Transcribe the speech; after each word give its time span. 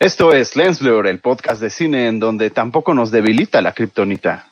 Esto 0.00 0.32
es 0.32 0.54
Lens 0.54 0.78
Blur, 0.78 1.08
el 1.08 1.18
podcast 1.18 1.60
de 1.60 1.70
cine 1.70 2.06
en 2.06 2.20
donde 2.20 2.50
tampoco 2.50 2.94
nos 2.94 3.10
debilita 3.10 3.60
la 3.60 3.72
kriptonita. 3.72 4.46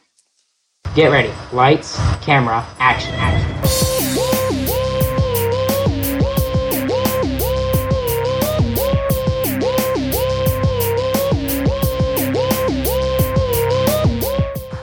Get 0.97 1.09
ready. 1.09 1.31
Lights, 1.53 2.01
camera, 2.27 2.67
action, 2.81 3.15
action. 3.21 3.53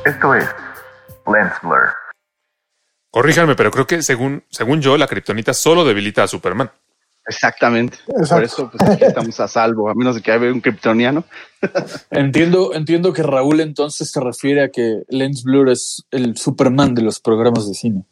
Esto 0.05 0.35
es 0.35 0.45
Lens 1.27 1.53
Blur. 1.61 1.91
Corríjanme, 3.11 3.55
pero 3.55 3.69
creo 3.69 3.85
que 3.85 4.01
según, 4.01 4.45
según 4.49 4.81
yo, 4.81 4.97
la 4.97 5.07
kriptonita 5.07 5.53
solo 5.53 5.83
debilita 5.83 6.23
a 6.23 6.27
Superman. 6.29 6.71
Exactamente. 7.25 7.97
Exacto. 8.07 8.35
Por 8.35 8.43
eso 8.43 8.71
pues, 8.71 8.89
aquí 8.89 9.03
estamos 9.05 9.39
a 9.39 9.47
salvo, 9.47 9.89
a 9.89 9.95
menos 9.95 10.15
de 10.15 10.21
que 10.21 10.31
haya 10.31 10.51
un 10.51 10.59
kryptoniano. 10.61 11.23
Entiendo, 12.11 12.73
entiendo 12.73 13.13
que 13.13 13.23
Raúl 13.23 13.61
entonces 13.61 14.11
se 14.11 14.19
refiere 14.19 14.63
a 14.63 14.69
que 14.69 15.03
Lens 15.07 15.43
Blur 15.43 15.69
es 15.69 16.03
el 16.11 16.35
Superman 16.37 16.93
de 16.95 17.01
los 17.03 17.19
programas 17.21 17.67
de 17.67 17.73
cine. 17.75 18.03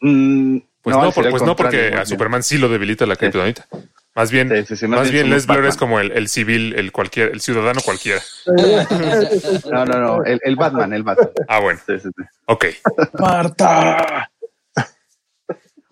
Mm, 0.00 0.58
Pues 0.82 0.96
no, 0.96 1.12
por- 1.12 1.30
pues 1.30 1.42
no 1.44 1.54
porque 1.54 1.94
a. 1.94 2.04
Superman 2.04 2.42
sí 2.42 2.58
lo 2.58 2.68
debilita 2.68 3.06
la 3.06 3.14
kriptonita. 3.14 3.66
Más 4.14 4.30
bien, 4.30 4.48
Sí, 4.50 4.66
sí, 4.66 4.76
sí, 4.76 4.86
más 4.88 4.98
más 5.00 5.10
bien 5.10 5.30
Les 5.30 5.46
Blur 5.46 5.64
es 5.64 5.76
como 5.78 5.98
el, 6.00 6.10
el 6.12 6.28
civil, 6.28 6.74
el 6.76 6.92
cualquier, 6.92 7.30
el 7.30 7.40
ciudadano 7.40 7.80
cualquiera. 7.82 8.20
No, 9.70 9.84
no, 9.86 9.98
no, 10.00 10.24
el, 10.24 10.38
el 10.42 10.56
Batman, 10.56 10.92
el 10.92 11.02
Batman. 11.04 11.30
Ah, 11.48 11.60
bueno, 11.60 11.80
Sí, 11.86 11.94
sí, 12.00 12.08
sí. 12.14 12.22
ok. 12.46 12.64
Marta. 13.18 14.28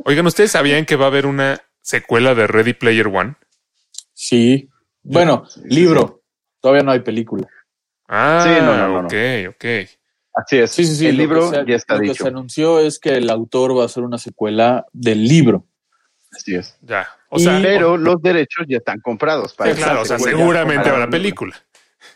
Oigan, 0.05 0.27
¿ustedes 0.27 0.51
sabían 0.51 0.85
que 0.85 0.97
va 0.97 1.05
a 1.07 1.09
haber 1.09 1.27
una 1.27 1.61
secuela 1.91 2.35
de 2.35 2.47
Ready 2.47 2.73
Player 2.75 3.07
One? 3.09 3.35
Sí. 4.15 4.69
Bueno, 5.03 5.47
libro. 5.65 6.23
Todavía 6.61 6.83
no 6.83 6.93
hay 6.93 7.01
película. 7.01 7.47
Ah, 8.09 8.43
Sí, 8.45 8.51
no, 8.65 8.77
no, 8.77 8.89
no, 8.89 9.03
no. 9.03 9.07
ok, 9.09 9.55
ok. 9.55 9.65
Así 10.35 10.59
es. 10.59 10.71
Sí, 10.71 10.85
sí, 10.85 10.95
sí. 10.97 11.07
El 11.07 11.17
lo 11.17 11.23
libro 11.23 11.51
que 11.51 11.57
se- 11.59 11.65
ya 11.67 11.77
está 11.77 11.95
lo 11.97 12.01
que 12.03 12.15
se 12.15 12.29
anunció 12.29 12.79
es 12.81 12.99
que 12.99 13.11
el 13.15 13.31
autor 13.31 13.77
va 13.77 13.83
a 13.83 13.87
hacer 13.87 14.03
una 14.03 14.19
secuela 14.19 14.87
del 14.93 15.27
libro. 15.27 15.67
Así 16.33 16.55
es. 16.55 16.77
Ya. 16.83 17.09
O 17.31 17.39
sea, 17.39 17.59
Y- 17.59 17.63
Pero 17.63 17.97
los 17.97 18.21
derechos 18.23 18.65
ya 18.69 18.77
están 18.79 19.01
comprados. 19.01 19.55
Para 19.55 19.75
sí, 19.75 19.83
claro, 19.83 20.03
o 20.03 20.05
sea, 20.05 20.19
seguramente 20.19 20.85
Para- 20.85 20.95
habrá 20.97 21.11
película. 21.11 21.57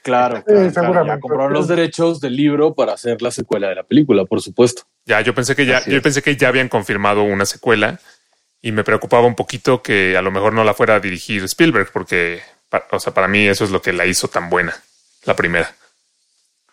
Claro, 0.02 0.36
Sí, 0.38 0.42
claro, 0.44 0.60
claro. 0.60 0.72
seguramente. 0.72 1.16
Ya 1.16 1.20
compraron 1.20 1.52
los 1.52 1.68
derechos 1.68 2.20
del 2.20 2.36
libro 2.36 2.74
para 2.74 2.92
hacer 2.92 3.20
la 3.22 3.30
secuela 3.30 3.68
de 3.68 3.74
la 3.76 3.82
película, 3.84 4.24
por 4.24 4.40
supuesto. 4.42 4.82
Ya, 5.06 5.20
yo 5.22 5.34
pensé 5.34 5.56
que 5.56 5.66
ya, 5.66 5.78
Así 5.78 5.90
yo 5.90 5.96
es. 5.98 6.02
pensé 6.02 6.22
que 6.22 6.36
ya 6.36 6.48
habían 6.48 6.68
confirmado 6.68 7.22
una 7.22 7.44
secuela 7.46 7.98
y 8.64 8.72
me 8.72 8.82
preocupaba 8.82 9.26
un 9.26 9.34
poquito 9.34 9.82
que 9.82 10.16
a 10.16 10.22
lo 10.22 10.30
mejor 10.30 10.54
no 10.54 10.64
la 10.64 10.72
fuera 10.72 10.94
a 10.94 11.00
dirigir 11.00 11.44
Spielberg, 11.44 11.90
porque, 11.92 12.40
o 12.92 12.98
sea, 12.98 13.12
para 13.12 13.28
mí 13.28 13.46
eso 13.46 13.62
es 13.62 13.70
lo 13.70 13.82
que 13.82 13.92
la 13.92 14.06
hizo 14.06 14.28
tan 14.28 14.48
buena, 14.48 14.74
la 15.26 15.36
primera. 15.36 15.66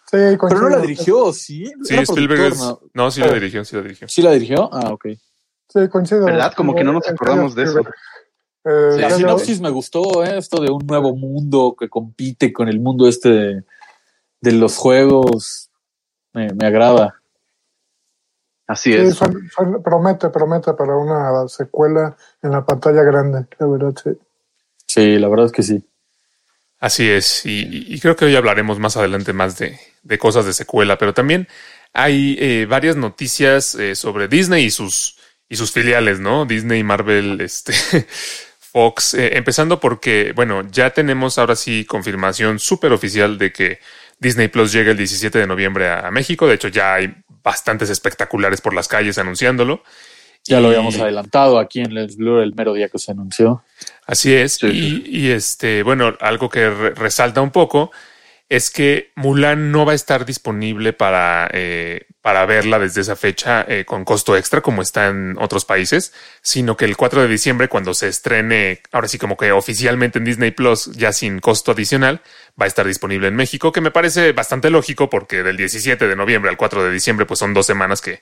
Sí, 0.10 0.18
Pero 0.40 0.62
no 0.62 0.70
la 0.70 0.80
dirigió, 0.80 1.34
sí. 1.34 1.66
Sí, 1.84 1.94
Era 1.94 2.04
Spielberg 2.04 2.54
es, 2.54 2.60
¿no? 2.60 2.80
no, 2.94 3.12
sí 3.12 3.20
la 3.20 3.34
dirigió, 3.34 3.66
sí 3.66 3.76
la 3.76 3.82
dirigió. 3.82 4.08
¿Sí 4.08 4.22
la 4.22 4.32
dirigió? 4.32 4.70
Ah, 4.72 4.94
ok. 4.94 5.08
Sí, 5.68 5.88
coincido. 5.90 6.24
¿Verdad? 6.24 6.54
Como 6.56 6.74
que 6.74 6.86
no 6.86 6.94
nos 6.94 7.10
acordamos 7.10 7.56
de 7.56 7.64
eso. 7.64 7.80
Eh, 7.82 8.92
Sí, 8.94 9.02
La 9.02 9.10
sinopsis 9.10 9.60
me 9.60 9.70
gustó, 9.70 10.24
¿eh? 10.24 10.38
esto 10.38 10.62
de 10.62 10.70
un 10.72 10.86
nuevo 10.86 11.14
mundo 11.14 11.76
que 11.78 11.90
compite 11.90 12.54
con 12.54 12.70
el 12.70 12.80
mundo 12.80 13.10
este 13.10 13.30
de, 13.30 13.64
de 14.40 14.52
los 14.54 14.78
juegos. 14.78 15.70
Me, 16.32 16.54
me 16.54 16.68
agrada. 16.68 17.21
Así 18.72 18.94
sí, 18.94 18.98
es. 18.98 19.20
promete, 19.84 20.30
promete 20.30 20.74
para 20.74 20.96
una 20.96 21.48
secuela 21.48 22.16
en 22.42 22.52
la 22.52 22.66
pantalla 22.66 23.04
grande, 23.04 23.46
la 23.60 23.68
verdad, 23.68 23.94
sí. 24.04 24.12
Sí, 24.88 25.18
la 25.20 25.28
verdad 25.30 25.48
es 25.48 25.52
que 25.52 25.64
sí. 25.64 25.84
Así 26.80 27.10
es, 27.10 27.46
y, 27.46 27.60
y- 27.62 27.94
y 27.96 28.00
creo 28.00 28.16
que 28.16 28.26
hoy 28.26 28.36
hablaremos 28.36 28.80
más 28.80 28.98
adelante 28.98 29.34
más 29.34 29.58
de, 29.60 29.80
de 30.02 30.18
cosas 30.18 30.46
de 30.46 30.54
secuela, 30.54 30.98
pero 30.98 31.14
también 31.14 31.48
hay 31.94 32.36
eh, 32.40 32.66
varias 32.68 32.96
noticias 32.96 33.76
eh, 33.76 33.96
sobre 33.96 34.28
Disney 34.28 34.66
y 34.66 34.72
sus, 34.72 35.18
y 35.48 35.58
sus 35.58 35.72
filiales, 35.72 36.20
¿no? 36.20 36.46
Disney, 36.46 36.84
Marvel, 36.84 37.40
este, 37.42 37.74
Fox, 38.60 39.14
eh, 39.14 39.38
empezando 39.38 39.80
porque, 39.80 40.34
bueno, 40.36 40.64
ya 40.72 40.90
tenemos 40.92 41.38
ahora 41.38 41.56
sí 41.56 41.86
confirmación 41.86 42.58
súper 42.58 42.94
oficial 42.94 43.38
de 43.38 43.52
que 43.52 43.80
Disney 44.20 44.48
Plus 44.48 44.72
llega 44.72 44.92
el 44.92 44.98
17 44.98 45.38
de 45.38 45.48
noviembre 45.48 45.88
a, 45.90 46.08
a 46.08 46.12
México, 46.12 46.48
de 46.48 46.56
hecho 46.56 46.70
ya 46.70 46.96
hay 46.96 47.14
bastantes 47.44 47.90
espectaculares 47.90 48.62
por 48.62 48.74
las 48.74 48.88
calles 48.88 49.18
anunciándolo. 49.18 49.84
Ya 50.44 50.60
lo 50.60 50.70
habíamos 50.70 51.00
adelantado 51.00 51.60
aquí 51.60 51.82
en 51.82 51.94
Les 51.94 52.18
Blur 52.18 52.42
el 52.42 52.56
mero 52.56 52.74
día 52.74 52.90
que 52.90 52.98
se 52.98 53.12
anunció. 53.12 53.64
Así 54.08 54.34
es. 54.34 54.54
Sí, 54.54 55.04
y, 55.06 55.20
y, 55.28 55.30
este, 55.32 55.84
bueno, 55.84 56.16
algo 56.20 56.50
que 56.50 56.68
re- 56.70 56.96
resalta 56.96 57.42
un 57.42 57.52
poco 57.52 57.92
es 58.52 58.70
que 58.70 59.14
Mulan 59.16 59.72
no 59.72 59.86
va 59.86 59.94
a 59.94 59.96
estar 59.96 60.26
disponible 60.26 60.92
para, 60.92 61.50
eh, 61.54 62.08
para 62.22 62.46
verla 62.46 62.80
desde 62.80 63.00
esa 63.00 63.16
fecha 63.16 63.66
eh, 63.66 63.86
con 63.86 64.04
costo 64.04 64.36
extra 64.36 64.60
como 64.60 64.82
está 64.82 65.08
en 65.08 65.38
otros 65.40 65.64
países, 65.64 66.14
sino 66.42 66.76
que 66.76 66.84
el 66.84 66.98
4 66.98 67.22
de 67.22 67.30
diciembre, 67.30 67.70
cuando 67.70 67.94
se 67.94 68.10
estrene, 68.10 68.82
ahora 68.92 69.08
sí 69.08 69.18
como 69.18 69.38
que 69.38 69.54
oficialmente 69.54 70.20
en 70.20 70.26
Disney 70.26 70.52
Plus, 70.52 70.92
ya 70.92 71.14
sin 71.14 71.40
costo 71.40 71.72
adicional, 71.72 72.20
va 72.62 72.66
a 72.66 72.68
estar 72.68 72.86
disponible 72.86 73.30
en 73.30 73.38
México, 73.38 73.72
que 73.72 73.80
me 73.80 73.90
parece 73.90 74.34
bastante 74.34 74.70
lógico 74.70 75.10
porque 75.10 75.44
del 75.44 75.56
17 75.56 76.06
de 76.06 76.16
noviembre 76.18 76.52
al 76.52 76.58
4 76.58 76.84
de 76.84 76.92
diciembre, 76.92 77.26
pues 77.26 77.40
son 77.40 77.54
dos 77.54 77.66
semanas 77.66 78.02
que 78.02 78.22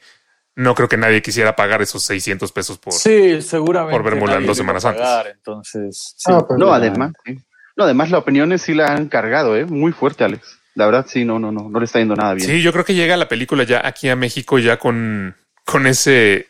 no 0.53 0.75
creo 0.75 0.87
que 0.87 0.97
nadie 0.97 1.23
quisiera 1.23 1.55
pagar 1.55 1.81
esos 1.81 2.03
600 2.03 2.51
pesos 2.51 2.77
por... 2.77 2.93
Sí, 2.93 3.41
seguramente. 3.41 3.97
por 3.97 4.03
ver 4.03 4.15
Mulan 4.15 4.45
dos 4.45 4.57
semanas 4.57 4.85
antes. 4.85 5.07
Entonces, 5.33 6.13
sí. 6.17 6.31
Ah, 6.31 6.45
pues, 6.47 6.59
No, 6.59 6.71
además. 6.71 7.13
sí. 7.25 7.35
No, 7.79 7.85
además, 7.85 8.11
las 8.11 8.19
opiniones 8.19 8.61
sí 8.61 8.73
la 8.73 8.93
han 8.93 9.07
cargado, 9.07 9.55
¿eh? 9.55 9.63
Muy 9.65 9.93
fuerte, 9.93 10.25
Alex. 10.25 10.59
La 10.75 10.85
verdad, 10.85 11.05
sí, 11.07 11.23
no, 11.23 11.39
no, 11.39 11.49
no. 11.49 11.69
No 11.69 11.79
le 11.79 11.85
está 11.85 11.99
yendo 11.99 12.13
nada 12.13 12.33
bien. 12.33 12.45
Sí, 12.45 12.61
yo 12.61 12.73
creo 12.73 12.83
que 12.83 12.93
llega 12.93 13.15
la 13.15 13.29
película 13.29 13.63
ya 13.63 13.81
aquí 13.87 14.09
a 14.09 14.17
México 14.17 14.59
ya 14.59 14.77
con, 14.77 15.37
con 15.65 15.87
ese 15.87 16.47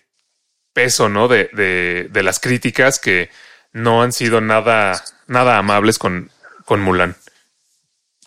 peso, 0.73 1.07
¿no? 1.07 1.28
De, 1.28 1.51
de, 1.53 2.09
de 2.12 2.23
las 2.23 2.39
críticas 2.39 2.97
que 2.97 3.29
no 3.73 4.01
han 4.01 4.12
sido 4.12 4.41
nada, 4.41 5.00
nada 5.28 5.59
amables 5.59 6.00
con, 6.00 6.31
con 6.66 6.81
Mulan. 6.81 7.16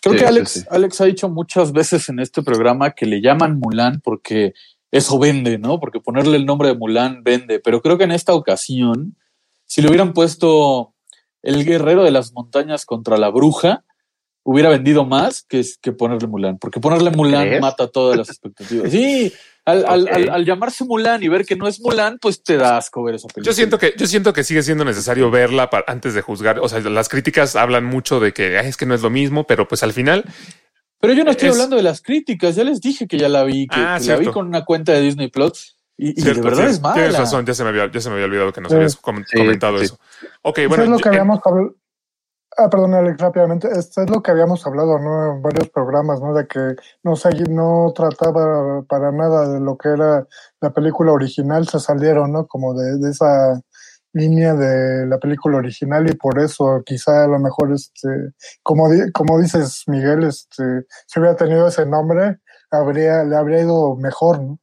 Creo 0.01 0.13
Sí, 0.13 0.19
que 0.19 0.25
sí, 0.25 0.25
Alex, 0.25 0.49
sí. 0.51 0.63
Alex 0.69 1.01
ha 1.01 1.05
dicho 1.05 1.27
muchas 1.27 1.73
veces 1.73 2.07
en 2.07 2.19
este 2.19 2.41
programa 2.41 2.91
que 2.91 3.05
le 3.05 3.19
llaman 3.19 3.59
Mulan 3.59 3.99
porque 3.99 4.53
eso 4.91 5.19
vende, 5.19 5.57
¿no? 5.57 5.81
Porque 5.81 5.99
ponerle 5.99 6.37
el 6.37 6.45
nombre 6.45 6.69
de 6.69 6.75
Mulan 6.75 7.21
vende. 7.21 7.59
Pero 7.59 7.81
creo 7.81 7.97
que 7.97 8.05
en 8.05 8.11
esta 8.13 8.33
ocasión, 8.33 9.17
si 9.65 9.81
le 9.81 9.89
hubieran 9.89 10.13
puesto 10.13 10.92
el 11.43 11.63
guerrero 11.65 12.03
de 12.03 12.11
las 12.11 12.33
montañas 12.33 12.85
contra 12.85 13.17
la 13.17 13.29
bruja, 13.29 13.83
hubiera 14.45 14.69
vendido 14.69 15.05
más 15.05 15.43
que, 15.47 15.63
que 15.81 15.91
ponerle 15.91 16.27
Mulan. 16.27 16.57
Porque 16.57 16.79
ponerle 16.79 17.11
Mulan 17.11 17.47
¿Crees? 17.47 17.61
mata 17.61 17.87
todas 17.87 18.17
las 18.17 18.29
expectativas. 18.29 18.91
Sí, 18.91 19.31
al, 19.65 19.85
al- 19.85 20.07
al- 20.09 20.29
al 20.29 20.45
llamarse 20.45 20.83
Mulan 20.83 21.23
y 21.23 21.27
ver 21.29 21.45
que 21.45 21.55
no 21.55 21.67
es 21.67 21.79
Mulan, 21.79 22.17
pues 22.19 22.43
te 22.43 22.57
da 22.57 22.75
asco 22.77 23.03
ver 23.03 23.15
esa 23.15 23.27
película. 23.27 23.45
Yo 23.45 23.53
siento 23.53 23.77
que, 23.77 23.93
yo 23.97 24.07
siento 24.07 24.33
que 24.33 24.43
sigue 24.43 24.63
siendo 24.63 24.83
necesario 24.83 25.31
verla 25.31 25.69
para, 25.69 25.85
antes 25.87 26.13
de 26.13 26.21
juzgar. 26.21 26.59
O 26.59 26.67
sea, 26.67 26.79
las 26.81 27.07
críticas 27.07 27.55
hablan 27.55 27.85
mucho 27.85 28.19
de 28.19 28.33
que 28.33 28.57
"Ay, 28.57 28.67
es 28.67 28.75
que 28.77 28.85
no 28.85 28.93
es 28.95 29.01
lo 29.01 29.09
mismo, 29.09 29.45
pero 29.45 29.67
pues 29.67 29.83
al 29.83 29.93
final, 29.93 30.25
Pero 30.99 31.13
yo 31.13 31.25
no 31.25 31.31
estoy 31.31 31.49
Es- 31.49 31.55
hablando 31.55 31.75
de 31.75 31.83
las 31.83 32.01
críticas, 32.01 32.55
ya 32.55 32.63
les 32.63 32.79
dije 32.79 33.07
que 33.07 33.17
ya 33.17 33.27
la 33.27 33.43
vi, 33.43 33.67
que, 33.67 33.75
Ah, 33.77 33.97
que 34.01 34.07
la 34.07 34.15
vi 34.15 34.27
con 34.27 34.47
una 34.47 34.63
cuenta 34.63 34.93
de 34.93 35.01
Disney 35.01 35.27
Plus 35.29 35.75
y, 36.07 36.09
y 36.09 36.13
de 36.13 36.21
cierto, 36.21 36.41
verdad 36.43 36.57
cierto, 36.57 36.73
es 36.75 36.81
mala. 36.81 36.93
Tienes 36.95 37.17
razón, 37.17 37.45
ya 37.45 37.53
se 37.53 37.63
me 37.63 37.69
había, 37.69 37.91
ya 37.91 37.99
se 38.01 38.09
me 38.09 38.15
había 38.15 38.25
olvidado 38.25 38.53
que 38.53 38.61
nos 38.61 38.71
Sí. 38.71 38.75
habías 38.75 38.95
com- 38.97 39.23
Sí, 39.27 39.37
comentado 39.37 39.77
sí. 39.79 39.85
eso. 39.85 39.97
Ok, 40.43 40.57
Eso 40.59 40.69
bueno, 40.69 40.83
es 40.83 40.89
lo 40.89 40.97
que 40.97 41.09
eh, 41.09 41.11
habíamos 41.11 41.39
hablado. 41.45 41.75
Ah, 42.55 42.69
perdón, 42.69 42.93
Alex, 42.93 43.19
rápidamente. 43.19 43.67
Esto 43.71 44.03
es 44.03 44.09
lo 44.11 44.21
que 44.21 44.29
habíamos 44.29 44.65
hablado, 44.67 44.99
¿no? 44.99 45.33
En 45.37 45.41
varios 45.41 45.69
programas, 45.69 46.21
¿no? 46.21 46.35
De 46.35 46.45
que 46.45 46.75
no 47.01 47.15
se, 47.15 47.29
no 47.49 47.91
trataba 47.95 48.83
para 48.83 49.11
nada 49.11 49.49
de 49.49 49.59
lo 49.59 49.75
que 49.75 49.89
era 49.89 50.27
la 50.61 50.71
película 50.71 51.13
original, 51.13 51.67
se 51.67 51.79
salieron, 51.79 52.31
¿no? 52.31 52.45
Como 52.45 52.75
de, 52.75 52.99
de 52.99 53.09
esa 53.09 53.59
línea 54.13 54.53
de 54.53 55.07
la 55.07 55.17
película 55.17 55.57
original 55.57 56.07
y 56.07 56.13
por 56.13 56.37
eso 56.37 56.83
quizá 56.85 57.23
a 57.23 57.27
lo 57.27 57.39
mejor, 57.39 57.71
este, 57.73 58.07
como, 58.61 58.87
di- 58.87 59.11
como 59.11 59.39
dices, 59.39 59.85
Miguel, 59.87 60.23
este, 60.25 60.85
si 61.07 61.19
hubiera 61.19 61.35
tenido 61.35 61.67
ese 61.67 61.87
nombre, 61.87 62.37
habría, 62.69 63.23
le 63.23 63.35
habría 63.35 63.61
ido 63.61 63.95
mejor, 63.95 64.39
¿no? 64.43 64.59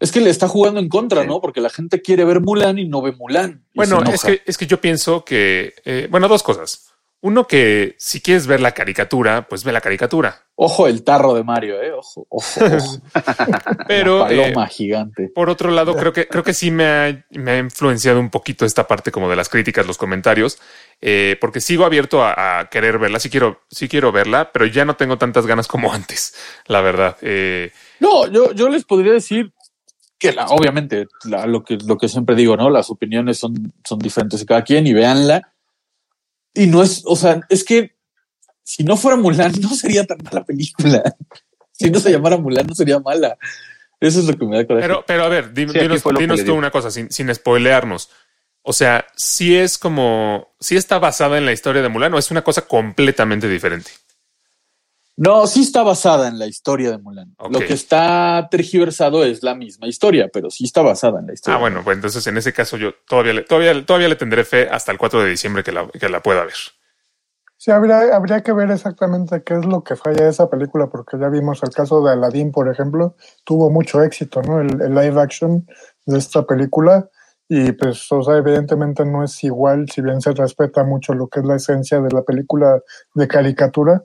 Es 0.00 0.12
que 0.12 0.20
le 0.20 0.30
está 0.30 0.46
jugando 0.48 0.78
en 0.80 0.88
contra, 0.88 1.22
Sí. 1.22 1.28
¿no? 1.28 1.40
Porque 1.40 1.60
la 1.60 1.70
gente 1.70 2.00
quiere 2.02 2.24
ver 2.24 2.40
Mulan 2.40 2.78
y 2.78 2.86
no 2.88 3.02
ve 3.02 3.12
Mulan. 3.12 3.64
Bueno, 3.74 4.02
es 4.12 4.22
que, 4.22 4.42
es 4.46 4.56
que 4.56 4.66
yo 4.66 4.80
pienso 4.80 5.24
que, 5.24 5.74
eh, 5.84 6.06
bueno, 6.10 6.28
dos 6.28 6.42
cosas. 6.42 6.84
Uno, 7.20 7.48
que 7.48 7.96
si 7.98 8.20
quieres 8.20 8.46
ver 8.46 8.60
la 8.60 8.70
caricatura, 8.70 9.48
pues 9.48 9.64
ve 9.64 9.72
la 9.72 9.80
caricatura. 9.80 10.44
Ojo 10.54 10.86
el 10.86 11.02
tarro 11.02 11.34
de 11.34 11.42
Mario, 11.42 11.82
¿eh? 11.82 11.90
Ojo, 11.90 12.24
ojo, 12.28 12.60
ojo. 12.64 13.00
Pero 13.88 14.24
Una 14.24 14.32
eh, 14.32 14.36
paloma 14.52 14.66
gigante. 14.68 15.28
por 15.34 15.50
otro 15.50 15.70
lado, 15.72 15.96
creo 15.96 16.12
que, 16.12 16.28
creo 16.28 16.44
que 16.44 16.54
sí 16.54 16.70
me 16.70 16.84
ha, 16.86 17.26
me 17.30 17.50
ha 17.52 17.58
influenciado 17.58 18.20
un 18.20 18.30
poquito 18.30 18.64
esta 18.64 18.86
parte 18.86 19.10
como 19.10 19.28
de 19.28 19.34
las 19.34 19.48
críticas, 19.48 19.84
los 19.84 19.98
comentarios, 19.98 20.60
eh, 21.00 21.36
porque 21.40 21.60
sigo 21.60 21.84
abierto 21.84 22.22
a, 22.22 22.60
a 22.60 22.70
querer 22.70 22.98
verla. 23.00 23.18
Sí 23.18 23.30
quiero, 23.30 23.62
sí 23.68 23.88
quiero 23.88 24.12
verla, 24.12 24.52
pero 24.52 24.66
ya 24.66 24.84
no 24.84 24.94
tengo 24.94 25.18
tantas 25.18 25.44
ganas 25.44 25.66
como 25.66 25.92
antes, 25.92 26.34
la 26.66 26.80
verdad. 26.82 27.16
Eh, 27.22 27.72
No, 27.98 28.28
yo, 28.30 28.52
yo 28.52 28.68
les 28.68 28.84
podría 28.84 29.12
decir 29.12 29.52
que 30.18 30.32
la, 30.32 30.46
obviamente 30.46 31.06
la- 31.24 31.46
lo, 31.46 31.62
que, 31.64 31.76
lo 31.86 31.96
que 31.96 32.08
siempre 32.08 32.34
digo, 32.36 32.56
¿no? 32.56 32.70
Las 32.70 32.90
opiniones 32.90 33.38
son, 33.38 33.72
son 33.84 33.98
diferentes 33.98 34.40
de 34.40 34.46
cada 34.46 34.64
quien 34.64 34.86
y 34.86 34.92
véanla. 34.92 35.52
Y 36.54 36.66
no 36.66 36.82
es, 36.82 37.02
o 37.06 37.14
sea, 37.16 37.40
es 37.48 37.62
que 37.64 37.96
si 38.64 38.82
no 38.84 38.96
fuera 38.96 39.16
Mulan, 39.16 39.52
no 39.60 39.70
sería 39.74 40.04
tan 40.04 40.18
mala 40.24 40.44
película. 40.44 41.02
si 41.72 41.90
no 41.90 42.00
se 42.00 42.10
llamara 42.10 42.36
Mulan, 42.36 42.66
no 42.66 42.74
sería 42.74 42.98
mala. 42.98 43.38
Eso 44.00 44.20
es 44.20 44.26
lo 44.26 44.36
que 44.36 44.44
me 44.44 44.56
da 44.56 44.66
coraje. 44.66 44.86
Pero, 44.86 45.04
pero 45.06 45.24
a 45.24 45.28
ver, 45.28 45.52
dim- 45.54 45.72
Sí, 45.72 45.78
dinos, 45.80 46.02
tú 46.44 46.54
una 46.54 46.70
cosa, 46.70 46.90
sin, 46.90 47.10
sin 47.10 47.34
spoilearnos. 47.34 48.10
O 48.62 48.72
sea, 48.72 49.06
si 49.16 49.56
es 49.56 49.78
como, 49.78 50.48
si 50.60 50.76
está 50.76 50.98
basada 50.98 51.38
en 51.38 51.46
la 51.46 51.52
historia 51.52 51.80
de 51.82 51.88
Mulan 51.88 52.12
o 52.14 52.18
es 52.18 52.30
una 52.30 52.42
cosa 52.42 52.62
completamente 52.62 53.48
diferente. 53.48 53.90
No, 55.18 55.48
sí 55.48 55.62
está 55.62 55.82
basada 55.82 56.28
en 56.28 56.38
la 56.38 56.46
historia 56.46 56.92
de 56.92 56.98
Mulan. 56.98 57.34
Lo 57.50 57.58
que 57.58 57.72
está 57.72 58.46
tergiversado 58.52 59.24
es 59.24 59.42
la 59.42 59.56
misma 59.56 59.88
historia, 59.88 60.30
pero 60.32 60.48
sí 60.48 60.62
está 60.64 60.80
basada 60.80 61.18
en 61.18 61.26
la 61.26 61.32
historia. 61.32 61.56
Ah, 61.56 61.60
bueno, 61.60 61.80
pues 61.82 61.96
entonces 61.96 62.24
en 62.28 62.36
ese 62.36 62.52
caso 62.52 62.76
yo 62.76 62.92
todavía 63.08 63.32
le, 63.32 63.42
todavía, 63.42 63.84
todavía 63.84 64.08
le 64.08 64.14
tendré 64.14 64.44
fe 64.44 64.68
hasta 64.70 64.92
el 64.92 64.98
4 64.98 65.24
de 65.24 65.30
diciembre 65.30 65.64
que 65.64 65.72
la, 65.72 65.88
que 65.88 66.08
la 66.08 66.22
pueda 66.22 66.44
ver. 66.44 66.54
Sí, 67.56 67.72
habría, 67.72 68.14
habría 68.14 68.42
que 68.42 68.52
ver 68.52 68.70
exactamente 68.70 69.42
qué 69.42 69.54
es 69.54 69.66
lo 69.66 69.82
que 69.82 69.96
falla 69.96 70.22
de 70.22 70.30
esa 70.30 70.48
película, 70.48 70.86
porque 70.86 71.18
ya 71.18 71.28
vimos 71.28 71.60
el 71.64 71.70
caso 71.70 72.00
de 72.00 72.12
Aladdin, 72.12 72.52
por 72.52 72.68
ejemplo, 72.68 73.16
tuvo 73.42 73.70
mucho 73.70 74.00
éxito, 74.04 74.40
¿no? 74.42 74.60
El, 74.60 74.80
el 74.80 74.94
live 74.94 75.20
action 75.20 75.66
de 76.06 76.16
esta 76.16 76.46
película. 76.46 77.10
Y 77.48 77.72
pues, 77.72 78.06
o 78.12 78.22
sea, 78.22 78.36
evidentemente 78.36 79.04
no 79.04 79.24
es 79.24 79.42
igual, 79.42 79.86
si 79.90 80.00
bien 80.00 80.20
se 80.20 80.32
respeta 80.32 80.84
mucho 80.84 81.14
lo 81.14 81.26
que 81.26 81.40
es 81.40 81.46
la 81.46 81.56
esencia 81.56 81.98
de 82.00 82.10
la 82.10 82.22
película 82.22 82.80
de 83.14 83.26
caricatura. 83.26 84.04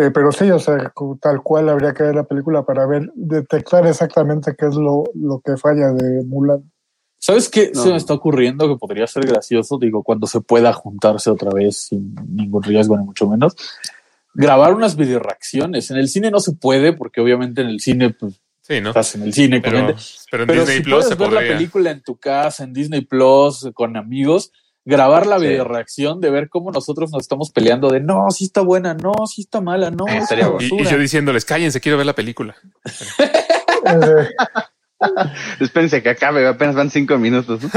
Eh, 0.00 0.10
pero 0.12 0.30
sí, 0.32 0.50
o 0.50 0.58
sea, 0.58 0.92
tal 1.20 1.42
cual 1.42 1.68
habría 1.70 1.92
que 1.94 2.02
ver 2.02 2.14
la 2.14 2.24
película 2.24 2.64
para 2.64 2.86
ver, 2.86 3.10
detectar 3.14 3.86
exactamente 3.86 4.54
qué 4.56 4.66
es 4.66 4.74
lo, 4.74 5.04
lo 5.14 5.40
que 5.40 5.56
falla 5.56 5.90
de 5.92 6.24
Mulan. 6.24 6.70
¿Sabes 7.18 7.48
qué 7.48 7.72
No. 7.74 7.82
se 7.82 7.90
me 7.90 7.96
está 7.96 8.14
ocurriendo 8.14 8.68
que 8.68 8.76
podría 8.76 9.06
ser 9.06 9.26
gracioso? 9.26 9.78
Digo, 9.78 10.02
cuando 10.04 10.26
se 10.26 10.40
pueda 10.40 10.72
juntarse 10.72 11.30
otra 11.30 11.50
vez 11.52 11.86
sin 11.88 12.14
ningún 12.28 12.62
riesgo, 12.62 12.96
ni 12.96 13.04
mucho 13.04 13.28
menos. 13.28 13.56
Grabar 14.34 14.72
unas 14.74 14.94
videoreacciones. 14.94 15.90
En 15.90 15.96
el 15.96 16.08
cine 16.08 16.30
no 16.30 16.38
se 16.38 16.52
puede, 16.52 16.92
porque 16.92 17.20
obviamente 17.20 17.62
en 17.62 17.68
el 17.68 17.80
cine, 17.80 18.10
pues, 18.10 18.40
Sí, 18.60 18.80
¿no? 18.82 18.90
estás 18.90 19.14
en 19.14 19.22
el 19.22 19.32
cine 19.32 19.60
Pero, 19.62 19.78
pero 20.30 20.42
en 20.42 20.46
Pero 20.48 20.60
Disney 20.60 20.76
si 20.76 20.82
Plus 20.84 20.94
puedes 20.94 21.08
se 21.08 21.14
ver 21.16 21.28
la 21.32 21.34
podría. 21.40 21.56
película 21.56 21.90
en 21.90 22.02
tu 22.02 22.16
casa, 22.16 22.64
en 22.64 22.72
Disney 22.74 23.00
Plus, 23.00 23.68
con 23.74 23.96
amigos, 23.96 24.52
grabar 24.88 25.26
la 25.26 25.38
Sí. 25.38 25.46
videoreacción 25.46 26.20
de 26.20 26.30
ver 26.30 26.48
cómo 26.48 26.70
nosotros 26.72 27.10
nos 27.12 27.22
estamos 27.22 27.50
peleando 27.50 27.90
de 27.90 28.00
no, 28.00 28.30
sí 28.30 28.44
está 28.44 28.62
buena, 28.62 28.94
no, 28.94 29.12
sí 29.26 29.42
está 29.42 29.60
mala, 29.60 29.90
no, 29.90 30.06
estaría. 30.08 30.46
Y, 30.60 30.64
y 30.64 30.70
basura". 30.70 30.90
yo 30.90 30.98
diciéndoles, 30.98 31.44
cállense, 31.44 31.80
quiero 31.80 31.98
ver 31.98 32.06
la 32.06 32.14
película. 32.14 32.56
Espérense 35.60 36.02
que 36.02 36.08
acabe, 36.10 36.46
apenas 36.48 36.74
van 36.74 36.90
cinco 36.90 37.18
minutos. 37.18 37.60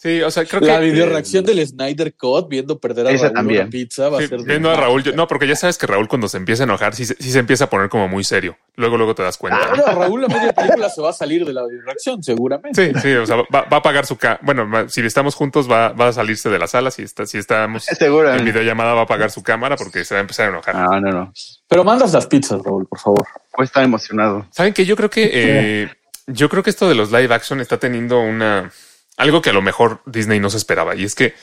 Sí, 0.00 0.22
o 0.22 0.30
sea, 0.30 0.44
creo 0.44 0.60
la 0.60 0.78
que. 0.78 0.92
videoreacción 0.92 1.44
del 1.44 1.66
Snyder 1.66 2.14
Cut 2.14 2.48
viendo 2.48 2.78
perder 2.78 3.08
a 3.08 3.10
Esa 3.10 3.24
Raúl 3.24 3.34
también. 3.34 3.62
una 3.62 3.70
pizza 3.70 4.08
va 4.08 4.18
Sí, 4.18 4.24
a 4.26 4.28
ser 4.28 4.38
de- 4.38 4.44
viendo 4.44 4.70
a 4.70 4.76
Raúl, 4.76 5.02
yo- 5.02 5.12
no, 5.12 5.26
porque 5.26 5.48
ya 5.48 5.56
sabes 5.56 5.76
que 5.76 5.88
Raúl 5.88 6.06
cuando 6.06 6.28
se 6.28 6.36
empieza 6.36 6.62
a 6.62 6.66
enojar, 6.66 6.94
sí, 6.94 7.04
se- 7.04 7.16
sí 7.18 7.32
se 7.32 7.38
empieza 7.40 7.64
a 7.64 7.70
poner 7.70 7.88
como 7.88 8.06
muy 8.06 8.22
serio. 8.22 8.56
Luego, 8.76 8.96
luego 8.96 9.16
te 9.16 9.24
das 9.24 9.36
cuenta. 9.36 9.58
Ah, 9.60 9.74
¿no? 9.76 9.82
Raúl 10.00 10.24
a 10.24 10.28
media 10.28 10.52
película 10.52 10.88
se 10.88 11.02
va 11.02 11.10
a 11.10 11.12
salir 11.12 11.44
de 11.44 11.52
la 11.52 11.66
videoreacción, 11.66 12.22
seguramente. 12.22 12.92
Sí, 12.94 13.00
sí, 13.02 13.12
o 13.14 13.26
sea, 13.26 13.38
va, 13.38 13.62
va 13.62 13.66
a 13.72 13.76
apagar 13.76 14.06
su 14.06 14.16
ca 14.16 14.38
Bueno, 14.42 14.70
si 14.88 15.00
estamos 15.00 15.34
juntos, 15.34 15.68
va, 15.68 15.88
va 15.88 16.06
a 16.06 16.12
salirse 16.12 16.48
de 16.48 16.60
la 16.60 16.68
sala. 16.68 16.92
Si, 16.92 17.02
está, 17.02 17.26
si 17.26 17.38
estamos 17.38 17.84
en 18.00 18.44
videollamada, 18.44 18.94
va 18.94 19.00
a 19.00 19.02
apagar 19.02 19.32
su 19.32 19.42
cámara 19.42 19.76
porque 19.76 20.04
se 20.04 20.14
va 20.14 20.18
a 20.18 20.22
empezar 20.22 20.46
a 20.46 20.50
enojar. 20.50 20.76
No, 20.76 21.00
no, 21.00 21.10
no. 21.10 21.32
Pero 21.66 21.82
mandas 21.82 22.12
las 22.12 22.28
pizzas, 22.28 22.62
Raúl, 22.62 22.86
por 22.86 23.00
favor. 23.00 23.26
Pues 23.52 23.68
está 23.70 23.82
emocionado. 23.82 24.46
Saben 24.52 24.72
que 24.72 24.86
yo 24.86 24.94
creo 24.94 25.10
que 25.10 25.28
eh, 25.32 25.90
yo 26.28 26.48
creo 26.48 26.62
que 26.62 26.70
esto 26.70 26.88
de 26.88 26.94
los 26.94 27.10
live 27.10 27.34
action 27.34 27.60
está 27.60 27.78
teniendo 27.78 28.20
una 28.20 28.70
algo 29.18 29.42
que 29.42 29.50
a 29.50 29.52
lo 29.52 29.62
mejor 29.62 30.00
Disney 30.06 30.40
no 30.40 30.48
se 30.48 30.56
esperaba 30.56 30.96
y 30.96 31.04
es 31.04 31.14
que 31.14 31.34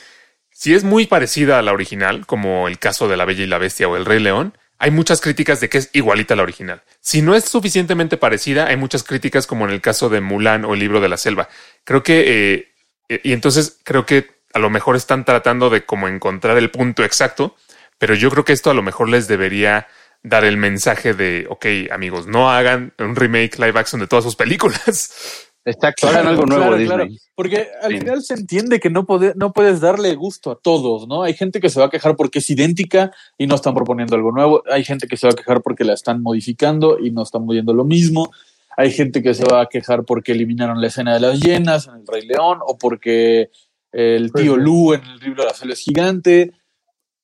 si 0.50 0.74
es 0.74 0.84
muy 0.84 1.06
parecida 1.06 1.58
a 1.58 1.62
la 1.62 1.72
original, 1.72 2.26
como 2.26 2.66
el 2.66 2.78
caso 2.78 3.08
de 3.08 3.16
La 3.16 3.26
Bella 3.26 3.44
y 3.44 3.46
la 3.46 3.58
Bestia 3.58 3.88
o 3.88 3.96
El 3.96 4.06
Rey 4.06 4.18
León, 4.20 4.56
hay 4.78 4.90
muchas 4.90 5.20
críticas 5.20 5.60
de 5.60 5.68
que 5.68 5.78
es 5.78 5.90
igualita 5.92 6.34
a 6.34 6.38
la 6.38 6.42
original. 6.42 6.82
Si 7.00 7.20
no 7.20 7.34
es 7.34 7.44
suficientemente 7.44 8.16
parecida, 8.16 8.66
hay 8.66 8.76
muchas 8.76 9.04
críticas 9.04 9.46
como 9.46 9.66
en 9.66 9.70
el 9.70 9.82
caso 9.82 10.08
de 10.08 10.22
Mulan 10.22 10.64
o 10.64 10.74
El 10.74 10.80
Libro 10.80 11.00
de 11.00 11.10
la 11.10 11.18
Selva. 11.18 11.48
Creo 11.84 12.02
que 12.02 12.54
eh, 12.54 12.68
eh, 13.08 13.20
y 13.22 13.32
entonces 13.32 13.78
creo 13.84 14.06
que 14.06 14.36
a 14.52 14.58
lo 14.58 14.70
mejor 14.70 14.96
están 14.96 15.24
tratando 15.24 15.70
de 15.70 15.84
como 15.84 16.08
encontrar 16.08 16.56
el 16.56 16.70
punto 16.70 17.04
exacto, 17.04 17.56
pero 17.98 18.14
yo 18.14 18.30
creo 18.30 18.44
que 18.44 18.52
esto 18.52 18.70
a 18.70 18.74
lo 18.74 18.82
mejor 18.82 19.08
les 19.08 19.28
debería 19.28 19.86
dar 20.22 20.44
el 20.44 20.56
mensaje 20.56 21.14
de, 21.14 21.46
ok, 21.48 21.66
amigos, 21.92 22.26
no 22.26 22.50
hagan 22.50 22.92
un 22.98 23.14
remake 23.14 23.58
live 23.58 23.78
action 23.78 24.00
de 24.00 24.06
todas 24.06 24.24
sus 24.24 24.36
películas. 24.36 25.45
Exacto, 25.68 26.08
hagan 26.08 26.28
algo 26.28 26.46
nuevo 26.46 26.62
Claro, 26.62 26.76
Disney. 26.76 26.96
claro. 26.96 27.10
Porque 27.34 27.68
al 27.82 27.92
Sí. 27.92 27.98
final 27.98 28.22
se 28.22 28.34
entiende 28.34 28.80
que 28.80 28.88
no, 28.88 29.04
puede- 29.04 29.34
no 29.36 29.52
puedes 29.52 29.80
darle 29.80 30.14
gusto 30.14 30.52
a 30.52 30.58
todos, 30.60 31.06
¿no? 31.08 31.22
Hay 31.24 31.34
gente 31.34 31.60
que 31.60 31.68
se 31.68 31.80
va 31.80 31.86
a 31.86 31.90
quejar 31.90 32.14
porque 32.16 32.38
es 32.38 32.48
idéntica 32.48 33.10
y 33.36 33.46
no 33.48 33.56
están 33.56 33.74
proponiendo 33.74 34.14
algo 34.16 34.30
nuevo. 34.32 34.62
Hay 34.70 34.84
gente 34.84 35.08
que 35.08 35.16
se 35.16 35.26
va 35.26 35.32
a 35.32 35.36
quejar 35.36 35.60
porque 35.62 35.84
la 35.84 35.92
están 35.94 36.22
modificando 36.22 36.98
y 36.98 37.10
no 37.10 37.22
están 37.24 37.44
moviendo 37.44 37.74
lo 37.74 37.84
mismo. 37.84 38.30
Hay 38.76 38.92
gente 38.92 39.22
que 39.22 39.34
se 39.34 39.44
va 39.44 39.62
a 39.62 39.66
quejar 39.66 40.04
porque 40.04 40.32
eliminaron 40.32 40.80
la 40.80 40.86
escena 40.86 41.14
de 41.14 41.20
las 41.20 41.40
llenas 41.40 41.88
en 41.88 41.94
El 41.96 42.06
Rey 42.06 42.26
León 42.26 42.60
o 42.64 42.78
porque 42.78 43.50
el 43.90 44.30
Pues 44.30 44.44
tío. 44.44 44.56
Lu 44.56 44.92
en 44.94 45.02
el 45.04 45.18
libro 45.18 45.42
de 45.42 45.48
la 45.48 45.54
selva 45.54 45.72
es 45.74 45.80
gigante. 45.80 46.52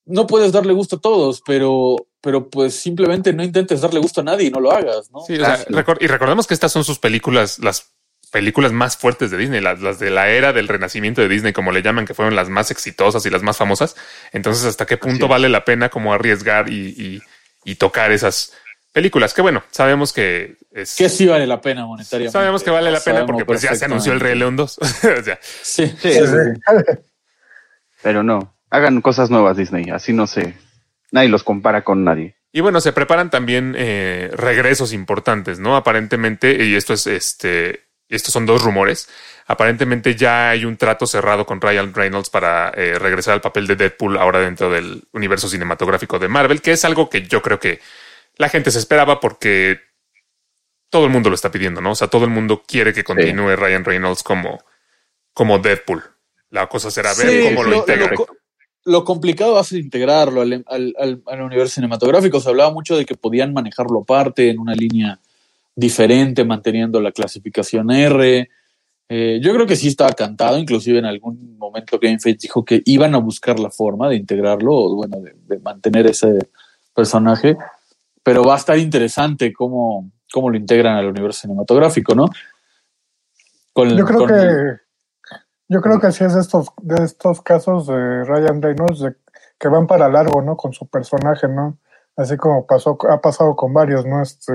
No 0.04 0.26
puedes 0.26 0.50
darle 0.50 0.72
gusto 0.72 0.96
a 0.96 1.00
todos, 1.00 1.42
pero, 1.46 1.96
pero 2.20 2.50
pues 2.50 2.74
simplemente 2.74 3.32
no 3.32 3.44
intentes 3.44 3.82
darle 3.82 4.00
gusto 4.00 4.20
a 4.20 4.24
nadie 4.24 4.48
y 4.48 4.50
no 4.50 4.58
lo 4.58 4.72
hagas, 4.72 5.10
¿no? 5.12 5.20
Sí, 5.20 5.34
o 5.34 5.44
sea, 5.44 5.64
y 6.00 6.06
recordemos 6.08 6.46
que 6.48 6.54
estas 6.54 6.72
son 6.72 6.82
sus 6.82 6.98
películas, 6.98 7.58
las 7.60 7.92
películas 8.32 8.72
más 8.72 8.96
fuertes 8.96 9.30
de 9.30 9.36
Disney, 9.36 9.60
las, 9.60 9.80
las 9.80 9.98
de 10.00 10.10
la 10.10 10.28
era 10.30 10.52
del 10.52 10.66
renacimiento 10.66 11.20
de 11.20 11.28
Disney, 11.28 11.52
como 11.52 11.70
le 11.70 11.82
llaman, 11.82 12.06
que 12.06 12.14
fueron 12.14 12.34
las 12.34 12.48
más 12.48 12.70
exitosas 12.72 13.24
y 13.26 13.30
las 13.30 13.42
más 13.42 13.56
famosas. 13.58 13.94
Entonces, 14.32 14.64
¿hasta 14.64 14.86
qué 14.86 14.96
punto 14.96 15.28
vale 15.28 15.48
la 15.48 15.64
pena 15.64 15.88
como 15.90 16.12
arriesgar 16.12 16.68
y, 16.70 16.88
y- 16.96 17.22
y 17.64 17.74
tocar 17.76 18.10
esas 18.10 18.54
películas? 18.92 19.34
Que 19.34 19.42
bueno, 19.42 19.62
sabemos 19.70 20.12
que 20.12 20.56
es... 20.72 20.96
Que 20.96 21.08
sí 21.08 21.26
vale 21.26 21.46
la 21.46 21.60
pena 21.60 21.86
monetariamente. 21.86 22.32
Sabemos 22.32 22.62
que 22.64 22.70
vale 22.70 22.90
la 22.90 23.00
pena 23.00 23.24
porque 23.26 23.44
pues 23.44 23.62
ya 23.62 23.74
se 23.76 23.84
anunció 23.84 24.12
el 24.12 24.20
Rey. 24.20 24.36
León 24.36 24.56
2. 24.56 24.78
O 25.20 25.22
sea, 25.22 25.38
Sí, 25.42 25.86
Sí, 25.86 25.96
sí, 26.00 26.12
sí, 26.12 26.26
sí. 26.26 26.92
Pero 28.02 28.22
no, 28.22 28.56
hagan 28.70 29.00
cosas 29.00 29.30
nuevas 29.30 29.56
Disney, 29.56 29.90
así 29.90 30.12
no 30.12 30.26
sé. 30.26 30.54
Nadie 31.10 31.28
los 31.28 31.44
compara 31.44 31.84
con 31.84 32.04
nadie. 32.04 32.36
Y 32.52 32.60
bueno, 32.60 32.80
se 32.80 32.92
preparan 32.92 33.30
también 33.30 33.74
eh, 33.78 34.30
regresos 34.34 34.92
importantes, 34.92 35.58
¿no? 35.58 35.76
Aparentemente, 35.76 36.64
y 36.64 36.74
esto 36.74 36.94
es 36.94 37.06
este, 37.06 37.84
estos 38.16 38.32
son 38.32 38.46
dos 38.46 38.62
rumores. 38.62 39.08
Aparentemente 39.46 40.14
ya 40.14 40.50
hay 40.50 40.64
un 40.64 40.76
trato 40.76 41.06
cerrado 41.06 41.44
con 41.46 41.60
Ryan 41.60 41.92
Reynolds 41.92 42.30
para 42.30 42.70
eh, 42.76 42.98
regresar 42.98 43.34
al 43.34 43.40
papel 43.40 43.66
de 43.66 43.76
Deadpool 43.76 44.16
ahora 44.18 44.38
dentro 44.40 44.70
del 44.70 45.02
universo 45.12 45.48
cinematográfico 45.48 46.18
de 46.18 46.28
Marvel, 46.28 46.62
que 46.62 46.72
es 46.72 46.84
algo 46.84 47.10
que 47.10 47.22
yo 47.22 47.42
creo 47.42 47.58
que 47.58 47.80
la 48.36 48.48
gente 48.48 48.70
se 48.70 48.78
esperaba 48.78 49.20
porque 49.20 49.80
todo 50.90 51.04
el 51.06 51.10
mundo 51.10 51.28
lo 51.30 51.34
está 51.34 51.50
pidiendo, 51.50 51.80
¿no? 51.80 51.92
O 51.92 51.94
sea, 51.94 52.08
todo 52.08 52.24
el 52.24 52.30
mundo 52.30 52.62
quiere 52.66 52.92
que 52.92 53.02
continúe 53.04 53.56
Ryan 53.56 53.84
Reynolds 53.84 54.22
como, 54.22 54.62
como 55.32 55.58
Deadpool. 55.58 56.02
La 56.50 56.68
cosa 56.68 56.90
será 56.90 57.14
ver 57.14 57.28
Sí, 57.28 57.42
cómo 57.42 57.62
lo, 57.64 57.70
lo, 57.70 57.76
integran. 57.78 58.10
lo 58.10 58.16
co- 58.16 58.36
lo 58.84 59.04
complicado 59.04 59.54
va 59.54 59.60
a 59.60 59.64
ser 59.64 59.78
integrarlo 59.78 60.42
al, 60.42 60.64
al- 60.66 60.94
al- 60.98 61.22
al 61.26 61.40
universo 61.42 61.74
cinematográfico. 61.76 62.40
Se 62.40 62.48
hablaba 62.50 62.70
mucho 62.72 62.96
de 62.96 63.06
que 63.06 63.14
podían 63.14 63.52
manejarlo 63.54 64.00
aparte 64.00 64.50
en 64.50 64.58
una 64.58 64.74
línea 64.74 65.18
diferente, 65.74 66.44
manteniendo 66.44 67.00
la 67.00 67.12
clasificación 67.12 67.90
R. 67.90 68.48
Eh, 69.08 69.40
yo 69.42 69.52
creo 69.52 69.66
que 69.66 69.76
sí 69.76 69.88
estaba 69.88 70.12
cantado, 70.12 70.56
inclusive 70.58 70.98
en 70.98 71.04
algún 71.04 71.58
momento 71.58 71.98
Game 72.00 72.18
Feige 72.18 72.38
dijo 72.42 72.64
que 72.64 72.82
iban 72.86 73.14
a 73.14 73.18
buscar 73.18 73.58
la 73.58 73.70
forma 73.70 74.08
de 74.08 74.16
integrarlo, 74.16 74.74
o 74.74 74.94
bueno, 74.96 75.20
de, 75.20 75.34
de 75.46 75.58
mantener 75.58 76.06
ese 76.06 76.38
personaje, 76.94 77.56
pero 78.22 78.44
va 78.44 78.54
a 78.54 78.58
estar 78.58 78.78
interesante 78.78 79.52
cómo, 79.52 80.10
cómo 80.32 80.50
lo 80.50 80.56
integran 80.56 80.96
al 80.96 81.08
universo 81.08 81.42
cinematográfico, 81.42 82.14
¿no? 82.14 82.26
Con- 83.72 83.96
Yo 83.96 84.04
creo 84.04 84.18
con- 84.18 84.28
que 84.28 84.82
yo 85.68 85.80
creo 85.80 85.98
que 86.00 86.12
sí 86.12 86.22
es 86.24 86.34
de 86.34 86.40
estos 86.40 86.68
de 86.82 87.02
estos 87.02 87.40
casos 87.40 87.86
de 87.86 88.24
Ryan 88.24 88.60
Reynolds 88.60 89.00
de- 89.00 89.16
que 89.58 89.68
van 89.68 89.86
para 89.86 90.08
largo, 90.08 90.42
¿no? 90.42 90.56
Con 90.56 90.72
su 90.74 90.86
personaje, 90.86 91.48
¿no? 91.48 91.78
Así 92.16 92.36
como 92.36 92.66
pasó 92.66 92.98
ha 93.08 93.20
pasado 93.22 93.56
con 93.56 93.72
varios, 93.72 94.04
¿no? 94.04 94.20
Este 94.22 94.52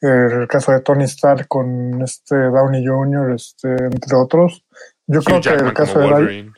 el 0.00 0.48
caso 0.48 0.72
de 0.72 0.80
Tony 0.80 1.04
Stark 1.04 1.46
con 1.48 2.02
este 2.02 2.36
Downey 2.36 2.86
Jr., 2.86 3.32
este 3.32 3.68
entre 3.68 4.16
otros. 4.16 4.64
Yo 5.06 5.20
Hugh 5.20 5.24
creo 5.24 5.40
que 5.40 5.64
el 5.64 5.72
caso 5.74 5.98
de 5.98 6.06
Ryan, 6.06 6.20
Wolverine. 6.20 6.52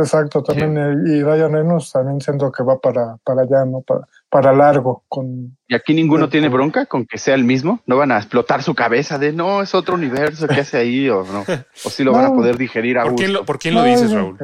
exacto, 0.00 0.42
también 0.42 0.76
eh, 0.78 0.94
y 1.06 1.22
Ryan 1.22 1.52
Reynolds 1.52 1.92
también 1.92 2.20
siento 2.20 2.52
que 2.52 2.62
va 2.62 2.78
para 2.78 3.16
para 3.24 3.42
allá, 3.42 3.64
¿no? 3.64 3.80
Para 3.80 4.06
para 4.28 4.52
largo 4.52 5.04
con 5.08 5.58
Y 5.68 5.74
aquí 5.74 5.92
ninguno 5.92 6.28
tiene 6.28 6.48
bronca 6.48 6.86
con 6.86 7.04
que 7.04 7.18
sea 7.18 7.34
el 7.34 7.44
mismo. 7.44 7.80
No 7.86 7.96
van 7.96 8.12
a 8.12 8.16
explotar 8.16 8.62
su 8.62 8.74
cabeza 8.74 9.18
de 9.18 9.32
no, 9.32 9.60
es 9.60 9.74
otro 9.74 9.94
universo 9.94 10.48
que 10.48 10.60
hace 10.60 10.78
ahí 10.78 11.08
o 11.08 11.24
no. 11.24 11.44
O 11.84 11.90
sí 11.90 12.02
lo 12.02 12.12
van 12.12 12.24
a 12.24 12.32
poder 12.32 12.56
digerir 12.56 12.98
a 12.98 13.04
¿Por 13.04 13.16
quién 13.16 13.32
lo, 13.32 13.44
por 13.44 13.58
quién 13.58 13.74
lo 13.74 13.80
No, 13.80 13.86
dices, 13.86 14.12
Raúl? 14.12 14.38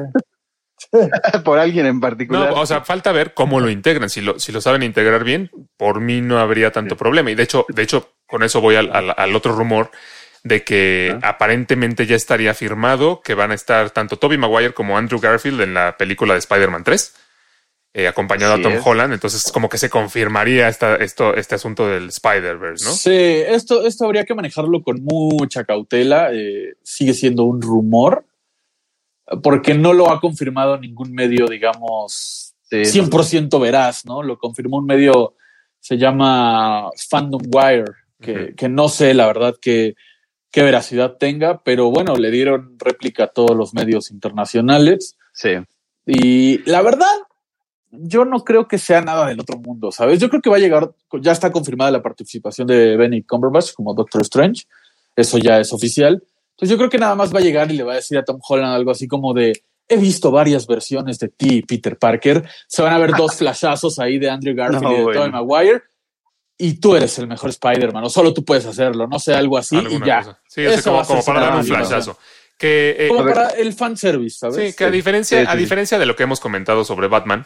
Por 1.43 1.59
alguien 1.59 1.85
en 1.85 1.95
No, 1.95 2.01
particular. 2.01 2.53
o 2.55 2.65
sea, 2.65 2.81
falta 2.81 3.11
ver 3.11 3.33
cómo 3.33 3.59
lo 3.59 3.69
integran. 3.69 4.09
Si 4.09 4.21
lo, 4.21 4.39
si 4.39 4.51
lo 4.51 4.61
saben 4.61 4.83
integrar 4.83 5.23
bien, 5.23 5.51
por 5.77 5.99
mí 6.01 6.21
no 6.21 6.39
habría 6.39 6.71
tanto 6.71 6.95
problema. 6.97 7.31
Y 7.31 7.35
de 7.35 7.43
hecho, 7.43 7.65
de 7.69 7.83
hecho, 7.83 8.13
con 8.27 8.43
eso 8.43 8.61
voy 8.61 8.75
al, 8.75 8.89
al- 8.95 9.13
al 9.15 9.35
otro 9.35 9.53
rumor 9.55 9.91
de 10.43 10.63
que 10.63 11.17
Ah. 11.21 11.29
aparentemente 11.29 12.05
ya 12.05 12.15
estaría 12.15 12.53
firmado 12.53 13.21
que 13.21 13.33
van 13.33 13.51
a 13.51 13.55
estar 13.55 13.89
tanto 13.91 14.17
Toby 14.17 14.37
Maguire 14.37 14.73
como 14.73 14.97
Andrew 14.97 15.19
Garfield 15.19 15.61
en 15.61 15.73
la 15.73 15.97
película 15.97 16.33
de 16.33 16.39
Spider-Man 16.39 16.83
3. 16.83 17.15
eh, 17.95 18.07
acompañado 18.07 18.53
Así 18.53 18.61
a 18.61 18.63
Tom 18.63 18.73
es. 18.73 18.81
Holland. 18.85 19.13
Entonces, 19.13 19.51
como 19.51 19.67
que 19.67 19.79
se 19.79 19.89
confirmaría 19.89 20.67
esta, 20.69 20.95
esto, 20.97 21.33
este 21.35 21.55
asunto 21.55 21.87
del 21.87 22.09
Spider-Verse, 22.09 22.85
¿no? 22.85 22.91
Sí, 22.91 23.09
esto, 23.11 23.83
esto 23.87 24.05
habría 24.05 24.25
que 24.25 24.35
manejarlo 24.35 24.83
con 24.83 25.03
mucha 25.03 25.63
cautela. 25.63 26.29
eh, 26.31 26.75
sigue 26.83 27.15
siendo 27.15 27.45
un 27.45 27.61
rumor, 27.63 28.25
porque 29.41 29.73
no 29.73 29.93
lo 29.93 30.11
ha 30.11 30.19
confirmado 30.19 30.77
ningún 30.77 31.13
medio, 31.13 31.47
digamos, 31.47 32.49
Sí, 32.69 32.83
100% 32.83 33.59
veraz, 33.59 34.05
¿no? 34.05 34.21
Lo 34.21 34.37
confirmó 34.37 34.77
un 34.77 34.85
medio, 34.85 35.33
se 35.79 35.97
llama 35.97 36.89
Fandom 37.09 37.41
Wire, 37.51 37.91
que, 38.21 38.53
que 38.55 38.69
no 38.69 38.89
sé, 38.89 39.15
la 39.15 39.25
verdad, 39.25 39.55
que 39.59 39.95
qué 40.51 40.61
veracidad 40.61 41.17
tenga, 41.17 41.61
pero 41.63 41.89
bueno, 41.89 42.15
le 42.15 42.29
dieron 42.29 42.77
réplica 42.77 43.25
a 43.25 43.27
todos 43.27 43.55
los 43.55 43.73
medios 43.73 44.11
internacionales. 44.11 45.17
Sí. 45.33 45.51
Y 46.05 46.59
la 46.69 46.81
verdad, 46.81 47.07
yo 47.91 48.25
no 48.25 48.43
creo 48.43 48.67
que 48.67 48.77
sea 48.77 49.01
nada 49.01 49.27
del 49.27 49.39
otro 49.39 49.57
mundo, 49.57 49.91
¿sabes? 49.91 50.19
Yo 50.19 50.29
creo 50.29 50.41
que 50.41 50.49
va 50.49 50.57
a 50.57 50.59
llegar, 50.59 50.91
ya 51.21 51.31
está 51.31 51.51
confirmada 51.51 51.91
la 51.91 52.03
participación 52.03 52.67
de 52.67 52.97
Benny 52.97 53.23
Cumberbatch 53.23 53.73
como 53.73 53.95
Doctor 53.95 54.21
Strange, 54.21 54.65
eso 55.15 55.39
ya 55.39 55.59
es 55.59 55.73
oficial. 55.73 56.23
Entonces 56.59 56.69
yo 56.71 56.77
creo 56.77 56.89
que 56.89 56.97
nada 56.97 57.15
más 57.15 57.33
va 57.33 57.39
a 57.39 57.41
llegar 57.41 57.71
y 57.71 57.77
le 57.77 57.83
va 57.83 57.93
a 57.93 57.95
decir 57.95 58.17
a 58.17 58.25
Tom 58.25 58.41
Holland 58.45 58.73
algo 58.75 58.91
así 58.91 59.07
como 59.07 59.33
de, 59.33 59.63
he 59.87 59.95
visto 59.95 60.29
varias 60.29 60.67
versiones 60.67 61.17
de 61.17 61.29
ti, 61.29 61.61
Peter 61.61 61.97
Parker, 61.97 62.43
se 62.67 62.81
van 62.81 62.91
a 62.91 62.97
ver 62.97 63.11
dos 63.15 63.35
flashazos 63.37 63.97
ahí 63.99 64.19
de 64.19 64.29
Andrew 64.29 64.53
Garfield 64.53 64.83
No, 64.83 64.91
y 64.91 64.95
de 64.97 65.03
bueno. 65.03 65.19
Tobey 65.21 65.31
Maguire. 65.31 65.83
Y 66.57 66.73
tú 66.81 66.97
eres 66.97 67.17
el 67.17 67.27
mejor 67.27 67.51
Spider-Man, 67.51 68.03
o 68.03 68.09
solo 68.09 68.33
tú 68.33 68.43
puedes 68.43 68.65
hacerlo, 68.65 69.07
no 69.07 69.17
sé, 69.17 69.33
algo 69.33 69.57
así 69.57 69.77
Alguna 69.77 70.05
y 70.05 70.07
ya. 70.09 70.17
cosa. 70.19 70.39
Sí, 70.49 70.65
o 70.65 70.69
sea, 70.69 70.79
Eso 70.79 70.91
va 70.91 70.97
como, 70.97 71.03
a 71.03 71.07
como 71.07 71.21
ser 71.21 71.33
para 71.33 71.45
dar 71.45 71.55
un 71.55 71.63
flashazo. 71.63 72.17
Que, 72.57 72.97
eh, 72.99 73.07
Como 73.07 73.23
para 73.23 73.51
el 73.51 73.71
fanservice, 73.73 74.39
¿sabes? 74.39 74.55
Sí, 74.71 74.75
que 74.75 74.83
a 74.83 74.91
diferencia, 74.91 75.37
Sí, 75.39 75.45
sí, 75.45 75.49
a 75.49 75.53
sí. 75.53 75.57
diferencia 75.57 75.97
de 75.97 76.05
lo 76.05 76.17
que 76.17 76.23
hemos 76.23 76.41
comentado 76.41 76.83
sobre 76.83 77.07
Batman, 77.07 77.45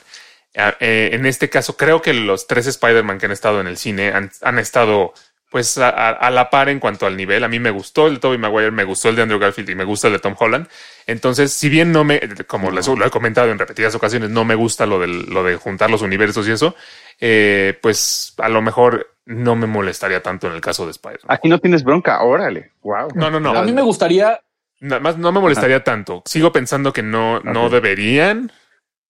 eh, 0.56 0.74
eh, 0.80 1.10
en 1.14 1.28
este 1.28 1.48
caso 1.52 1.78
creo 1.78 2.02
que 2.02 2.14
los 2.16 2.48
tres 2.48 2.66
Spider-Man 2.66 3.20
que 3.20 3.28
han 3.28 3.32
estado 3.32 3.62
en 3.62 3.68
el 3.68 3.78
cine 3.78 4.12
han, 4.12 4.32
han 4.42 4.58
estado 4.58 5.14
pues 5.54 5.78
a, 5.78 6.30
la 6.32 6.50
par 6.50 6.68
en 6.70 6.80
cuanto 6.80 7.06
al 7.06 7.16
nivel. 7.16 7.44
A 7.44 7.48
mí 7.48 7.60
me 7.60 7.70
gustó 7.70 8.08
el 8.08 8.16
de 8.16 8.20
Tobey 8.20 8.40
Maguire, 8.40 8.72
me 8.72 8.84
gustó 8.86 9.10
el 9.10 9.16
de 9.16 9.22
Andrew 9.22 9.40
Garfield 9.40 9.70
y 9.70 9.76
me 9.76 9.84
gusta 9.84 10.08
el 10.08 10.14
de 10.14 10.20
Tom 10.20 10.36
Holland. 10.38 10.68
Entonces, 11.06 11.54
si 11.54 11.70
bien 11.70 11.92
no 11.92 12.04
me, 12.04 12.20
como 12.48 12.72
les- 12.72 12.88
lo 12.88 13.06
he 13.06 13.10
comentado 13.12 13.52
en 13.52 13.60
repetidas 13.60 13.94
ocasiones, 13.94 14.32
no 14.32 14.44
me 14.46 14.56
gusta 14.56 14.88
lo, 14.88 14.98
del, 15.00 15.28
lo 15.30 15.44
de 15.44 15.56
juntar 15.58 15.92
los 15.92 16.02
universos 16.02 16.48
y 16.48 16.52
eso, 16.54 16.76
eh, 17.22 17.78
pues 17.84 18.34
a 18.40 18.50
lo 18.50 18.64
mejor 18.64 19.14
no 19.26 19.56
me 19.56 19.68
molestaría 19.68 20.24
tanto 20.24 20.48
en 20.48 20.54
el 20.54 20.62
caso 20.62 20.86
de 20.86 20.92
Spider-Man. 20.92 21.28
Aquí 21.38 21.48
no 21.50 21.60
tienes 21.60 21.84
bronca, 21.84 22.20
órale. 22.24 22.72
Wow. 22.82 23.10
No, 23.14 23.30
no, 23.30 23.40
no. 23.40 23.56
A 23.58 23.62
mí 23.64 23.72
me 23.74 23.84
gustaría 23.84 24.42
Nada 24.80 25.00
más 25.02 25.18
no 25.20 25.32
me 25.32 25.40
molestaría 25.40 25.84
tanto. 25.84 26.24
Sigo 26.26 26.52
pensando 26.52 26.92
que 26.92 27.04
no, 27.04 27.40
no 27.42 27.70
deberían, 27.70 28.52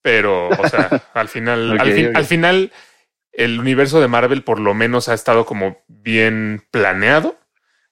pero, 0.01 0.50
o 0.50 0.67
sea, 0.67 1.01
al 1.13 1.29
final, 1.29 1.79
fin- 1.95 2.12
al 2.17 2.25
final, 2.25 2.71
el 3.33 3.59
universo 3.59 3.99
de 3.99 4.07
Marvel 4.07 4.43
por 4.43 4.59
lo 4.59 4.73
menos 4.73 5.09
ha 5.09 5.13
estado 5.13 5.45
como 5.45 5.77
bien 5.87 6.63
planeado. 6.71 7.35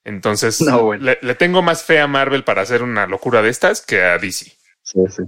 Entonces, 0.03 0.59
No, 0.61 0.83
bueno. 0.83 1.03
le, 1.05 1.17
le 1.21 1.35
tengo 1.35 1.61
más 1.61 1.83
fe 1.83 1.99
a 1.99 2.07
Marvel 2.07 2.43
para 2.43 2.61
hacer 2.63 2.81
una 2.83 3.05
locura 3.07 3.41
de 3.41 3.49
estas 3.49 3.81
que 3.81 4.01
a 4.03 4.17
DC. 4.17 4.51
Sí, 4.83 4.99
sí. 5.09 5.23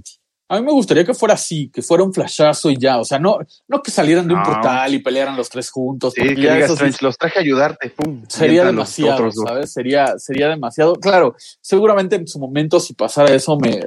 A 0.50 0.60
mí 0.60 0.66
me 0.66 0.72
gustaría 0.72 1.06
que 1.06 1.14
fuera 1.14 1.34
así, 1.36 1.70
que 1.74 1.82
fuera 1.82 2.04
un 2.04 2.14
flashazo 2.14 2.70
y 2.70 2.78
ya. 2.78 3.00
O 3.00 3.06
sea, 3.06 3.18
no, 3.18 3.40
no 3.68 3.82
que 3.82 3.90
salieran 3.92 4.28
de 4.28 4.34
un 4.34 4.42
No. 4.42 4.46
portal 4.46 4.94
y 4.94 5.00
pelearan 5.00 5.36
los 5.38 5.50
tres 5.50 5.70
juntos. 5.72 6.14
Sí, 6.16 6.22
que 6.22 6.36
digas, 6.36 6.70
Strange, 6.72 7.00
los 7.02 7.18
traje 7.18 7.40
a 7.40 7.42
ayudarte. 7.42 7.90
Pum. 7.92 8.24
sería 8.28 8.64
demasiado. 8.66 9.32
¿sabes? 9.32 9.72
Sería, 9.74 10.18
sería 10.20 10.50
demasiado. 10.50 10.96
Claro, 10.96 11.36
seguramente 11.62 12.16
en 12.18 12.28
su 12.28 12.40
momento, 12.40 12.80
si 12.80 12.94
pasara 12.94 13.34
eso, 13.34 13.58
me, 13.58 13.80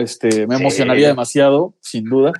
este, 0.00 0.46
me 0.46 0.56
Sí. 0.56 0.62
emocionaría 0.62 1.08
demasiado, 1.08 1.74
sin 1.80 2.04
duda. 2.04 2.32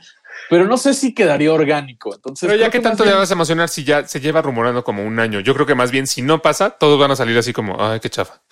Pero 0.51 0.67
no 0.67 0.77
sé 0.77 0.95
si 0.95 1.15
quedaría 1.15 1.53
orgánico. 1.53 2.15
Entonces, 2.15 2.47
Pero 2.49 2.59
ya 2.61 2.71
que 2.71 2.79
más 2.81 2.91
tanto 2.91 3.05
le 3.05 3.13
vas 3.13 3.31
a 3.31 3.35
emocionar 3.35 3.69
si 3.69 3.85
ya 3.85 4.07
se 4.07 4.21
lleva 4.21 4.43
rumorando 4.43 4.85
como 4.85 5.05
un 5.05 5.19
año. 5.19 5.41
Yo 5.41 5.55
creo 5.55 5.67
que 5.67 5.75
más 5.75 5.91
bien 5.91 6.07
si 6.07 6.23
no 6.23 6.43
pasa, 6.43 6.71
todos 6.71 6.99
van 7.01 7.11
a 7.11 7.17
salir 7.17 7.37
así 7.39 7.53
como, 7.53 7.83
ay, 7.83 8.01
qué 8.01 8.11
chafa. 8.11 8.43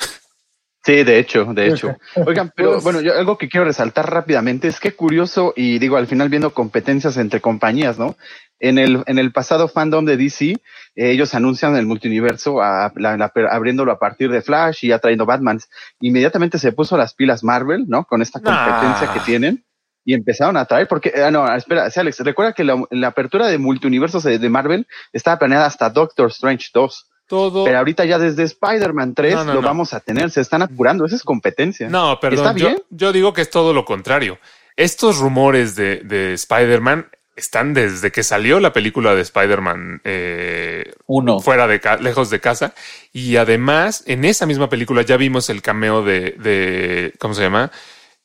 Sí, 0.82 1.04
de 1.04 1.18
hecho, 1.18 1.44
de 1.44 1.68
hecho. 1.68 1.94
Oigan, 2.26 2.50
pero 2.56 2.72
Pues- 2.72 2.84
bueno, 2.84 3.00
yo 3.02 3.12
algo 3.18 3.36
que 3.36 3.48
quiero 3.50 3.66
resaltar 3.66 4.10
rápidamente 4.10 4.66
es 4.68 4.80
que 4.80 4.92
curioso 4.92 5.52
y 5.54 5.78
digo, 5.78 5.98
al 5.98 6.06
final 6.06 6.30
viendo 6.30 6.54
competencias 6.54 7.18
entre 7.18 7.40
compañías, 7.42 7.98
¿no? 7.98 8.16
En 8.58 8.78
el, 8.78 9.02
en 9.06 9.18
el 9.18 9.30
pasado 9.32 9.68
fandom 9.68 10.04
de 10.06 10.16
DC, 10.16 10.50
eh, 10.52 10.58
ellos 10.94 11.34
anuncian 11.34 11.76
el 11.76 11.86
multiverso 11.86 12.62
a- 12.62 12.92
la- 12.96 13.16
la- 13.18 13.32
abriéndolo 13.50 13.92
a 13.92 13.98
partir 13.98 14.30
de 14.30 14.40
Flash 14.42 14.78
y 14.84 14.88
ya 14.88 14.98
trayendo 14.98 15.26
Batman. 15.26 15.60
Inmediatamente 16.00 16.58
se 16.58 16.72
puso 16.72 16.96
las 16.96 17.12
pilas 17.14 17.44
Marvel, 17.44 17.84
¿no? 17.86 18.04
Con 18.04 18.22
esta 18.22 18.40
competencia 18.40 19.06
Nah. 19.08 19.12
que 19.14 19.20
tienen 19.20 19.64
y 20.04 20.14
empezaron 20.14 20.56
a 20.56 20.64
traer, 20.64 20.88
porque, 20.88 21.12
ah, 21.22 21.30
no, 21.30 21.52
espera, 21.54 21.90
sí, 21.90 22.00
Alex, 22.00 22.20
recuerda 22.20 22.52
que 22.52 22.64
la, 22.64 22.82
la 22.90 23.08
apertura 23.08 23.48
de 23.48 23.58
multiuniversos 23.58 24.22
de, 24.24 24.38
de 24.38 24.48
Marvel 24.48 24.86
estaba 25.12 25.38
planeada 25.38 25.66
hasta 25.66 25.90
Doctor 25.90 26.28
Strange 26.30 26.68
2. 26.72 27.06
Todo. 27.26 27.64
Pero 27.64 27.78
ahorita 27.78 28.04
ya 28.06 28.18
desde 28.18 28.42
Spider-Man 28.42 29.14
3 29.14 29.34
No, 29.34 29.44
no, 29.44 29.54
lo 29.54 29.60
no. 29.60 29.66
vamos 29.68 29.94
a 29.94 30.00
tener, 30.00 30.30
se 30.30 30.40
están 30.40 30.62
apurando, 30.62 31.04
esa 31.06 31.14
es 31.16 31.22
competencia. 31.22 31.88
No, 31.88 32.18
perdón. 32.18 32.46
¿Está 32.46 32.58
yo, 32.58 32.66
bien? 32.66 32.82
yo 32.90 33.12
digo 33.12 33.32
que 33.32 33.42
es 33.42 33.50
todo 33.50 33.72
lo 33.72 33.84
contrario. 33.84 34.38
Estos 34.76 35.18
rumores 35.18 35.76
de, 35.76 35.98
de 35.98 36.32
Spider-Man 36.34 37.06
están 37.36 37.72
desde 37.72 38.10
que 38.10 38.22
salió 38.22 38.60
la 38.60 38.72
película 38.72 39.14
de 39.14 39.22
Spider-Man 39.22 40.00
eh, 40.04 40.92
Uno. 41.06 41.40
fuera 41.40 41.66
de 41.66 41.80
lejos 42.00 42.30
de 42.30 42.40
casa. 42.40 42.74
Y 43.12 43.36
además, 43.36 44.02
en 44.06 44.24
esa 44.24 44.46
misma 44.46 44.68
película 44.68 45.02
ya 45.02 45.16
vimos 45.16 45.50
el 45.50 45.62
cameo 45.62 46.02
de, 46.02 46.32
de 46.38 47.14
¿cómo 47.18 47.34
se 47.34 47.42
llama? 47.42 47.70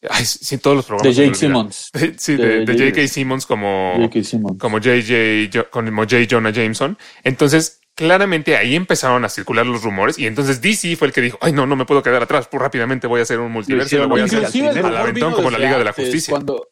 Ay, 0.09 0.25
sí, 0.25 0.57
todos 0.57 0.75
los 0.77 0.85
De 0.85 0.87
programas. 0.87 1.17
me 1.17 1.25
Jake. 1.25 1.35
Simmons. 1.35 1.89
De- 1.93 2.15
sí, 2.17 2.35
De 2.35 2.65
de, 2.65 2.65
de 2.65 2.89
J.K. 2.91 3.07
Simmons 3.07 3.45
como, 3.45 3.93
J.K. 3.97 4.23
Simmons. 4.23 4.59
como 4.59 4.79
JJ, 4.79 5.69
como 5.69 6.01
J. 6.03 6.15
Jonah 6.29 6.51
Jameson. 6.51 6.97
Entonces, 7.23 7.79
claramente 7.95 8.57
ahí 8.57 8.75
empezaron 8.75 9.23
a 9.25 9.29
circular 9.29 9.65
los 9.65 9.83
rumores 9.83 10.19
y 10.19 10.27
entonces 10.27 10.61
DC 10.61 10.95
fue 10.97 11.07
el 11.07 11.13
que 11.13 11.21
dijo, 11.21 11.37
ay, 11.41 11.53
no, 11.53 11.65
no 11.65 11.75
me 11.75 11.85
puedo 11.85 12.03
quedar 12.03 12.21
atrás, 12.23 12.47
pues 12.51 12.61
rápidamente 12.61 13.07
voy 13.07 13.21
a 13.21 13.23
hacer 13.23 13.39
un 13.39 13.51
multiverso 13.51 13.95
y 13.95 13.99
lo 13.99 14.09
voy 14.09 14.21
a 14.21 14.25
hacer 14.25 14.67
al 14.85 14.97
aventón 14.97 15.33
como 15.33 15.49
la 15.49 15.57
Liga 15.57 15.77
de 15.77 15.85
la 15.85 15.93
Justicia. 15.93 16.31
Cuando, 16.31 16.67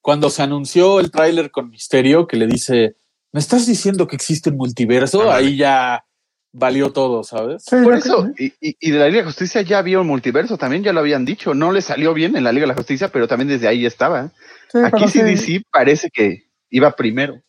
cuando 0.00 0.30
se 0.30 0.42
anunció 0.42 1.00
el 1.00 1.10
tráiler 1.10 1.50
con 1.50 1.68
Misterio, 1.70 2.26
que 2.28 2.36
le 2.36 2.46
dice, 2.46 2.94
¿me 3.32 3.40
estás 3.40 3.66
diciendo 3.66 4.06
que 4.06 4.14
existe 4.16 4.50
un 4.50 4.56
multiverso? 4.56 5.32
Ahí 5.32 5.56
ya 5.56 6.04
valió 6.52 6.92
todo, 6.92 7.22
¿sabes? 7.24 7.64
Sí, 7.64 7.76
Por 7.82 7.94
eso, 7.94 8.28
y, 8.38 8.46
y- 8.60 8.76
y 8.80 8.90
de 8.90 8.98
la 8.98 9.06
Liga 9.06 9.18
de 9.18 9.22
la 9.22 9.28
Justicia 9.28 9.62
ya 9.62 9.78
había 9.78 10.00
un 10.00 10.06
multiverso, 10.06 10.56
también 10.58 10.82
ya 10.82 10.92
lo 10.92 11.00
habían 11.00 11.24
dicho, 11.24 11.54
no 11.54 11.72
le 11.72 11.82
salió 11.82 12.14
bien 12.14 12.36
en 12.36 12.44
la 12.44 12.52
Liga 12.52 12.64
de 12.64 12.68
la 12.68 12.74
Justicia, 12.74 13.08
pero 13.12 13.28
también 13.28 13.48
desde 13.48 13.68
ahí 13.68 13.86
estaba. 13.86 14.28
sí, 14.72 14.78
Aquí 14.82 15.04
pero 15.12 15.36
sí 15.36 15.64
parece 15.70 16.10
que 16.10 16.44
iba 16.70 16.90
primero. 16.92 17.40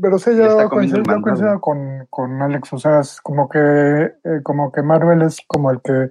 Pero 0.00 0.18
sí, 0.18 0.30
yo 0.36 0.68
coincido, 0.68 1.02
yo 1.02 1.20
coincido 1.22 1.60
con, 1.60 2.06
con 2.08 2.40
Alex, 2.40 2.72
o 2.72 2.78
sea, 2.78 3.00
es 3.00 3.20
como 3.20 3.48
que, 3.48 3.58
eh, 3.58 4.42
como 4.44 4.70
que 4.70 4.82
Marvel 4.82 5.22
es 5.22 5.38
como 5.48 5.72
el 5.72 5.80
que 5.82 6.10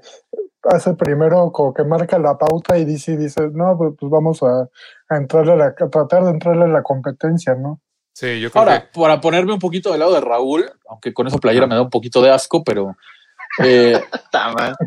hace 0.63 0.93
primero, 0.95 1.51
como 1.53 1.73
que 1.73 1.85
marca 1.85 2.19
la 2.19 2.37
pauta 2.37 2.77
y 2.77 2.83
DC 2.83 3.15
dice, 3.15 3.49
no, 3.53 3.77
pues, 3.77 3.93
pues 3.97 4.09
vamos 4.11 4.43
a, 4.43 4.67
a 5.09 5.17
entrarle 5.17 5.53
a, 5.53 5.55
la, 5.55 5.65
a 5.67 5.89
tratar 5.89 6.25
de 6.25 6.31
entrarle 6.31 6.65
a 6.65 6.67
la 6.67 6.83
competencia, 6.83 7.55
¿no? 7.55 7.79
Sí, 8.17 8.39
yo 8.39 8.49
creo 8.49 8.63
Ahora, 8.63 8.81
que 8.81 8.99
para 8.99 9.21
ponerme 9.21 9.53
un 9.53 9.59
poquito 9.59 9.91
del 9.91 9.99
lado 9.99 10.15
de 10.15 10.21
Raúl, 10.21 10.65
aunque 10.89 11.13
con 11.13 11.27
esa 11.27 11.37
playera 11.37 11.67
me 11.67 11.75
da 11.75 11.83
un 11.83 11.91
poquito 11.91 12.19
de 12.19 12.31
asco, 12.31 12.63
pero 12.63 12.97
eh, 13.63 14.01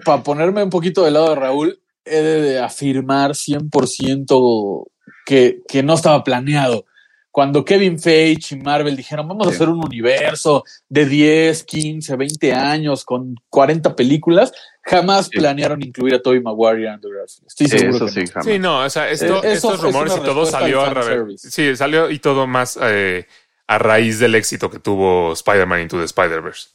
para 0.04 0.20
ponerme 0.24 0.64
un 0.64 0.70
poquito 0.70 1.04
del 1.04 1.14
lado 1.14 1.28
de 1.28 1.36
Raúl, 1.36 1.80
he 2.04 2.16
de, 2.16 2.40
de 2.40 2.58
afirmar 2.58 3.30
100% 3.34 4.84
que, 5.24 5.60
que 5.68 5.82
no 5.84 5.94
estaba 5.94 6.24
planeado. 6.24 6.86
Cuando 7.32 7.64
Kevin 7.64 7.98
Feige 8.00 8.56
y 8.56 8.58
Marvel 8.58 8.96
dijeron, 8.96 9.28
vamos 9.28 9.46
a 9.46 9.50
hacer 9.50 9.68
un 9.68 9.84
universo 9.84 10.64
de 10.88 11.06
10, 11.06 11.62
15, 11.62 12.16
20 12.16 12.52
años 12.52 13.04
con 13.04 13.36
40 13.48 13.94
películas, 13.94 14.52
jamás 14.82 15.26
Sí. 15.26 15.38
planearon 15.38 15.80
incluir 15.82 16.14
a 16.14 16.22
Tobey 16.22 16.40
Maguire 16.40 16.82
y 16.82 16.86
Andrew 16.86 17.12
Garfield. 17.16 17.46
Estoy 17.46 17.66
Sí, 17.68 17.78
seguro 17.78 17.96
eso 17.96 18.06
que 18.06 18.12
sí, 18.12 18.20
no. 18.20 18.26
jamás. 18.32 18.46
Sí, 18.46 18.58
no, 18.58 18.78
o 18.80 18.90
sea, 18.90 19.10
esto- 19.10 19.44
Eh, 19.44 19.52
estos 19.52 19.74
es 19.74 19.80
rumores 19.80 20.16
y 20.16 20.20
todo 20.24 20.44
salió 20.44 20.80
a 20.82 20.92
fanservice. 20.92 21.50
Sí, 21.50 21.76
salió 21.76 22.10
y 22.10 22.18
todo 22.18 22.48
más 22.48 22.76
eh, 22.82 23.26
a 23.68 23.78
raíz 23.78 24.18
del 24.18 24.34
éxito 24.34 24.68
que 24.68 24.80
tuvo 24.80 25.32
Spider-Man 25.32 25.82
Into 25.82 25.98
the 25.98 26.04
Spider-Verse. 26.06 26.70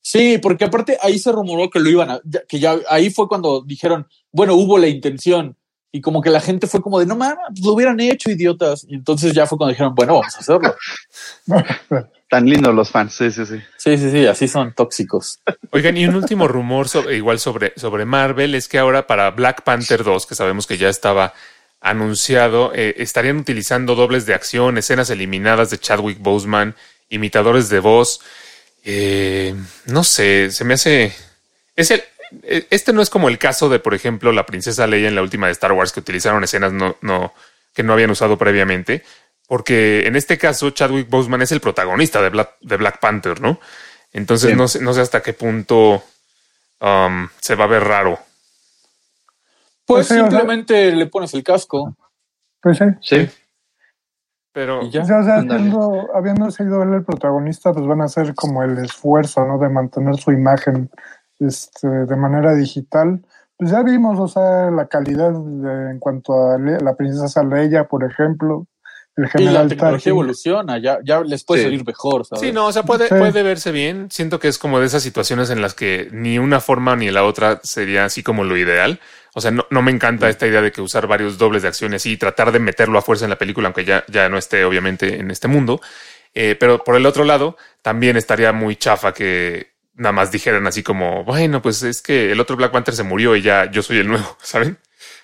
Sí, 0.00 0.38
porque 0.38 0.64
aparte 0.64 0.98
ahí 1.02 1.18
se 1.18 1.32
rumoró 1.32 1.68
que 1.70 1.80
lo 1.80 1.88
iban 1.90 2.10
a, 2.10 2.20
que 2.48 2.58
ya 2.58 2.76
ahí 2.88 3.10
fue 3.10 3.28
cuando 3.28 3.62
dijeron, 3.62 4.06
bueno, 4.32 4.54
hubo 4.54 4.78
la 4.78 4.86
intención 4.88 5.56
y 5.94 6.00
como 6.00 6.20
que 6.20 6.28
la 6.28 6.40
gente 6.40 6.66
fue 6.66 6.82
como 6.82 6.98
de, 6.98 7.06
no 7.06 7.14
mames, 7.14 7.38
pues 7.50 7.64
lo 7.64 7.72
hubieran 7.72 8.00
hecho, 8.00 8.28
idiotas. 8.28 8.84
Y 8.88 8.96
entonces 8.96 9.32
ya 9.32 9.46
fue 9.46 9.56
cuando 9.56 9.70
dijeron, 9.70 9.94
bueno, 9.94 10.14
vamos 10.14 10.34
a 10.34 10.40
hacerlo. 10.40 10.74
Tan 12.28 12.46
lindos 12.46 12.74
los 12.74 12.90
fans, 12.90 13.14
sí, 13.14 13.30
sí, 13.30 13.46
sí. 13.46 13.60
Sí, 13.76 13.96
sí, 13.96 14.10
sí, 14.10 14.26
así 14.26 14.48
son 14.48 14.74
tóxicos. 14.74 15.38
Oigan, 15.70 15.96
y 15.96 16.04
un 16.04 16.16
último 16.16 16.48
rumor 16.48 16.88
sobre, 16.88 17.16
igual 17.16 17.38
sobre, 17.38 17.74
sobre 17.76 18.06
Marvel 18.06 18.56
es 18.56 18.66
que 18.66 18.78
ahora 18.78 19.06
para 19.06 19.30
Black 19.30 19.62
Panther 19.62 20.02
2, 20.02 20.26
que 20.26 20.34
sabemos 20.34 20.66
que 20.66 20.78
ya 20.78 20.88
estaba 20.88 21.32
anunciado, 21.80 22.72
eh, 22.74 22.96
estarían 22.98 23.36
utilizando 23.36 23.94
dobles 23.94 24.26
de 24.26 24.34
acción, 24.34 24.76
escenas 24.78 25.10
eliminadas 25.10 25.70
de 25.70 25.78
Chadwick 25.78 26.18
Boseman, 26.18 26.74
imitadores 27.08 27.68
de 27.68 27.78
voz. 27.78 28.20
Eh, 28.82 29.54
no 29.86 30.02
sé, 30.02 30.50
se 30.50 30.64
me 30.64 30.74
hace. 30.74 31.14
Es 31.76 31.92
el, 31.92 32.02
este 32.42 32.92
no 32.92 33.00
es 33.02 33.10
como 33.10 33.28
el 33.28 33.38
caso 33.38 33.68
de, 33.68 33.78
por 33.78 33.94
ejemplo, 33.94 34.32
la 34.32 34.46
princesa 34.46 34.86
Leia 34.86 35.08
en 35.08 35.14
la 35.14 35.22
última 35.22 35.46
de 35.46 35.52
Star 35.52 35.72
Wars, 35.72 35.92
que 35.92 36.00
utilizaron 36.00 36.42
escenas 36.44 36.72
no, 36.72 36.96
no, 37.02 37.32
que 37.74 37.82
no 37.82 37.92
habían 37.92 38.10
usado 38.10 38.36
previamente. 38.38 39.02
porque 39.46 40.06
en 40.06 40.16
este 40.16 40.38
caso 40.38 40.70
Chadwick 40.70 41.08
Boseman 41.10 41.42
es 41.42 41.52
el 41.52 41.60
protagonista 41.60 42.22
de 42.22 42.30
Black, 42.30 42.56
de 42.62 42.76
Black 42.78 42.98
Panther, 42.98 43.40
¿no? 43.42 43.60
Entonces 44.12 44.50
Sí. 44.50 44.56
no, 44.56 44.68
sé, 44.68 44.80
no 44.80 44.94
sé 44.94 45.02
hasta 45.02 45.22
qué 45.22 45.34
punto 45.34 46.02
um, 46.80 47.28
se 47.40 47.54
va 47.54 47.64
a 47.64 47.68
ver 47.68 47.84
raro. 47.84 48.18
Pues 49.86 50.06
Pues 50.06 50.08
sí, 50.08 50.14
o 50.14 50.16
sea- 50.16 50.24
simplemente 50.30 50.92
le 50.92 51.06
pones 51.06 51.34
el 51.34 51.42
casco. 51.44 51.94
Pues 52.60 52.78
sí. 52.78 52.84
Sí. 53.02 53.28
Pero 54.52 54.88
ya. 54.88 55.02
O 55.02 55.06
sea, 55.06 55.18
o 55.18 55.24
sea, 55.24 55.34
Ándale. 55.36 55.60
siendo- 55.60 56.08
habiendo 56.14 56.50
sido 56.50 56.82
él 56.82 56.94
el 56.94 57.04
protagonista, 57.04 57.72
pues 57.72 57.86
van 57.86 58.00
a 58.00 58.04
hacer 58.04 58.34
como 58.34 58.62
el 58.62 58.78
esfuerzo, 58.78 59.44
¿no? 59.44 59.58
De 59.58 59.68
mantener 59.68 60.16
su 60.16 60.30
imagen 60.32 60.90
este, 61.40 61.88
de 61.88 62.16
manera 62.16 62.54
digital. 62.54 63.20
Pues 63.56 63.70
ya 63.70 63.82
vimos, 63.82 64.18
o 64.18 64.28
sea, 64.28 64.70
la 64.70 64.86
calidad 64.88 65.32
de- 65.32 65.90
en 65.92 65.98
cuanto 65.98 66.50
a 66.50 66.58
Le- 66.58 66.80
la 66.80 66.94
princesa 66.96 67.42
Leia, 67.44 67.84
por 67.88 68.04
ejemplo, 68.04 68.66
el 69.16 69.24
Y 69.24 69.26
la 69.26 69.30
general 69.30 69.68
tecnología 69.68 69.96
Tarkin. 69.98 70.10
evoluciona, 70.10 70.78
ya, 70.78 70.98
ya 71.04 71.20
les 71.20 71.44
puede 71.44 71.60
Sí. 71.62 71.66
salir 71.68 71.86
mejor, 71.86 72.26
¿sabes? 72.26 72.40
Sí, 72.40 72.50
no, 72.52 72.66
o 72.66 72.72
sea, 72.72 72.82
puede, 72.82 73.06
Sí. 73.06 73.14
puede 73.16 73.44
verse 73.44 73.70
bien. 73.70 74.08
Siento 74.10 74.40
que 74.40 74.48
es 74.48 74.58
como 74.58 74.80
de 74.80 74.86
esas 74.86 75.04
situaciones 75.04 75.50
en 75.50 75.62
las 75.62 75.74
que 75.74 76.08
ni 76.10 76.38
una 76.40 76.58
forma 76.60 76.96
ni 76.96 77.10
la 77.12 77.22
otra 77.24 77.60
sería 77.62 78.06
así 78.06 78.24
como 78.24 78.42
lo 78.42 78.56
ideal. 78.56 78.98
O 79.36 79.40
sea, 79.40 79.52
no, 79.52 79.66
no 79.70 79.82
me 79.82 79.92
encanta 79.92 80.28
esta 80.28 80.48
idea 80.48 80.62
de 80.62 80.72
que 80.72 80.80
usar 80.80 81.06
varios 81.06 81.38
dobles 81.38 81.62
de 81.62 81.68
acciones 81.68 82.06
y 82.06 82.16
tratar 82.16 82.50
de 82.50 82.58
meterlo 82.58 82.98
a 82.98 83.02
fuerza 83.02 83.24
en 83.24 83.30
la 83.30 83.38
película, 83.38 83.68
aunque 83.68 83.84
ya, 83.84 84.02
ya 84.08 84.28
no 84.28 84.36
esté 84.36 84.64
obviamente 84.64 85.20
en 85.20 85.30
este 85.30 85.46
mundo. 85.46 85.80
Eh, 86.34 86.56
pero 86.58 86.82
por 86.82 86.96
el 86.96 87.06
otro 87.06 87.22
lado, 87.22 87.56
también 87.82 88.16
estaría 88.16 88.52
muy 88.52 88.74
chafa 88.74 89.14
que 89.14 89.73
nada 89.94 90.12
más 90.12 90.32
dijeran 90.32 90.66
así 90.66 90.82
como, 90.82 91.24
bueno, 91.24 91.62
pues 91.62 91.82
es 91.82 92.02
que 92.02 92.32
el 92.32 92.40
otro 92.40 92.56
Black 92.56 92.72
Panther 92.72 92.94
se 92.94 93.02
murió 93.02 93.36
y 93.36 93.42
ya 93.42 93.70
yo 93.70 93.82
soy 93.82 93.98
el 93.98 94.08
nuevo, 94.08 94.36
¿saben? 94.42 94.78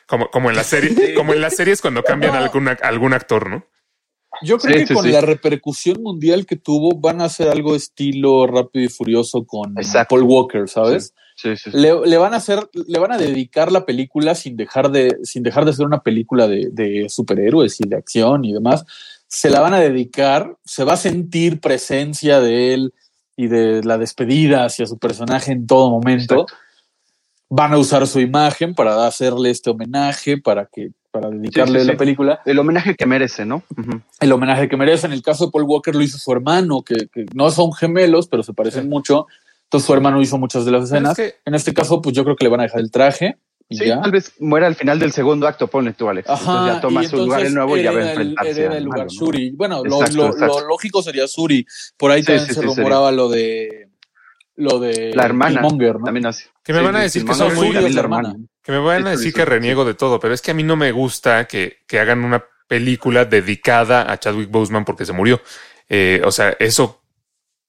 Como, 0.07 0.31
como 0.31 0.50
en 0.50 0.57
la 0.57 0.65
serie, 0.65 1.15
como 1.15 1.33
en 1.35 1.41
las 1.41 1.55
series 1.57 1.81
cuando 1.81 2.03
cambian 2.03 2.33
No. 2.33 2.39
algún, 2.41 2.69
algún 2.83 3.12
actor, 3.12 3.49
¿no? 3.49 3.65
Yo 4.43 4.59
creo 4.59 4.75
Sí, 4.75 4.81
que 4.83 4.87
sí, 4.89 4.95
con 4.95 5.05
sí. 5.05 5.11
la 5.12 5.21
repercusión 5.21 6.03
mundial 6.03 6.47
que 6.47 6.57
tuvo, 6.57 6.97
van 6.99 7.21
a 7.21 7.25
hacer 7.25 7.49
algo 7.49 7.75
estilo 7.77 8.47
rápido 8.47 8.85
y 8.85 8.89
furioso 8.89 9.45
con 9.45 9.77
Exacto. 9.77 10.15
Paul 10.17 10.23
Walker, 10.25 10.69
¿sabes? 10.69 11.15
Sí, 11.37 11.57
sí, 11.57 11.71
sí. 11.71 11.77
Le, 11.77 11.95
le 12.07 12.17
van 12.17 12.33
a 12.35 12.39
hacer, 12.39 12.69
le 12.73 12.99
van 12.99 13.12
a 13.12 13.19
dedicar 13.19 13.71
la 13.73 13.85
película 13.85 14.35
sin 14.35 14.57
dejar 14.57 14.91
de, 14.91 15.19
sin 15.25 15.43
dejar 15.43 15.65
de 15.65 15.73
ser 15.73 15.87
una 15.87 16.03
película 16.03 16.47
de, 16.49 16.69
de 16.73 17.09
superhéroes 17.09 17.81
y 17.81 17.89
de 17.89 17.97
acción 17.97 18.45
y 18.45 18.53
demás. 18.53 18.85
Se 19.27 19.50
la 19.50 19.61
van 19.61 19.75
a 19.75 19.81
dedicar, 19.81 20.57
se 20.65 20.85
va 20.85 20.95
a 20.95 20.99
sentir 20.99 21.61
presencia 21.61 22.41
de 22.41 22.75
él 22.75 22.95
y 23.41 23.49
de 23.49 23.83
la 23.83 23.97
despedida 23.97 24.65
hacia 24.65 24.87
su 24.87 24.99
personaje 24.99 25.53
en 25.53 25.67
todo 25.67 25.91
momento. 25.91 26.43
Exacto. 26.43 26.55
Van 27.49 27.73
a 27.73 27.79
usar 27.79 28.07
su 28.07 28.21
imagen 28.21 28.75
para 28.75 29.07
hacerle 29.07 29.51
este 29.51 29.71
homenaje, 29.71 30.39
para 30.39 30.67
que, 30.67 30.91
para 31.11 31.31
dedicarle 31.31 31.81
sí, 31.81 31.87
la 31.87 31.93
sí. 31.95 31.99
película 31.99 32.41
El 32.45 32.59
homenaje 32.59 32.95
que 32.95 33.07
merece, 33.07 33.45
¿no? 33.45 33.63
El 34.21 34.33
homenaje 34.33 34.69
que 34.69 34.77
merece. 34.77 35.07
En 35.07 35.13
el 35.13 35.23
caso 35.23 35.47
de 35.47 35.53
Paul 35.53 35.65
Walker 35.65 35.95
lo 35.95 36.03
hizo 36.03 36.19
su 36.19 36.31
hermano, 36.33 36.83
que, 36.83 37.09
que 37.13 37.27
no 37.35 37.51
son 37.51 37.73
gemelos, 37.73 38.29
pero 38.29 38.43
se 38.43 38.53
parecen 38.53 38.89
mucho. 38.89 39.27
Entonces 39.65 39.87
su 39.87 39.93
hermano 39.95 40.21
hizo 40.21 40.37
muchas 40.39 40.65
de 40.65 40.71
las 40.73 40.85
escenas. 40.85 41.19
es 41.19 41.33
que- 41.33 41.39
En 41.45 41.55
este 41.55 41.73
caso, 41.75 42.01
pues 42.03 42.15
yo 42.15 42.25
creo 42.25 42.37
que 42.37 42.45
le 42.45 42.51
van 42.51 42.61
a 42.61 42.65
dejar 42.65 42.81
el 42.81 42.91
traje 42.91 43.37
Sí, 43.71 43.87
ya. 43.87 44.00
tal 44.00 44.11
vez 44.11 44.33
muera 44.41 44.67
al 44.67 44.75
final 44.75 44.99
del 44.99 45.12
segundo 45.12 45.47
acto, 45.47 45.69
ponle 45.69 45.93
tú, 45.93 46.09
Alex. 46.09 46.29
Ajá, 46.29 46.41
entonces 46.43 46.75
ya 46.75 46.81
toma 46.81 47.05
su 47.05 47.17
lugar 47.19 47.41
el 47.43 47.55
nuevo 47.55 47.77
y 47.77 47.83
ya 47.85 47.93
va 47.93 47.99
a 48.00 48.12
el- 48.12 48.85
lugar 48.85 49.07
malo. 49.07 49.50
Bueno, 49.55 49.85
lo, 49.85 49.97
Exacto, 50.00 50.17
lo- 50.17 50.27
exacto. 50.33 50.61
lo 50.61 50.69
lógico 50.69 51.03
sería 51.03 51.25
Shuri. 51.27 51.65
Por 51.97 52.11
ahí 52.11 52.21
Sí, 52.23 52.27
también 52.27 52.47
sí, 52.49 52.55
se 52.55 52.61
sí, 52.61 52.67
rumoraba 52.67 53.12
lo 53.12 53.29
de 53.29 53.89
lo 54.57 54.79
de 54.79 55.12
La 55.15 55.25
hermana 55.25 55.62
Killmonger, 55.62 55.99
¿no? 56.00 56.05
También 56.05 56.27
así. 56.27 56.45
Que 56.62 56.73
me 56.75 56.81
Sí, 56.81 56.85
van 56.85 56.97
a 56.97 57.00
decir 57.00 57.25
que 57.25 57.35
son 57.35 57.55
muy- 57.55 57.73
la 57.73 57.81
la 57.81 57.89
hermana. 58.00 58.29
hermana. 58.31 58.47
Que 58.62 58.73
me 58.73 58.79
van 58.79 59.07
a 59.07 59.11
decir 59.11 59.33
que 59.33 59.45
reniego 59.47 59.85
de 59.87 59.95
todo, 59.95 60.21
pero 60.21 60.35
es 60.35 60.43
que 60.43 60.50
a 60.50 60.55
mí 60.55 60.62
no 60.62 60.77
me 60.77 60.93
gusta 60.93 61.47
que, 61.47 61.79
que 61.87 61.99
hagan 61.99 62.25
una 62.25 62.45
película 62.69 63.25
dedicada 63.25 64.11
a 64.12 64.19
Chadwick 64.19 64.50
Boseman 64.50 64.85
porque 64.85 65.07
se 65.07 65.12
murió. 65.15 65.41
Eh, 65.89 66.21
o 66.25 66.31
sea, 66.31 66.55
eso 66.59 67.00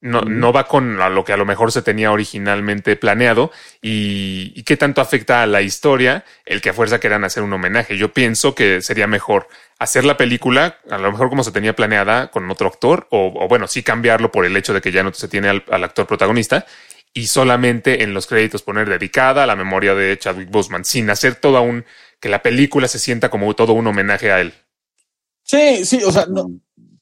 no, 0.02 0.22
no 0.22 0.52
va 0.52 0.68
con 0.68 1.00
a 1.00 1.10
lo 1.10 1.24
que 1.24 1.32
a 1.34 1.38
lo 1.38 1.46
mejor 1.46 1.72
se 1.72 1.82
tenía 1.82 2.12
originalmente 2.12 2.96
planeado 2.96 3.52
y, 3.82 4.52
y 4.56 4.64
qué 4.64 4.76
tanto 4.76 5.00
afecta 5.00 5.44
a 5.44 5.48
la 5.48 5.62
historia 5.62 6.26
el 6.46 6.60
que 6.60 6.72
a 6.72 6.74
fuerza 6.74 7.00
quieran 7.00 7.24
hacer 7.24 7.44
un 7.44 7.54
homenaje. 7.54 7.98
Yo 7.98 8.12
pienso 8.12 8.56
que 8.56 8.82
sería 8.82 9.08
mejor 9.08 9.48
hacer 9.80 10.04
la 10.04 10.18
película, 10.18 10.80
a 10.90 10.98
lo 10.98 11.12
mejor 11.12 11.30
como 11.30 11.44
se 11.44 11.52
tenía 11.52 11.76
planeada 11.76 12.30
con 12.32 12.50
otro 12.52 12.68
actor, 12.68 13.08
o, 13.12 13.32
o 13.36 13.48
bueno, 13.48 13.68
sí 13.68 13.84
cambiarlo 13.84 14.32
por 14.32 14.46
el 14.46 14.58
hecho 14.58 14.74
de 14.74 14.82
que 14.82 14.92
ya 14.92 15.04
no 15.04 15.14
se 15.14 15.28
tiene 15.28 15.50
al, 15.50 15.64
al 15.70 15.84
actor 15.84 16.08
protagonista 16.08 16.66
y 17.14 17.28
solamente 17.28 18.04
en 18.04 18.14
los 18.14 18.26
créditos 18.28 18.64
poner 18.64 18.90
dedicada 18.90 19.44
a 19.44 19.48
la 19.48 19.56
memoria 19.56 19.94
de 19.96 20.18
Chadwick 20.18 20.50
Boseman, 20.50 20.86
sin 20.86 21.10
hacer 21.10 21.36
todo 21.36 21.62
un 21.62 21.86
que 22.20 22.30
la 22.30 22.42
película 22.42 22.88
se 22.88 23.00
sienta 23.00 23.30
como 23.30 23.54
todo 23.56 23.74
un 23.74 23.88
homenaje 23.88 24.32
a 24.32 24.40
él. 24.40 24.54
Sí, 25.44 25.84
sí, 25.86 26.02
o 26.04 26.12
sea, 26.12 26.28
no, 26.28 26.50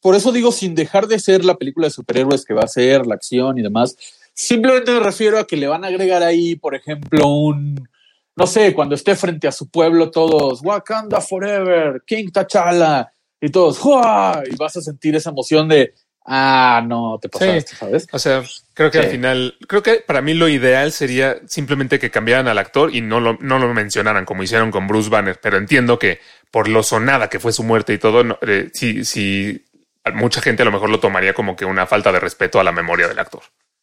por 0.01 0.15
eso 0.15 0.31
digo, 0.31 0.51
sin 0.51 0.75
dejar 0.75 1.07
de 1.07 1.19
ser 1.19 1.43
la 1.45 1.55
película 1.55 1.87
de 1.87 1.91
superhéroes 1.91 2.45
que 2.45 2.53
va 2.53 2.61
a 2.61 2.67
ser, 2.67 3.05
la 3.05 3.15
acción 3.15 3.57
y 3.57 3.61
demás, 3.61 3.95
simplemente 4.33 4.91
me 4.91 4.99
refiero 4.99 5.39
a 5.39 5.45
que 5.47 5.57
le 5.57 5.67
van 5.67 5.83
a 5.83 5.87
agregar 5.87 6.23
ahí, 6.23 6.55
por 6.55 6.75
ejemplo, 6.75 7.27
un, 7.27 7.87
no 8.35 8.47
sé, 8.47 8.73
cuando 8.73 8.95
esté 8.95 9.15
frente 9.15 9.47
a 9.47 9.51
su 9.51 9.69
pueblo 9.69 10.11
todos, 10.11 10.61
Wakanda 10.63 11.19
Forever, 11.21 12.03
King 12.05 12.29
T'Challa, 12.31 13.11
y 13.41 13.49
todos, 13.49 13.77
¡Jua! 13.79 14.43
y 14.49 14.55
vas 14.55 14.75
a 14.77 14.81
sentir 14.81 15.15
esa 15.15 15.29
emoción 15.29 15.67
de, 15.69 15.93
ah, 16.25 16.83
no, 16.85 17.19
te 17.21 17.29
pasaste, 17.29 17.75
¿sabes? 17.75 18.07
O 18.11 18.19
sea, 18.19 18.43
creo 18.73 18.91
que 18.91 18.97
Sí. 18.99 19.05
al 19.05 19.11
final, 19.11 19.55
creo 19.67 19.81
que 19.81 20.03
para 20.05 20.21
mí 20.21 20.33
lo 20.33 20.47
ideal 20.49 20.91
sería 20.91 21.37
simplemente 21.47 21.99
que 21.99 22.11
cambiaran 22.11 22.47
al 22.47 22.57
actor 22.57 22.93
y 22.93 23.01
no 23.01 23.19
lo, 23.19 23.37
no 23.41 23.59
lo 23.59 23.73
mencionaran 23.73 24.25
como 24.25 24.43
hicieron 24.43 24.71
con 24.71 24.87
Bruce 24.87 25.09
Banner, 25.09 25.39
pero 25.41 25.57
entiendo 25.57 25.99
que 25.99 26.19
por 26.51 26.67
lo 26.67 26.83
sonada 26.83 27.29
que 27.29 27.39
fue 27.39 27.53
su 27.53 27.63
muerte 27.63 27.93
y 27.93 27.97
todo, 27.97 28.23
no, 28.23 28.37
eh, 28.41 28.69
sí, 28.73 29.05
sí, 29.05 29.65
mucha 30.13 30.41
gente 30.41 30.61
a 30.61 30.65
lo 30.65 30.71
mejor 30.71 30.89
lo 30.89 30.99
tomaría 30.99 31.33
como 31.33 31.55
que 31.55 31.65
una 31.65 31.85
falta 31.85 32.11
de 32.11 32.19
respeto 32.19 32.59
a 32.59 32.63
la 32.63 32.71
memoria 32.71 33.07
del 33.07 33.19
actor. 33.19 33.41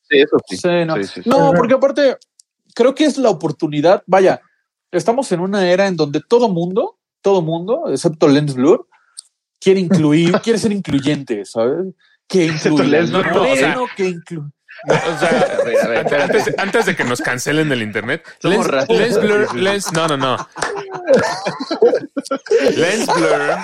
Sí, 0.09 0.19
eso 0.19 0.37
sí. 0.49 0.57
Sí, 0.57 0.69
no. 0.87 0.97
Sí, 0.97 1.05
sí, 1.05 1.23
sí. 1.23 1.29
No, 1.29 1.53
porque 1.57 1.75
aparte, 1.75 2.17
creo 2.75 2.95
que 2.95 3.05
es 3.05 3.19
la 3.19 3.31
oportunidad. 3.31 4.03
Vaya, 4.07 4.41
estamos 4.93 5.31
en 5.33 5.41
una 5.41 5.69
era 5.71 5.87
en 5.87 5.97
donde 5.97 6.21
todo 6.27 6.49
mundo, 6.49 6.99
todo 7.21 7.43
mundo, 7.43 7.85
excepto 7.89 8.29
Lens 8.29 8.55
Blur, 8.55 8.89
quiere 9.61 9.81
incluir, 9.81 10.33
quiere 10.45 10.59
ser 10.59 10.73
incluyente, 10.73 11.45
¿sabes? 11.45 11.95
Que 12.29 12.47
Excepto 12.47 12.69
incluir 12.83 12.91
Lens 12.91 13.11
Blur, 13.11 13.27
no, 13.27 13.35
no, 13.35 13.53
o 13.53 13.57
sea- 13.57 13.75
no, 13.75 13.87
que 13.97 14.09
incluir. 14.09 14.51
O 14.85 15.19
sea, 15.19 15.59
A 15.61 15.65
ver, 15.65 15.77
a 15.79 15.89
ver, 15.89 16.55
antes, 16.59 16.87
de 16.87 16.97
que 16.97 17.05
nos 17.05 17.21
cancelen 17.21 17.69
del 17.69 17.83
internet, 17.83 18.23
Lens, 18.43 18.67
Blur, 19.21 19.55
Lens, 19.57 19.93
no, 19.93 20.07
no, 20.07 20.17
no. 20.17 20.49
Lens 22.77 23.07
Blur, 23.07 23.57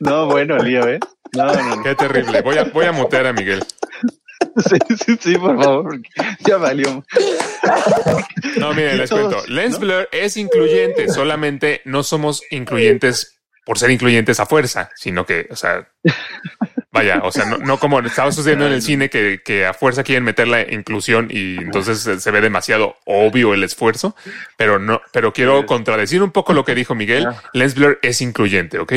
No, 0.00 0.26
bueno, 0.26 0.58
lío, 0.58 0.86
¿eh? 0.88 1.00
No, 1.32 1.52
no, 1.52 1.76
no. 1.76 1.82
qué 1.82 1.94
terrible. 1.94 2.42
Voy 2.42 2.58
a, 2.58 2.64
voy 2.64 2.86
a 2.86 2.92
mutear 2.92 3.26
a 3.26 3.32
Miguel. 3.32 3.64
Sí, 4.56 4.76
sí, 5.04 5.16
sí, 5.20 5.38
por 5.38 5.60
favor, 5.60 5.84
porque 5.84 6.08
ya 6.46 6.56
valió. 6.58 7.04
No, 8.58 8.74
miren, 8.74 8.98
les 8.98 9.10
cuento. 9.10 9.42
Lens 9.48 9.74
¿no? 9.74 9.80
Blur 9.80 10.08
es 10.12 10.36
incluyente, 10.36 11.08
solamente 11.08 11.80
no 11.84 12.02
somos 12.02 12.42
incluyentes 12.50 13.40
por 13.64 13.78
ser 13.78 13.90
incluyentes 13.90 14.40
a 14.40 14.46
fuerza, 14.46 14.90
sino 14.94 15.24
que, 15.26 15.48
o 15.50 15.56
sea, 15.56 15.88
vaya, 16.90 17.20
o 17.24 17.32
sea, 17.32 17.44
no, 17.46 17.58
no 17.58 17.78
como 17.78 18.00
estaba 18.00 18.30
sucediendo 18.30 18.66
en 18.66 18.72
el 18.72 18.82
cine 18.82 19.10
que, 19.10 19.40
que 19.44 19.66
a 19.66 19.74
fuerza 19.74 20.04
quieren 20.04 20.24
meter 20.24 20.48
la 20.48 20.60
inclusión 20.72 21.28
y 21.30 21.56
entonces 21.56 22.00
se, 22.00 22.20
se 22.20 22.30
ve 22.30 22.40
demasiado 22.40 22.96
obvio 23.06 23.54
el 23.54 23.64
esfuerzo, 23.64 24.14
pero 24.56 24.78
no, 24.78 25.00
pero 25.12 25.32
quiero 25.32 25.66
contradecir 25.66 26.22
un 26.22 26.30
poco 26.30 26.52
lo 26.52 26.64
que 26.64 26.74
dijo 26.74 26.94
Miguel. 26.94 27.26
Lens 27.52 27.74
Blur 27.74 27.98
es 28.02 28.20
incluyente, 28.20 28.78
¿ok? 28.78 28.92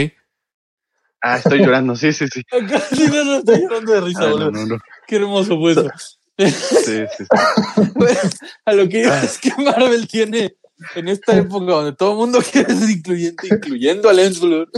Ah, 1.21 1.38
estoy 1.38 1.60
llorando, 1.60 1.95
sí, 1.95 2.13
sí, 2.13 2.27
sí. 2.27 2.43
Sí, 2.95 3.08
no, 3.12 3.23
no, 3.23 3.38
estoy 3.38 3.62
llorando 3.62 3.91
de 3.93 4.01
risa, 4.01 4.19
Ah, 4.23 4.25
no, 4.27 4.32
boludo. 4.34 4.51
no, 4.51 4.65
no. 4.67 4.77
Qué 5.08 5.15
hermoso 5.15 5.58
fue 5.58 5.71
eso. 5.71 5.89
Sí, 6.38 6.51
sí, 6.51 7.03
sí. 7.17 7.25
A 8.65 8.73
lo 8.73 8.88
que 8.88 8.99
iba 9.01 9.19
es 9.23 9.39
que 9.39 9.51
Marvel 9.58 10.08
tiene 10.08 10.53
en 10.95 11.07
esta 11.07 11.35
época 11.35 11.65
donde 11.65 11.93
todo 11.93 12.11
el 12.11 12.17
mundo 12.17 12.39
quiere 12.51 12.75
ser 12.75 12.89
incluyente, 12.89 13.47
incluyendo 13.47 14.09
a 14.09 14.13
Lens 14.13 14.39
Blur, 14.39 14.69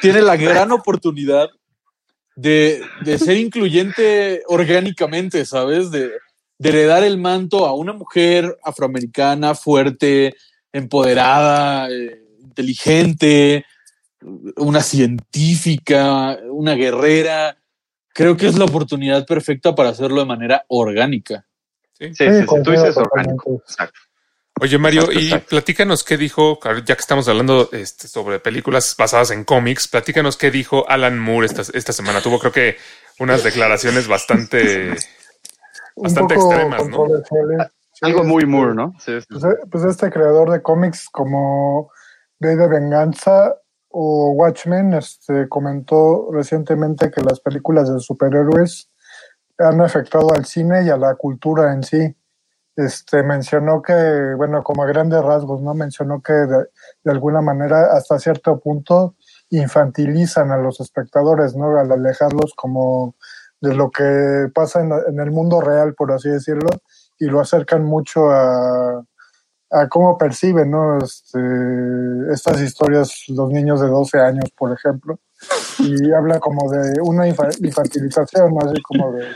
tiene 0.00 0.22
la 0.22 0.36
gran 0.36 0.72
oportunidad 0.72 1.48
de, 2.36 2.82
de 3.04 3.18
ser 3.18 3.36
incluyente 3.36 4.42
orgánicamente, 4.46 5.44
¿sabes? 5.44 5.90
De, 5.90 6.10
de 6.58 6.68
heredar 6.68 7.04
el 7.04 7.18
manto 7.18 7.66
a 7.66 7.74
una 7.74 7.92
mujer 7.92 8.58
afroamericana 8.62 9.54
fuerte, 9.54 10.34
empoderada, 10.72 11.88
eh, 11.90 12.22
inteligente, 12.40 13.64
una 14.56 14.80
científica, 14.80 16.38
una 16.50 16.74
guerrera. 16.74 17.56
Creo 18.12 18.36
que 18.36 18.46
es 18.46 18.58
la 18.58 18.64
oportunidad 18.64 19.26
perfecta 19.26 19.74
para 19.74 19.90
hacerlo 19.90 20.20
de 20.20 20.26
manera 20.26 20.64
orgánica. 20.68 21.46
Sí, 21.98 22.14
sí, 22.14 22.24
sí. 22.24 22.46
Tú 22.64 22.70
dices 22.70 22.96
orgánico. 22.96 23.62
Exacto. 23.66 24.00
Oye, 24.60 24.78
Mario, 24.78 25.10
y 25.10 25.36
platícanos 25.48 26.04
qué 26.04 26.16
dijo, 26.16 26.58
ya 26.84 26.94
que 26.94 27.00
estamos 27.00 27.28
hablando 27.28 27.68
este, 27.72 28.06
sobre 28.06 28.38
películas 28.38 28.94
basadas 28.96 29.30
en 29.32 29.44
cómics, 29.44 29.88
platícanos 29.88 30.36
qué 30.36 30.50
dijo 30.50 30.88
Alan 30.88 31.18
Moore 31.18 31.46
esta, 31.46 31.62
esta 31.76 31.92
semana. 31.92 32.20
Tuvo, 32.20 32.38
creo 32.38 32.52
que, 32.52 32.76
unas 33.18 33.44
declaraciones 33.44 34.08
bastante, 34.08 34.90
bastante 35.96 36.34
extremas, 36.34 36.88
¿no? 36.88 37.06
Sí, 37.92 38.00
Algo 38.02 38.24
muy 38.24 38.42
este, 38.42 38.46
Moore, 38.46 38.74
¿no? 38.74 38.92
Sí, 38.98 39.20
sí. 39.20 39.26
Pues, 39.28 39.44
eh, 39.44 39.56
pues 39.70 39.84
este 39.84 40.10
creador 40.10 40.50
de 40.50 40.62
cómics 40.62 41.08
como 41.10 41.90
de 42.40 42.56
de 42.56 42.66
venganza 42.66 43.54
o 43.88 44.32
Watchmen 44.32 44.94
este, 44.94 45.48
comentó 45.48 46.28
recientemente 46.32 47.10
que 47.10 47.22
las 47.22 47.38
películas 47.38 47.92
de 47.92 48.00
superhéroes 48.00 48.90
han 49.58 49.80
afectado 49.80 50.34
al 50.34 50.44
cine 50.44 50.84
y 50.84 50.90
a 50.90 50.96
la 50.96 51.14
cultura 51.14 51.72
en 51.72 51.84
sí. 51.84 52.16
Este 52.76 53.22
mencionó 53.22 53.82
que, 53.82 54.34
bueno, 54.36 54.62
como 54.64 54.82
a 54.82 54.86
grandes 54.86 55.22
rasgos, 55.22 55.62
¿no? 55.62 55.74
Mencionó 55.74 56.20
que 56.22 56.32
de, 56.32 56.66
alguna 57.10 57.40
manera, 57.40 57.92
hasta 57.92 58.18
cierto 58.18 58.58
punto, 58.58 59.14
infantilizan 59.50 60.50
a 60.50 60.56
los 60.56 60.80
espectadores, 60.80 61.54
¿no? 61.54 61.78
Al 61.78 61.92
alejarlos 61.92 62.52
como 62.56 63.14
de 63.60 63.74
lo 63.74 63.90
que 63.90 64.48
pasa 64.52 64.80
en, 64.80 64.92
en 64.92 65.20
el 65.20 65.30
mundo 65.30 65.60
real, 65.60 65.94
por 65.94 66.12
así 66.12 66.28
decirlo, 66.28 66.68
y 67.18 67.26
lo 67.26 67.40
acercan 67.40 67.84
mucho 67.84 68.30
a, 68.30 69.04
a 69.70 69.88
cómo 69.88 70.16
perciben 70.16 70.70
¿no? 70.70 70.98
este, 70.98 71.38
estas 72.32 72.60
historias 72.60 73.24
los 73.28 73.50
niños 73.50 73.80
de 73.80 73.88
12 73.88 74.18
años, 74.20 74.50
por 74.56 74.72
ejemplo. 74.72 75.18
Y 75.78 76.12
habla 76.12 76.38
como 76.38 76.70
de 76.70 77.00
una 77.02 77.28
infa- 77.28 77.56
infantilización, 77.64 78.54
así 78.62 78.80
como 78.82 79.12
de 79.12 79.26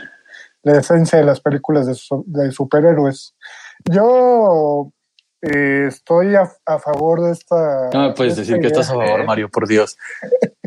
la 0.63 0.79
esencia 0.79 1.17
de 1.19 1.25
las 1.25 1.39
películas 1.41 1.87
de, 1.87 1.95
su- 1.95 2.23
de 2.27 2.51
superhéroes. 2.51 3.35
Yo 3.91 4.91
eh, 5.41 5.85
estoy 5.87 6.35
a, 6.35 6.49
a 6.65 6.79
favor 6.79 7.21
de 7.21 7.31
esta... 7.31 7.89
No 7.93 8.09
me 8.09 8.13
puedes 8.13 8.35
de 8.35 8.41
decir 8.41 8.59
que 8.59 8.67
estás 8.67 8.89
a 8.89 8.93
favor, 8.93 9.23
Mario, 9.25 9.49
por 9.49 9.67
Dios. 9.67 9.97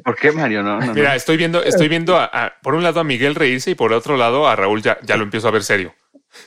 ¿Por 0.05 0.17
qué, 0.17 0.33
Mario? 0.33 0.63
No, 0.63 0.81
no, 0.81 0.87
no. 0.87 0.95
Mira, 0.95 1.15
estoy 1.15 1.37
viendo, 1.37 1.63
estoy 1.63 1.89
viendo 1.89 2.17
a, 2.17 2.25
a- 2.25 2.53
por 2.63 2.75
un 2.75 2.83
lado 2.83 3.01
a 3.01 3.05
Miguel 3.05 3.35
reírse 3.35 3.71
y 3.71 3.75
por 3.75 3.93
otro 3.93 4.17
lado 4.17 4.49
a 4.49 4.57
Raúl 4.57 4.83
ya, 4.83 4.99
ya 5.03 5.17
lo 5.17 5.25
empiezo 5.25 5.49
a 5.49 5.51
ver 5.53 5.63
serio. 5.63 5.93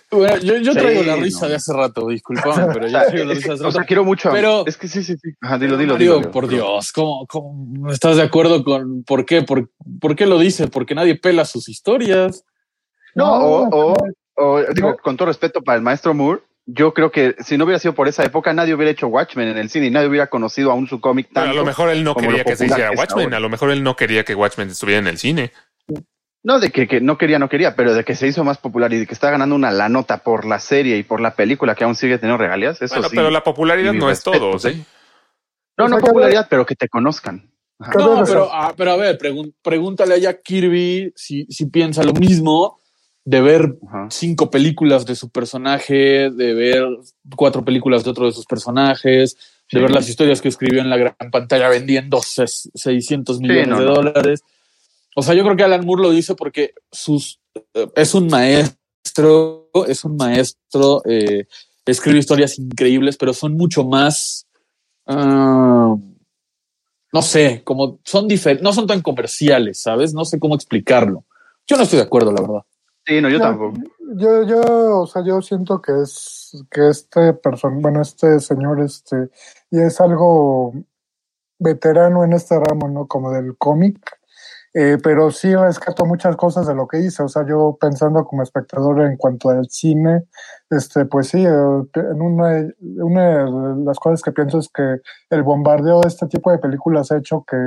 Bueno, 0.09 0.37
yo, 0.37 0.57
yo 0.57 0.73
Sí, 0.73 0.79
traigo 0.79 1.03
la 1.03 1.15
risa 1.15 1.41
no. 1.45 1.49
de 1.49 1.55
hace 1.57 1.71
rato, 1.71 2.07
discúlpame, 2.07 2.65
pero 2.73 2.85
O 2.87 2.89
ya 2.89 3.01
sea, 3.01 3.07
traigo 3.09 3.27
la 3.27 3.33
risa 3.35 3.47
de 3.49 3.53
hace 3.53 3.63
o 3.65 3.71
sea, 3.71 3.79
rato. 3.81 3.87
quiero 3.87 4.03
mucho. 4.03 4.31
Pero- 4.31 4.63
es 4.65 4.77
que 4.77 4.87
sí, 4.87 5.03
sí, 5.03 5.13
sí. 5.21 5.29
Ajá, 5.41 5.59
dilo, 5.59 5.77
dilo, 5.77 5.93
Mario, 5.93 6.17
dilo. 6.17 6.31
por 6.31 6.47
Dios, 6.47 6.91
¿cómo, 6.91 7.27
cómo 7.27 7.91
estás 7.91 8.15
de 8.17 8.23
acuerdo 8.23 8.63
con 8.63 9.03
por 9.03 9.23
qué? 9.25 9.43
¿Por, 9.43 9.69
por 10.01 10.15
qué 10.15 10.25
lo 10.25 10.39
dice? 10.39 10.67
Porque 10.67 10.95
nadie 10.95 11.15
pela 11.19 11.45
sus 11.45 11.69
historias. 11.69 12.43
No, 13.15 13.33
o, 13.33 13.69
o, 13.93 13.95
o, 14.35 14.61
digo, 14.73 14.89
no. 14.91 14.97
con 14.97 15.17
todo 15.17 15.27
respeto 15.27 15.61
para 15.61 15.77
el 15.77 15.81
maestro 15.81 16.13
Moore, 16.13 16.41
yo 16.67 16.93
creo 16.93 17.11
que 17.11 17.35
si 17.39 17.57
no 17.57 17.63
hubiera 17.65 17.79
sido 17.79 17.93
por 17.95 18.07
esa 18.07 18.23
época, 18.23 18.51
nadie 18.53 18.73
hubiera 18.73 18.91
hecho 18.91 19.07
Watchmen 19.07 19.47
en 19.47 19.57
el 19.57 19.69
cine 19.69 19.87
y 19.87 19.91
nadie 19.91 20.07
hubiera 20.07 20.27
conocido 20.27 20.71
aún 20.71 20.87
su 20.87 20.99
cómic 20.99 21.29
tanto. 21.33 21.51
a 21.51 21.53
lo 21.53 21.63
mejor 21.65 21.89
él 21.89 22.03
no 22.03 22.15
quería 22.15 22.43
que 22.43 22.55
se 22.55 22.65
hiciera 22.65 22.89
que 22.91 22.97
Watchmen, 22.97 23.25
ahora. 23.25 23.37
a 23.37 23.39
lo 23.39 23.49
mejor 23.49 23.71
él 23.71 23.83
no 23.83 23.95
quería 23.95 24.23
que 24.23 24.35
Watchmen 24.35 24.69
estuviera 24.69 24.99
en 24.99 25.07
el 25.07 25.17
cine. 25.17 25.51
No, 26.43 26.59
de 26.59 26.69
que, 26.71 26.87
que 26.87 27.01
no 27.01 27.17
quería, 27.17 27.39
no 27.39 27.49
quería, 27.49 27.75
pero 27.75 27.93
de 27.95 28.03
que 28.03 28.13
se 28.15 28.27
hizo 28.27 28.43
más 28.43 28.59
popular 28.59 28.93
y 28.93 28.99
de 28.99 29.07
que 29.07 29.13
está 29.15 29.31
ganando 29.31 29.55
una 29.55 29.71
la 29.71 29.89
nota 29.89 30.19
por 30.19 30.45
la 30.45 30.59
serie 30.59 30.97
y 30.97 31.03
por 31.03 31.19
la 31.19 31.35
película 31.35 31.73
que 31.73 31.83
aún 31.85 31.95
sigue 31.95 32.17
teniendo 32.19 32.37
regalías, 32.37 32.79
eso 32.83 32.93
Bueno, 32.95 33.09
sí. 33.09 33.15
pero 33.15 33.31
la 33.31 33.43
popularidad 33.43 33.93
no 33.93 34.11
es 34.11 34.21
todo, 34.21 34.59
sí. 34.59 34.73
¿sí? 34.73 34.85
No, 35.77 35.85
O 35.85 35.87
no 35.87 35.95
sea, 35.95 36.03
que- 36.03 36.07
popularidad, 36.07 36.47
pero 36.49 36.65
que 36.65 36.75
te 36.75 36.87
conozcan. 36.87 37.49
Ajá. 37.79 37.93
No, 37.97 38.23
pero, 38.23 38.25
ser. 38.45 38.51
ah, 38.53 38.73
pero 38.77 38.91
a 38.91 38.95
ver, 38.95 39.17
pregun- 39.17 39.53
pregúntale 39.61 40.13
a 40.13 40.17
Jack 40.17 40.41
Kirby 40.43 41.11
si, 41.15 41.45
si 41.47 41.65
piensa 41.65 42.03
lo 42.03 42.13
mismo 42.13 42.79
de 43.27 43.41
ver 43.41 43.75
Ajá. 43.87 44.07
cinco 44.11 44.51
películas 44.51 45.05
de 45.05 45.15
su 45.15 45.29
personaje, 45.29 46.29
de 46.29 46.53
ver 46.53 46.85
cuatro 47.35 47.65
películas 47.65 48.03
de 48.03 48.11
otro 48.11 48.27
de 48.27 48.31
sus 48.31 48.45
personajes, 48.45 49.35
de 49.35 49.41
Sí. 49.67 49.79
ver 49.79 49.89
las 49.91 50.07
historias 50.07 50.41
que 50.41 50.47
escribió 50.49 50.79
en 50.81 50.89
la 50.91 50.97
gran 50.97 51.15
pantalla 51.31 51.67
vendiendo 51.69 52.19
ses- 52.19 52.69
600 52.75 53.39
millones 53.39 53.67
no, 53.67 53.79
de 53.79 53.85
dólares. 53.85 54.43
O 55.15 55.23
sea, 55.23 55.33
yo 55.33 55.43
creo 55.43 55.55
que 55.57 55.63
Alan 55.63 55.83
Moore 55.85 56.03
lo 56.03 56.11
dice 56.11 56.35
porque 56.35 56.73
sus, 56.91 57.39
eh, 57.73 57.87
es 57.95 58.13
un 58.13 58.27
maestro, 58.27 59.69
es 59.87 60.03
un 60.05 60.17
maestro, 60.17 61.01
eh, 61.05 61.45
escribe 61.85 62.19
historias 62.19 62.59
increíbles, 62.59 63.17
pero 63.17 63.33
son 63.33 63.53
mucho 63.57 63.83
más, 63.85 64.45
ah, 65.07 65.95
no 67.11 67.21
sé, 67.21 67.63
como 67.63 67.99
son 68.03 68.27
diferentes, 68.27 68.63
no 68.63 68.71
son 68.73 68.85
tan 68.85 69.01
comerciales, 69.01 69.81
¿sabes? 69.81 70.13
No 70.13 70.25
sé 70.25 70.37
cómo 70.37 70.53
explicarlo. 70.53 71.23
Yo 71.65 71.77
no 71.77 71.83
estoy 71.83 71.97
de 71.97 72.03
acuerdo, 72.05 72.31
la 72.31 72.41
verdad. 72.41 72.61
Sí, 73.05 73.21
no, 73.21 73.29
yo 73.29 73.37
No, 73.37 73.43
tampoco. 73.45 73.77
Yo, 74.17 74.43
yo, 74.43 75.01
o 75.01 75.07
sea, 75.07 75.23
yo 75.23 75.41
siento 75.41 75.81
que 75.81 75.91
es 76.01 76.63
que 76.71 76.89
este 76.89 77.33
person, 77.33 77.81
bueno, 77.81 78.01
este 78.01 78.39
señor, 78.39 78.81
este, 78.81 79.29
y 79.69 79.79
es 79.79 79.99
algo 80.01 80.73
veterano 81.59 82.23
en 82.23 82.33
este 82.33 82.59
ramo, 82.59 82.87
¿no? 82.87 83.07
Como 83.07 83.31
del 83.31 83.57
cómic, 83.57 83.99
eh, 84.73 84.97
pero 85.01 85.31
sí 85.31 85.55
rescato 85.55 86.05
muchas 86.05 86.35
cosas 86.35 86.67
de 86.67 86.75
lo 86.75 86.87
que 86.87 86.99
hice, 86.99 87.23
o 87.23 87.29
sea, 87.29 87.45
yo 87.47 87.77
pensando 87.79 88.25
como 88.25 88.43
espectador 88.43 89.01
en 89.01 89.15
cuanto 89.17 89.49
al 89.49 89.67
cine, 89.69 90.25
este, 90.69 91.05
pues 91.05 91.29
sí, 91.29 91.45
eh, 91.45 91.49
en 91.49 92.21
una, 92.21 92.67
una 92.81 93.45
de 93.45 93.85
las 93.85 93.97
cosas 93.99 94.21
que 94.21 94.33
pienso 94.33 94.59
es 94.59 94.67
que 94.69 94.97
el 95.29 95.43
bombardeo 95.43 96.01
de 96.01 96.09
este 96.09 96.27
tipo 96.27 96.51
de 96.51 96.57
películas 96.59 97.11
ha 97.11 97.17
hecho 97.17 97.45
que 97.49 97.57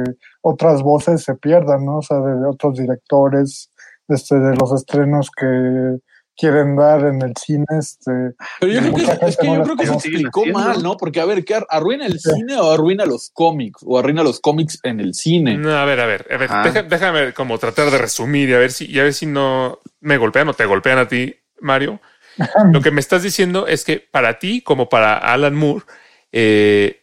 otras 0.43 0.83
voces 0.83 1.23
se 1.25 1.35
pierdan, 1.37 1.87
¿no? 1.87 1.99
O 1.99 2.03
sea, 2.03 2.19
de 2.21 2.47
otros 2.47 2.77
directores, 2.77 3.71
este, 4.09 4.37
de 4.37 4.57
los 4.57 4.73
estrenos 4.73 5.31
que 5.37 5.99
quieren 6.37 6.77
dar 6.77 7.05
en 7.07 7.21
el 7.23 7.33
cine, 7.37 7.65
este, 7.79 8.13
Pero 8.61 8.73
yo 8.73 8.81
creo 8.81 8.95
que, 9.19 9.27
es 9.27 9.37
que 9.37 9.47
no 9.49 9.57
yo 9.57 9.63
creo 9.65 9.77
que 9.77 9.87
se 9.87 9.93
explicó 9.95 10.47
mal. 10.47 10.81
¿no? 10.85 10.97
Porque, 10.97 11.21
a 11.21 11.25
ver, 11.25 11.45
¿qué 11.45 11.57
ar- 11.57 11.67
arruina 11.69 12.07
el 12.07 12.21
Sí. 12.21 12.31
cine 12.31 12.57
o 12.59 12.71
arruina 12.71 13.05
los 13.07 13.31
cómics? 13.35 13.81
O 13.85 13.99
arruina 13.99 14.23
los 14.23 14.39
cómics 14.39 14.79
en 14.85 15.01
el 15.01 15.15
cine. 15.15 15.59
No, 15.59 15.73
a 15.77 15.85
ver, 15.85 15.99
a 15.99 16.07
ver, 16.07 16.27
a 16.33 16.37
ver, 16.37 16.49
Ajá. 16.51 16.63
deja- 16.63 16.83
déjame 16.85 17.33
como 17.35 17.59
tratar 17.59 17.91
de 17.91 17.99
resumir 17.99 18.49
y 18.51 18.55
a 18.55 18.59
ver 18.59 18.71
si, 18.71 18.87
y 18.87 19.01
a 19.01 19.03
ver 19.03 19.15
si 19.15 19.27
no 19.27 19.81
me 20.01 20.17
golpean 20.17 20.49
o 20.49 20.55
te 20.55 20.65
golpean 20.65 20.99
a 20.99 21.09
ti, 21.09 21.35
Mario. 21.61 22.01
Lo 22.73 22.83
que 22.83 22.93
me 22.93 23.01
estás 23.01 23.25
diciendo 23.25 23.67
es 23.67 23.83
que 23.85 23.99
para 23.99 24.39
ti, 24.39 24.63
como 24.63 24.89
para 24.89 25.19
Alan 25.19 25.57
Moore, 25.57 25.85
eh, 26.31 27.03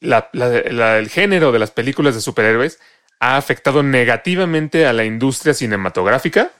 la- 0.00 0.28
la- 0.34 0.62
la- 0.70 0.98
el 0.98 1.08
género 1.08 1.52
de 1.52 1.58
las 1.58 1.70
películas 1.70 2.14
de 2.14 2.20
superhéroes 2.20 2.78
ha 3.26 3.36
afectado 3.36 3.82
negativamente 3.82 4.86
a 4.86 4.92
la 4.92 5.04
industria 5.04 5.54
cinematográfica. 5.54 6.50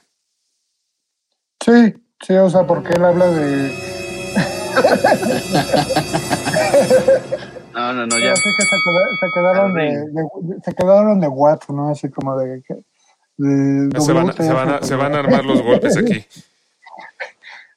sí, 1.65 1.95
sí, 2.27 2.35
o 2.35 2.49
sea, 2.49 2.67
porque 2.67 2.95
él 2.95 3.05
habla 3.05 3.27
de, 3.27 3.73
No, 7.75 7.93
no, 7.93 8.07
no, 8.07 8.19
ya. 8.19 8.33
así 8.33 8.49
que 8.57 8.63
se, 8.63 8.77
queda- 8.85 9.09
se 9.21 9.27
quedaron 9.35 9.75
de, 9.75 9.99
de- 10.13 10.61
se 10.65 10.75
quedaron 10.75 11.21
de 11.21 11.29
what, 11.29 11.59
¿no? 11.69 11.91
Así 11.91 12.09
como 12.09 12.37
de, 12.39 12.63
de 13.37 14.01
Se 14.01 14.13
van, 14.13 14.33
se 14.33 14.53
van 14.53 14.69
a- 14.71 14.83
se 14.83 14.95
van 14.95 15.15
a 15.15 15.19
armar 15.19 15.45
los 15.45 15.61
golpes 15.63 15.97
aquí. 15.97 16.25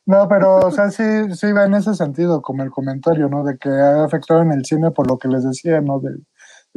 No, 0.09 0.25
pero, 0.29 0.59
o 0.59 0.71
sea, 0.71 0.89
sí, 0.89 1.03
sí 1.35 1.51
va 1.51 1.65
en 1.65 1.73
ese 1.73 1.93
sentido, 1.93 2.41
como 2.41 2.63
el 2.63 2.71
comentario, 2.71 3.27
¿no? 3.27 3.43
De 3.43 3.57
que 3.57 3.67
ha 3.67 4.05
afectado 4.05 4.41
en 4.41 4.53
el 4.53 4.63
cine 4.63 4.89
por 4.91 5.05
lo 5.05 5.17
que 5.17 5.27
les 5.27 5.43
decía, 5.43 5.81
¿no? 5.81 5.99
De, 5.99 6.11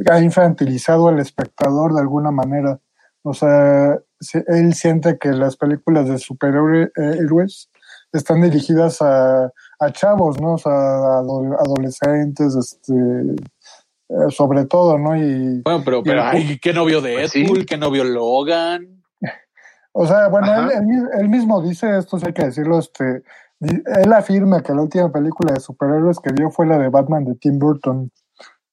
ha 0.09 0.19
infantilizado 0.19 1.07
al 1.09 1.19
espectador 1.19 1.93
de 1.93 2.01
alguna 2.01 2.31
manera. 2.31 2.79
O 3.23 3.33
sea, 3.33 3.99
él 4.47 4.73
siente 4.73 5.17
que 5.19 5.29
las 5.29 5.57
películas 5.57 6.07
de 6.07 6.17
superhéroes 6.17 7.69
están 8.13 8.41
dirigidas 8.41 9.01
a, 9.01 9.45
a 9.79 9.91
chavos, 9.91 10.39
¿no? 10.41 10.53
O 10.53 10.57
sea, 10.57 10.71
a 10.73 11.19
ado- 11.19 11.57
adolescentes, 11.59 12.55
este, 12.55 12.93
eh, 12.93 14.29
sobre 14.29 14.65
todo, 14.65 14.97
¿no? 14.97 15.15
Y, 15.15 15.61
Bueno, 15.61 15.81
pero, 15.85 15.99
Y 15.99 16.03
pero 16.03 16.21
el- 16.21 16.27
ay, 16.27 16.59
¿qué 16.61 16.73
no 16.73 16.83
vio 16.85 16.99
Pues 17.01 17.31
sí. 17.31 17.41
Deadpool? 17.41 17.65
¿Qué 17.65 17.77
no 17.77 17.91
vio 17.91 18.03
Logan? 18.03 19.03
O 19.93 20.07
sea, 20.07 20.29
bueno, 20.29 20.47
él, 20.55 20.71
él 20.77 20.85
mi- 20.85 21.09
él 21.19 21.27
mismo 21.29 21.61
dice 21.61 21.97
esto, 21.97 22.17
sí 22.17 22.25
hay 22.25 22.31
que 22.33 22.45
decirlo, 22.45 22.79
este, 22.79 23.23
él 23.59 24.13
afirma 24.13 24.63
que 24.63 24.73
la 24.73 24.81
última 24.83 25.11
película 25.11 25.53
de 25.53 25.59
superhéroes 25.59 26.17
que 26.19 26.31
vio 26.31 26.49
fue 26.49 26.65
la 26.65 26.77
de 26.77 26.87
Batman 26.87 27.25
de 27.25 27.35
Tim 27.35 27.59
Burton. 27.59 28.09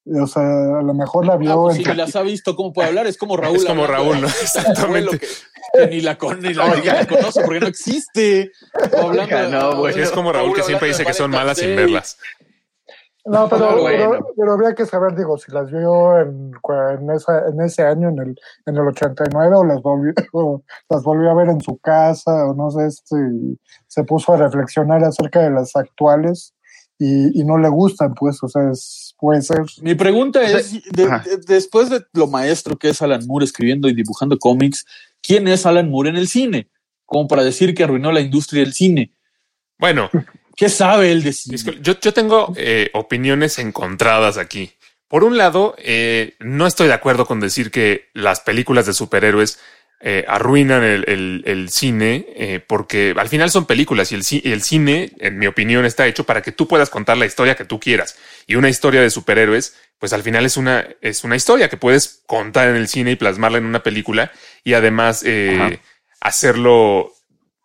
O 0.05 0.27
sea, 0.27 0.43
a 0.43 0.81
lo 0.81 0.93
mejor 0.93 1.25
la 1.25 1.33
Ah, 1.33 1.37
vio 1.37 1.61
pues 1.63 1.77
si 1.77 1.83
ni 1.83 1.93
las 1.93 2.15
ha 2.15 2.21
visto, 2.21 2.55
¿cómo 2.55 2.73
puede 2.73 2.87
hablar? 2.87 3.05
Es 3.05 3.17
como 3.17 3.37
Raúl. 3.37 3.57
Es 3.57 3.65
como 3.65 3.85
Raúl, 3.85 4.21
¿no? 4.21 4.27
Exactamente. 4.41 5.19
Que, 5.19 5.27
que 5.73 5.87
ni 5.87 6.01
la, 6.01 6.17
con, 6.17 6.39
ni 6.39 6.53
la, 6.53 6.75
ni 6.75 6.83
la 6.83 7.05
conoce 7.05 7.41
porque 7.43 7.59
no 7.59 7.67
existe. 7.67 8.51
Hablando 8.97 9.21
Oiga, 9.21 9.47
no, 9.49 9.77
güey. 9.77 9.99
Es 9.99 10.11
como 10.11 10.31
Raúl 10.31 10.53
que 10.55 10.63
siempre 10.63 10.87
dice 10.87 11.05
que 11.05 11.13
son 11.13 11.31
malas 11.31 11.57
sin 11.57 11.75
verlas. 11.75 12.17
No, 13.25 13.47
pero, 13.47 13.81
bueno. 13.81 14.09
pero, 14.09 14.33
pero 14.35 14.53
habría 14.53 14.73
que 14.73 14.85
saber, 14.85 15.15
digo, 15.15 15.37
si 15.37 15.51
las 15.51 15.69
vio 15.69 16.19
en, 16.19 16.51
en, 16.99 17.11
esa, 17.11 17.47
en 17.47 17.61
ese 17.61 17.83
año, 17.83 18.09
en 18.09 18.19
el, 18.19 18.39
en 18.65 18.77
el 18.77 18.87
89, 18.87 19.55
o 19.55 19.63
las 19.65 19.81
volvió, 19.83 20.13
o 20.33 20.63
las 20.89 21.03
volvió 21.03 21.29
a 21.29 21.35
ver 21.35 21.49
en 21.49 21.61
su 21.61 21.77
casa, 21.77 22.45
o 22.45 22.55
no 22.55 22.71
sé, 22.71 22.87
este, 22.87 23.15
y 23.15 23.59
se 23.87 24.03
puso 24.03 24.33
a 24.33 24.37
reflexionar 24.37 25.03
acerca 25.03 25.41
de 25.41 25.51
las 25.51 25.75
actuales 25.75 26.55
y, 26.97 27.39
y 27.39 27.43
no 27.43 27.57
le 27.57 27.69
gustan, 27.69 28.15
pues, 28.15 28.41
o 28.41 28.47
sea, 28.47 28.71
es, 28.71 29.08
puede 29.19 29.41
ser. 29.41 29.59
Mi 29.81 29.95
pregunta 29.95 30.41
es, 30.43 30.73
de- 30.91 31.39
después 31.47 31.89
de 31.89 32.03
lo 32.13 32.27
maestro 32.27 32.77
que 32.77 32.89
es 32.89 33.01
Alan 33.01 33.25
Moore 33.27 33.45
escribiendo 33.45 33.87
y 33.89 33.93
dibujando 33.93 34.37
cómics, 34.37 34.85
¿quién 35.21 35.47
es 35.47 35.65
Alan 35.65 35.89
Moore 35.89 36.09
en 36.09 36.17
el 36.17 36.27
cine? 36.27 36.67
Como 37.05 37.27
para 37.27 37.43
decir 37.43 37.73
que 37.73 37.83
arruinó 37.83 38.11
la 38.11 38.21
industria 38.21 38.63
del 38.63 38.73
cine. 38.73 39.11
Bueno, 39.77 40.09
¿Qué 40.55 40.67
sabe 40.67 41.13
él 41.13 41.23
de 41.23 41.31
cine? 41.31 41.55
Yo, 41.81 41.97
yo 42.01 42.13
tengo 42.13 42.51
eh, 42.57 42.89
opiniones 42.93 43.59
encontradas 43.59 44.37
aquí. 44.37 44.73
Por 45.07 45.23
un 45.23 45.37
lado, 45.37 45.73
eh, 45.77 46.35
no 46.39 46.67
estoy 46.67 46.87
de 46.87 46.93
acuerdo 46.93 47.25
con 47.25 47.39
decir 47.39 47.71
que 47.71 48.09
las 48.13 48.41
películas 48.41 48.85
de 48.85 48.91
superhéroes 48.93 49.57
eh, 50.01 50.23
arruinan 50.27 50.83
el, 50.83 51.03
el- 51.07 51.43
el 51.45 51.69
cine 51.69 52.25
eh, 52.35 52.59
porque 52.65 53.13
al 53.17 53.27
final 53.27 53.51
son 53.51 53.65
películas 53.65 54.11
y 54.11 54.15
el, 54.15 54.23
el 54.51 54.61
cine, 54.61 55.11
en 55.19 55.37
mi 55.37 55.45
opinión, 55.47 55.83
está 55.85 56.07
hecho 56.07 56.23
para 56.25 56.41
que 56.41 56.51
tú 56.53 56.67
puedas 56.67 56.89
contar 56.89 57.17
la 57.17 57.25
historia 57.25 57.55
que 57.55 57.65
tú 57.65 57.79
quieras. 57.79 58.17
Y 58.47 58.55
una 58.55 58.69
historia 58.69 59.01
de 59.01 59.09
superhéroes, 59.09 59.75
pues 59.99 60.13
al 60.13 60.23
final 60.23 60.45
es 60.45 60.55
una, 60.57 60.87
es 61.01 61.23
una 61.25 61.35
historia 61.35 61.67
que 61.69 61.75
puedes 61.77 62.23
contar 62.27 62.69
en 62.69 62.77
el 62.77 62.87
cine 62.87 63.11
y 63.11 63.15
plasmarla 63.17 63.57
en 63.57 63.65
una 63.65 63.83
película 63.83 64.31
y 64.63 64.73
además 64.73 65.21
eh, 65.25 65.79
hacerlo 66.21 67.11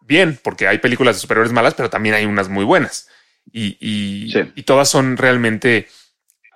bien, 0.00 0.38
porque 0.42 0.66
hay 0.66 0.78
películas 0.78 1.16
de 1.16 1.20
superhéroes 1.20 1.52
malas, 1.52 1.74
pero 1.74 1.88
también 1.90 2.14
hay 2.16 2.24
unas 2.26 2.48
muy 2.48 2.64
buenas. 2.64 3.08
Y, 3.52 3.76
y, 3.80 4.32
Sí. 4.32 4.40
y 4.56 4.62
todas 4.64 4.88
son 4.88 5.16
realmente 5.16 5.86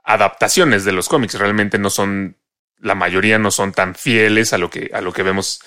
adaptaciones 0.04 0.84
de 0.84 0.92
los 0.92 1.08
cómics, 1.08 1.34
realmente 1.34 1.78
no 1.78 1.90
son, 1.90 2.36
la 2.80 2.94
mayoría 2.94 3.38
no 3.38 3.50
son 3.50 3.72
tan 3.72 3.94
fieles 3.94 4.52
a 4.52 4.58
lo 4.58 4.70
que, 4.70 4.90
a 4.92 5.00
lo 5.00 5.12
que 5.12 5.22
vemos 5.22 5.60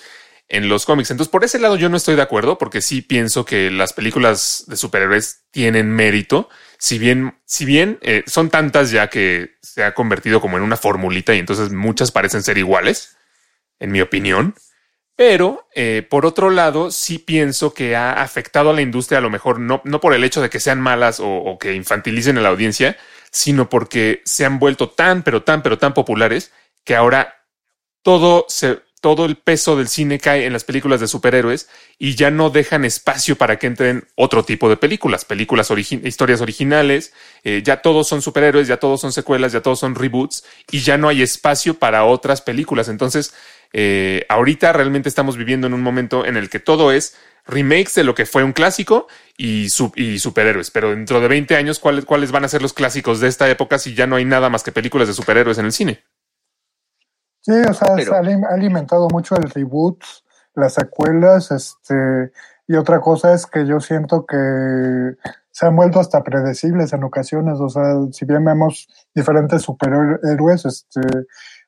en 0.48 0.68
los 0.68 0.84
cómics. 0.84 1.10
Entonces, 1.10 1.30
por 1.30 1.44
ese 1.44 1.58
lado 1.58 1.76
yo 1.76 1.88
no 1.88 1.96
estoy 1.96 2.14
de 2.14 2.22
acuerdo, 2.22 2.58
porque 2.58 2.82
sí 2.82 3.00
pienso 3.00 3.44
que 3.44 3.70
las 3.70 3.92
películas 3.92 4.64
de 4.66 4.76
superhéroes 4.76 5.44
tienen 5.50 5.90
mérito, 5.90 6.48
si 6.78 6.98
bien, 6.98 7.38
si 7.46 7.64
bien 7.64 7.98
eh, 8.02 8.22
son 8.26 8.50
tantas 8.50 8.90
ya 8.90 9.08
que 9.08 9.56
se 9.62 9.82
ha 9.82 9.94
convertido 9.94 10.40
como 10.40 10.58
en 10.58 10.62
una 10.62 10.76
formulita 10.76 11.34
y 11.34 11.38
entonces 11.38 11.72
muchas 11.72 12.10
parecen 12.12 12.42
ser 12.42 12.58
iguales, 12.58 13.16
en 13.78 13.92
mi 13.92 14.00
opinión. 14.00 14.54
Pero 15.16 15.68
eh, 15.74 16.06
por 16.08 16.26
otro 16.26 16.50
lado, 16.50 16.90
sí 16.90 17.18
pienso 17.18 17.72
que 17.72 17.96
ha 17.96 18.12
afectado 18.12 18.70
a 18.70 18.72
la 18.74 18.82
industria, 18.82 19.18
a 19.18 19.22
lo 19.22 19.30
mejor 19.30 19.58
no, 19.58 19.80
no 19.84 20.00
por 20.00 20.14
el 20.14 20.24
hecho 20.24 20.42
de 20.42 20.50
que 20.50 20.60
sean 20.60 20.80
malas 20.80 21.20
o, 21.20 21.28
o 21.28 21.58
que 21.58 21.74
infantilicen 21.74 22.38
a 22.38 22.40
la 22.40 22.48
audiencia, 22.48 22.96
sino 23.30 23.70
porque 23.70 24.20
se 24.24 24.44
han 24.44 24.58
vuelto 24.58 24.90
tan, 24.90 25.22
pero 25.22 25.42
tan, 25.42 25.62
pero 25.62 25.78
tan 25.78 25.94
populares 25.94 26.52
que 26.84 26.94
ahora 26.96 27.34
todo 28.02 28.46
se, 28.48 28.80
todo 29.00 29.24
el 29.26 29.36
peso 29.36 29.76
del 29.76 29.88
cine 29.88 30.18
cae 30.18 30.46
en 30.46 30.52
las 30.52 30.64
películas 30.64 31.00
de 31.00 31.08
superhéroes 31.08 31.68
y 31.98 32.14
ya 32.14 32.30
no 32.30 32.50
dejan 32.50 32.84
espacio 32.84 33.36
para 33.36 33.58
que 33.58 33.66
entren 33.66 34.06
otro 34.16 34.44
tipo 34.44 34.68
de 34.68 34.76
películas, 34.76 35.24
películas 35.24 35.70
origi- 35.70 36.04
historias 36.06 36.40
originales, 36.40 37.12
eh, 37.44 37.62
ya 37.64 37.82
todos 37.82 38.08
son 38.08 38.22
superhéroes, 38.22 38.68
ya 38.68 38.78
todos 38.78 39.00
son 39.00 39.12
secuelas, 39.12 39.52
ya 39.52 39.60
todos 39.62 39.80
son 39.80 39.94
reboots 39.94 40.44
y 40.70 40.80
ya 40.80 40.98
no 40.98 41.08
hay 41.08 41.22
espacio 41.22 41.74
para 41.78 42.04
otras 42.04 42.42
películas. 42.42 42.88
Entonces, 42.88 43.34
eh, 43.72 44.24
ahorita 44.28 44.72
realmente 44.72 45.08
estamos 45.08 45.36
viviendo 45.36 45.66
en 45.66 45.74
un 45.74 45.82
momento 45.82 46.26
en 46.26 46.36
el 46.36 46.48
que 46.50 46.60
todo 46.60 46.92
es 46.92 47.16
remakes 47.46 47.94
de 47.94 48.04
lo 48.04 48.14
que 48.14 48.26
fue 48.26 48.44
un 48.44 48.52
clásico 48.52 49.08
y, 49.36 49.66
y 49.96 50.18
superhéroes. 50.18 50.70
Pero 50.70 50.90
dentro 50.90 51.20
de 51.20 51.28
20 51.28 51.56
años, 51.56 51.78
¿cuáles, 51.78 52.04
¿cuáles 52.04 52.30
van 52.32 52.44
a 52.44 52.48
ser 52.48 52.62
los 52.62 52.72
clásicos 52.72 53.20
de 53.20 53.28
esta 53.28 53.48
época 53.50 53.78
si 53.78 53.94
ya 53.94 54.06
no 54.06 54.16
hay 54.16 54.24
nada 54.24 54.48
más 54.50 54.62
que 54.62 54.72
películas 54.72 55.08
de 55.08 55.14
superhéroes 55.14 55.58
en 55.58 55.66
el 55.66 55.72
cine? 55.72 56.02
Sí, 57.42 57.52
o 57.52 57.74
sea, 57.74 57.94
Pero- 57.96 58.12
se 58.12 58.16
ha 58.16 58.20
alim- 58.22 58.46
ha 58.48 58.54
alimentado 58.54 59.08
mucho 59.08 59.36
el 59.36 59.50
reboot, 59.50 59.98
las 60.54 60.74
secuelas, 60.74 61.50
este, 61.50 62.32
y 62.66 62.76
otra 62.76 63.00
cosa 63.00 63.34
es 63.34 63.46
que 63.46 63.66
yo 63.66 63.80
siento 63.80 64.24
que 64.26 64.36
se 65.50 65.66
han 65.66 65.76
vuelto 65.76 66.00
hasta 66.00 66.22
predecibles 66.22 66.92
en 66.92 67.04
ocasiones, 67.04 67.58
o 67.60 67.68
sea, 67.68 67.94
si 68.12 68.24
bien 68.24 68.44
vemos 68.44 68.88
diferentes 69.14 69.62
superhéroes, 69.62 70.64
este, 70.64 71.00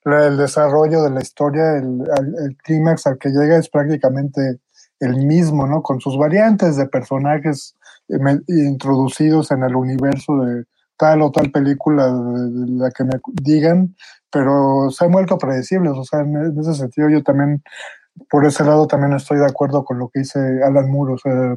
el 0.04 0.36
desarrollo 0.38 1.02
de 1.02 1.10
la 1.10 1.20
historia, 1.22 1.76
el, 1.76 2.02
el 2.44 2.56
clímax 2.62 3.06
al 3.06 3.18
que 3.18 3.30
llega 3.30 3.56
es 3.56 3.68
prácticamente 3.68 4.60
el 5.00 5.26
mismo, 5.26 5.66
¿no? 5.66 5.82
Con 5.82 6.00
sus 6.00 6.16
variantes 6.16 6.76
de 6.76 6.86
personajes 6.86 7.74
eh, 8.08 8.16
introducidos 8.48 9.50
en 9.50 9.64
el 9.64 9.74
universo 9.76 10.36
de 10.44 10.64
tal 10.96 11.22
o 11.22 11.30
tal 11.30 11.50
película 11.50 12.06
de- 12.06 12.70
la 12.78 12.90
que 12.90 13.04
me 13.04 13.20
digan, 13.42 13.94
pero 14.30 14.90
se 14.90 15.04
han 15.04 15.12
vuelto 15.12 15.38
predecibles, 15.38 15.92
o 15.92 16.04
sea, 16.04 16.20
en, 16.20 16.58
ese 16.58 16.74
sentido 16.74 17.08
yo 17.08 17.22
también, 17.22 17.62
por 18.30 18.44
ese 18.46 18.64
lado 18.64 18.86
también 18.86 19.12
estoy 19.12 19.38
de 19.38 19.46
acuerdo 19.46 19.84
con 19.84 19.98
lo 19.98 20.08
que 20.08 20.20
dice 20.20 20.38
Alan 20.64 20.90
Moore, 20.90 21.14
o 21.14 21.18
sea, 21.18 21.56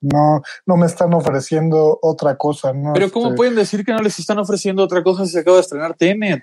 no, 0.00 0.42
no 0.64 0.76
me 0.76 0.86
están 0.86 1.12
ofreciendo 1.14 1.98
otra 2.00 2.36
cosa, 2.36 2.72
¿no? 2.72 2.94
Pero 2.94 3.10
¿cómo 3.10 3.26
Este, 3.26 3.36
pueden 3.36 3.54
decir 3.54 3.84
que 3.84 3.92
no 3.92 3.98
les 3.98 4.18
están 4.18 4.38
ofreciendo 4.38 4.82
otra 4.82 5.02
cosa 5.02 5.26
si 5.26 5.32
se 5.32 5.40
acaba 5.40 5.56
de 5.56 5.62
estrenar 5.62 5.94
Tenet? 5.94 6.42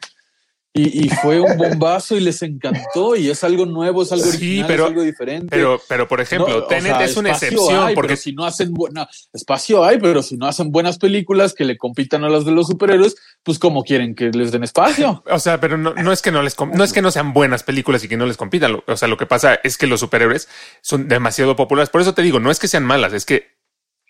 Y, 0.76 1.06
y 1.06 1.10
fue 1.10 1.40
un 1.40 1.56
bombazo 1.56 2.18
y 2.18 2.20
les 2.20 2.42
encantó 2.42 3.16
y 3.16 3.30
es 3.30 3.44
algo 3.44 3.68
nuevo, 3.68 4.02
es 4.02 4.12
algo 4.12 4.26
Sí, 4.26 4.38
original, 4.38 4.68
pero- 4.68 4.84
es 4.86 4.90
algo 4.90 5.02
diferente. 5.04 5.48
Pero, 5.52 5.80
pero 5.88 6.08
por 6.08 6.20
ejemplo, 6.20 6.50
No, 6.50 6.66
o 6.66 6.68
Tenet 6.68 6.96
sea, 6.96 7.04
es 7.06 7.16
una 7.16 7.30
excepción 7.30 7.86
hay, 7.90 7.94
porque 7.94 8.18
si 8.18 8.34
no 8.34 8.44
hacen 8.44 8.74
buena 8.74 9.08
espacio 9.32 9.86
hay, 9.86 10.00
pero 10.00 10.24
si 10.24 10.36
no 10.36 10.48
hacen 10.48 10.72
buenas 10.72 10.98
películas 10.98 11.54
que 11.54 11.64
le 11.64 11.78
compitan 11.78 12.24
a 12.24 12.30
las 12.30 12.44
de 12.44 12.54
los 12.54 12.66
superhéroes, 12.66 13.16
pues 13.44 13.60
cómo 13.60 13.84
quieren 13.84 14.16
que 14.16 14.32
les 14.32 14.52
den 14.52 14.64
espacio. 14.64 15.24
O 15.30 15.38
sea, 15.38 15.60
pero 15.62 15.78
no, 15.78 15.94
no 15.94 16.12
es 16.12 16.24
que 16.24 16.32
no 16.32 16.42
les 16.42 16.56
no 16.60 16.84
es 16.84 16.92
que 16.92 17.04
no 17.04 17.12
sean 17.12 17.34
buenas 17.34 17.62
películas 17.62 18.04
y 18.04 18.08
que 18.08 18.18
no 18.18 18.26
les 18.26 18.38
compitan. 18.38 18.82
O 18.88 18.98
sea, 18.98 19.08
lo 19.08 19.18
que 19.18 19.28
pasa 19.28 19.60
es 19.64 19.78
que 19.78 19.86
los 19.86 20.00
superhéroes 20.00 20.50
son 20.82 21.08
demasiado 21.08 21.56
populares. 21.56 21.92
Por 21.92 22.02
eso 22.02 22.16
te 22.16 22.24
digo, 22.24 22.40
no 22.40 22.50
es 22.50 22.58
que 22.58 22.68
sean 22.68 22.84
malas, 22.84 23.14
es 23.14 23.26
que 23.26 23.46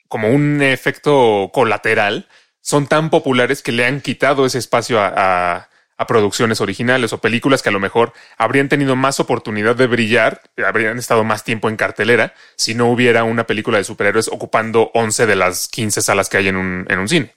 como 0.07 0.29
un 0.29 0.61
efecto 0.61 1.51
colateral 1.53 2.29
son 2.61 2.87
tan 2.87 3.09
populares 3.09 3.61
que 3.61 3.73
le 3.73 3.85
han 3.85 3.99
quitado 3.99 4.45
ese 4.45 4.59
espacio 4.59 5.01
a, 5.01 5.07
a- 5.55 5.69
a 6.03 6.07
producciones 6.07 6.61
originales 6.61 7.11
o 7.13 7.17
películas 7.19 7.61
que 7.61 7.69
a 7.69 7.71
lo 7.71 7.79
mejor 7.79 8.13
habrían 8.37 8.69
tenido 8.69 8.95
más 8.95 9.19
oportunidad 9.19 9.75
de 9.75 9.87
brillar, 9.87 10.41
habrían 10.65 10.97
estado 10.99 11.23
más 11.23 11.43
tiempo 11.43 11.69
en 11.69 11.75
cartelera 11.75 12.33
si 12.55 12.75
no 12.75 12.89
hubiera 12.91 13.23
una 13.23 13.45
película 13.47 13.77
de 13.79 13.83
superhéroes 13.83 14.27
ocupando 14.27 14.91
11 14.93 15.25
de 15.25 15.35
las 15.35 15.67
15 15.67 16.01
salas 16.01 16.29
que 16.29 16.37
hay 16.37 16.47
en 16.49 16.55
un, 16.55 16.85
en 16.89 16.99
un 16.99 17.07
cine. 17.09 17.33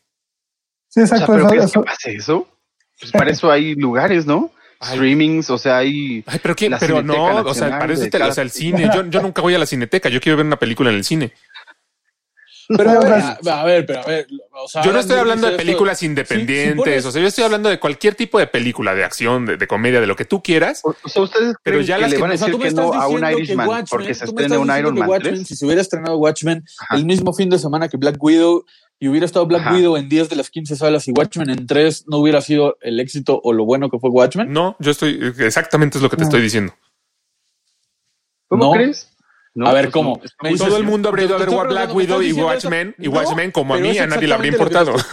Sí, 0.88 1.00
O 1.00 1.06
sea, 1.06 1.18
exacto, 1.18 1.32
¿pero 1.48 1.62
eso- 1.64 1.82
crees 1.82 2.22
eso-? 2.22 2.48
Pues 3.00 3.12
para 3.12 3.30
eso 3.30 3.50
hay 3.50 3.74
lugares, 3.74 4.24
¿no? 4.26 4.50
Ay. 4.80 4.96
Streamings, 4.96 5.48
o 5.48 5.56
sea, 5.56 5.78
hay... 5.78 6.22
Ay, 6.26 6.38
pero 6.42 6.54
quién, 6.54 6.70
La 6.72 6.78
pero 6.78 7.02
no, 7.02 7.36
o 7.36 7.54
sea, 7.54 7.78
para 7.78 7.94
eso 7.94 8.02
te- 8.02 8.10
cada 8.10 8.28
o 8.28 8.32
sea, 8.34 8.42
el 8.44 8.50
cine. 8.50 8.90
Yo, 8.94 9.06
yo 9.06 9.22
nunca 9.22 9.40
voy 9.40 9.54
a 9.54 9.58
la 9.58 9.64
cineteca, 9.64 10.10
yo 10.10 10.20
quiero 10.20 10.36
ver 10.36 10.44
una 10.46 10.58
película 10.58 10.90
en 10.90 10.96
el 10.96 11.04
cine. 11.04 11.32
Pero 12.68 12.90
a 12.90 12.94
No, 12.94 13.00
ver, 13.00 13.08
pues- 13.40 13.46
a, 13.54 13.64
ver, 13.64 13.86
pero 13.86 14.00
a 14.00 14.06
ver. 14.06 14.26
O 14.52 14.66
sea, 14.68 14.82
Yo 14.82 14.92
no 14.92 14.98
estoy 14.98 15.16
hablando 15.18 15.46
de 15.46 15.52
esto- 15.52 15.62
películas 15.64 15.98
Sí, 15.98 16.06
independientes, 16.06 16.74
si 16.74 16.90
pones- 16.90 17.04
o 17.06 17.12
sea, 17.12 17.22
yo 17.22 17.28
estoy 17.28 17.44
hablando 17.44 17.68
de 17.68 17.78
cualquier 17.78 18.14
tipo 18.16 18.38
de 18.38 18.46
película, 18.48 18.94
de 18.94 19.04
acción, 19.04 19.46
de, 19.46 19.56
de 19.56 19.66
comedia, 19.66 20.00
de 20.00 20.06
lo 20.06 20.16
que 20.16 20.24
tú 20.24 20.42
quieras. 20.42 20.80
O 20.84 20.94
o 21.02 21.08
sea, 21.08 21.22
ustedes 21.22 21.54
Pero 21.62 21.76
creen 21.76 21.86
ya 21.86 21.94
que 21.96 22.00
las 22.02 22.10
le 22.10 22.18
van 22.18 22.30
a 22.30 22.34
O 22.34 22.36
sea, 22.38 22.46
decir 22.48 22.52
tú 22.52 22.58
me 22.64 22.68
que 22.68 22.74
no 22.74 22.92
a 22.92 23.06
un 23.08 23.24
Irishman 23.24 23.68
Watchmen, 23.68 23.86
porque 23.88 24.14
se 24.14 24.24
estás 24.24 24.50
un 24.58 24.76
Iron 24.78 24.94
Man 24.98 25.08
Watchmen, 25.08 25.34
3. 25.34 25.46
si 25.48 25.54
se 25.56 25.64
hubiera 25.64 25.80
estrenado 25.80 26.16
Watchmen 26.18 26.64
Ajá. 26.80 26.96
el 26.96 27.04
mismo 27.06 27.32
fin 27.32 27.48
de 27.50 27.58
semana 27.58 27.88
que 27.88 27.96
Black 27.98 28.16
Widow 28.20 28.64
y 28.98 29.08
hubiera 29.08 29.26
estado 29.26 29.46
Black 29.46 29.60
Ajá. 29.62 29.74
Widow 29.74 29.96
en 29.96 30.08
10 30.08 30.28
de 30.28 30.36
las 30.36 30.50
15 30.50 30.74
salas 30.74 31.06
y 31.06 31.12
Watchmen 31.12 31.50
en 31.50 31.66
3 31.66 32.04
no 32.08 32.16
hubiera 32.16 32.40
sido 32.40 32.78
el 32.80 32.98
éxito 32.98 33.40
o 33.44 33.52
lo 33.52 33.64
bueno 33.64 33.90
que 33.90 33.98
fue 33.98 34.10
Watchmen. 34.10 34.50
No, 34.52 34.74
yo 34.80 34.90
estoy, 34.90 35.34
exactamente 35.38 35.98
es 35.98 36.02
lo 36.02 36.08
que 36.10 36.16
te 36.16 36.22
No. 36.22 36.28
estoy 36.28 36.40
diciendo. 36.42 36.74
¿Cómo 38.48 38.64
No. 38.64 38.70
crees? 38.72 39.10
No, 39.56 39.66
A 39.68 39.72
ver, 39.72 39.86
pues 39.86 39.94
¿cómo? 39.94 40.20
no, 40.42 40.56
Todo 40.58 40.76
el 40.76 40.84
mundo 40.84 41.08
habría 41.08 41.24
ido 41.24 41.36
a 41.36 41.38
ver 41.38 41.48
Black 41.48 41.88
¿me 41.88 41.94
Widow 41.94 42.22
y? 42.22 42.32
Watchmen, 42.32 42.94
y 42.98 43.08
No, 43.08 43.12
Watchmen 43.12 43.50
como 43.50 43.74
a 43.74 43.78
mí 43.78 43.96
a 43.98 44.06
nadie 44.06 44.28
le 44.28 44.34
habría 44.34 44.52
importado. 44.52 44.94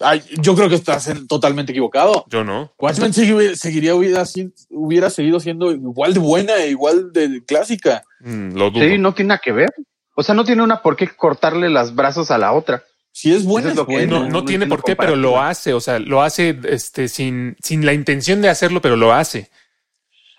Ay, 0.00 0.22
yo 0.40 0.54
creo 0.54 0.68
que 0.68 0.76
estás 0.76 1.08
en- 1.08 1.26
totalmente 1.26 1.72
equivocado. 1.72 2.24
Yo 2.28 2.44
no. 2.44 2.72
Watchmen 2.78 3.12
seguiría 3.12 3.94
hubiera, 3.96 4.24
hubiera 4.70 5.10
seguido 5.10 5.40
siendo 5.40 5.72
igual 5.72 6.14
de 6.14 6.20
buena 6.20 6.54
e 6.56 6.70
igual 6.70 7.12
de 7.12 7.42
clásica. 7.44 8.04
Mm, 8.20 8.56
lo 8.56 8.70
dudo. 8.70 8.84
Sí, 8.84 8.98
no 8.98 9.12
tiene 9.14 9.28
nada 9.28 9.40
que 9.42 9.52
ver. 9.52 9.70
O 10.14 10.22
sea, 10.22 10.34
no 10.36 10.44
tiene 10.44 10.62
una 10.62 10.82
por 10.82 10.96
qué 10.96 11.08
cortarle 11.08 11.68
las 11.68 11.94
brazos 11.94 12.30
a 12.30 12.38
la 12.38 12.52
otra. 12.52 12.84
Si 13.10 13.32
es 13.34 13.44
buena, 13.44 13.70
es 13.70 13.76
lo 13.76 13.86
que 13.86 14.06
no, 14.06 14.20
no- 14.20 14.24
no 14.26 14.30
no 14.30 14.44
tiene 14.44 14.66
por 14.68 14.84
qué, 14.84 14.94
pero 14.94 15.16
lo 15.16 15.40
hace. 15.40 15.74
O 15.74 15.80
sea, 15.80 15.98
lo 15.98 16.22
hace 16.22 16.56
este, 16.68 17.08
sin, 17.08 17.56
sin 17.60 17.84
la 17.84 17.92
intención 17.92 18.40
de 18.40 18.48
hacerlo, 18.48 18.80
pero 18.80 18.94
lo 18.96 19.12
hace. 19.12 19.50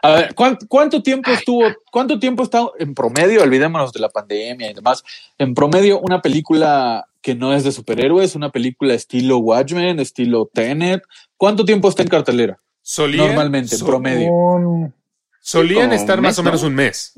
A 0.02 0.12
ver, 0.14 0.34
¿cuán- 0.36 0.58
¿cuánto, 0.68 1.04
tiempo 1.04 1.30
estuvo, 1.32 1.64
cuánto 1.92 2.20
tiempo 2.20 2.44
está 2.44 2.62
en 2.80 2.94
promedio, 2.96 3.44
olvidémonos 3.44 3.92
de 3.92 4.00
la 4.00 4.10
pandemia 4.10 4.72
y 4.72 4.74
demás, 4.74 5.04
en 5.38 5.54
promedio 5.54 6.00
una 6.00 6.22
película 6.22 7.06
que 7.22 7.36
no 7.36 7.54
es 7.54 7.66
de 7.66 7.72
superhéroes, 7.74 8.36
una 8.36 8.50
película 8.50 8.94
estilo 8.94 9.40
Watchmen, 9.40 10.00
estilo 10.00 10.50
Tenet, 10.54 11.04
¿cuánto 11.36 11.66
tiempo 11.66 11.90
está 11.90 12.02
en 12.04 12.08
cartelera? 12.08 12.60
Normalmente, 13.26 13.76
en 13.76 13.86
promedio. 13.86 14.32
un- 14.32 14.94
solían 15.42 15.92
estar 15.94 16.20
un 16.20 16.24
más 16.24 16.40
o 16.40 16.44
menos 16.44 16.62
¿no? 16.62 16.70
un 16.70 16.76
mes. 16.76 17.14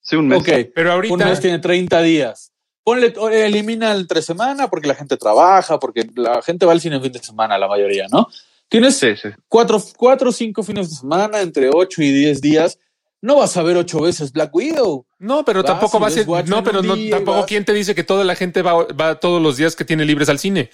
Sí, 0.00 0.16
un 0.16 0.26
mes. 0.26 0.40
Ok, 0.40 0.48
Pero 0.74 0.88
un 0.90 0.94
ahorita, 0.94 1.24
mes 1.26 1.40
tiene 1.40 1.58
30 1.60 2.02
días. 2.02 2.50
Ponle, 2.84 3.14
elimina 3.30 3.92
el 3.92 4.08
tres 4.08 4.24
semana 4.24 4.68
porque 4.68 4.88
la 4.88 4.96
gente 4.96 5.16
trabaja, 5.16 5.78
porque 5.78 6.04
la 6.16 6.42
gente 6.42 6.66
va 6.66 6.72
al 6.72 6.80
cine 6.80 6.96
en 6.96 7.02
fin 7.02 7.12
de 7.12 7.20
semana, 7.20 7.56
la 7.56 7.68
mayoría, 7.68 8.08
¿no? 8.10 8.26
Tienes 8.72 8.96
Sí, 8.98 9.14
sí. 9.16 9.28
cuatro, 9.48 9.80
cuatro 9.96 10.30
o 10.30 10.32
cinco 10.32 10.62
fines 10.64 10.90
de 10.90 10.96
semana, 10.96 11.40
entre 11.40 11.70
ocho 11.72 12.02
y 12.02 12.10
diez 12.10 12.40
días. 12.40 12.78
No 13.20 13.36
vas 13.36 13.56
a 13.56 13.62
ver 13.62 13.76
ocho 13.76 14.00
veces 14.00 14.32
Black 14.32 14.52
Widow. 14.52 15.06
no, 15.20 15.44
pero 15.44 15.62
Vas 15.62 15.70
tampoco 15.70 15.98
y 15.98 16.00
va 16.00 16.06
a 16.08 16.10
Watchmen 16.26 16.56
no, 16.58 16.64
pero 16.64 16.82
no, 16.82 16.94
tampoco 17.10 17.38
vas- 17.38 17.46
quién 17.46 17.64
te 17.64 17.72
dice 17.72 17.94
que 17.94 18.02
toda 18.02 18.24
la 18.24 18.34
gente 18.34 18.62
va, 18.62 18.84
va 18.86 19.20
todos 19.20 19.40
los 19.40 19.56
días 19.56 19.76
que 19.76 19.84
tiene 19.84 20.04
libres 20.04 20.28
al 20.28 20.40
cine. 20.40 20.70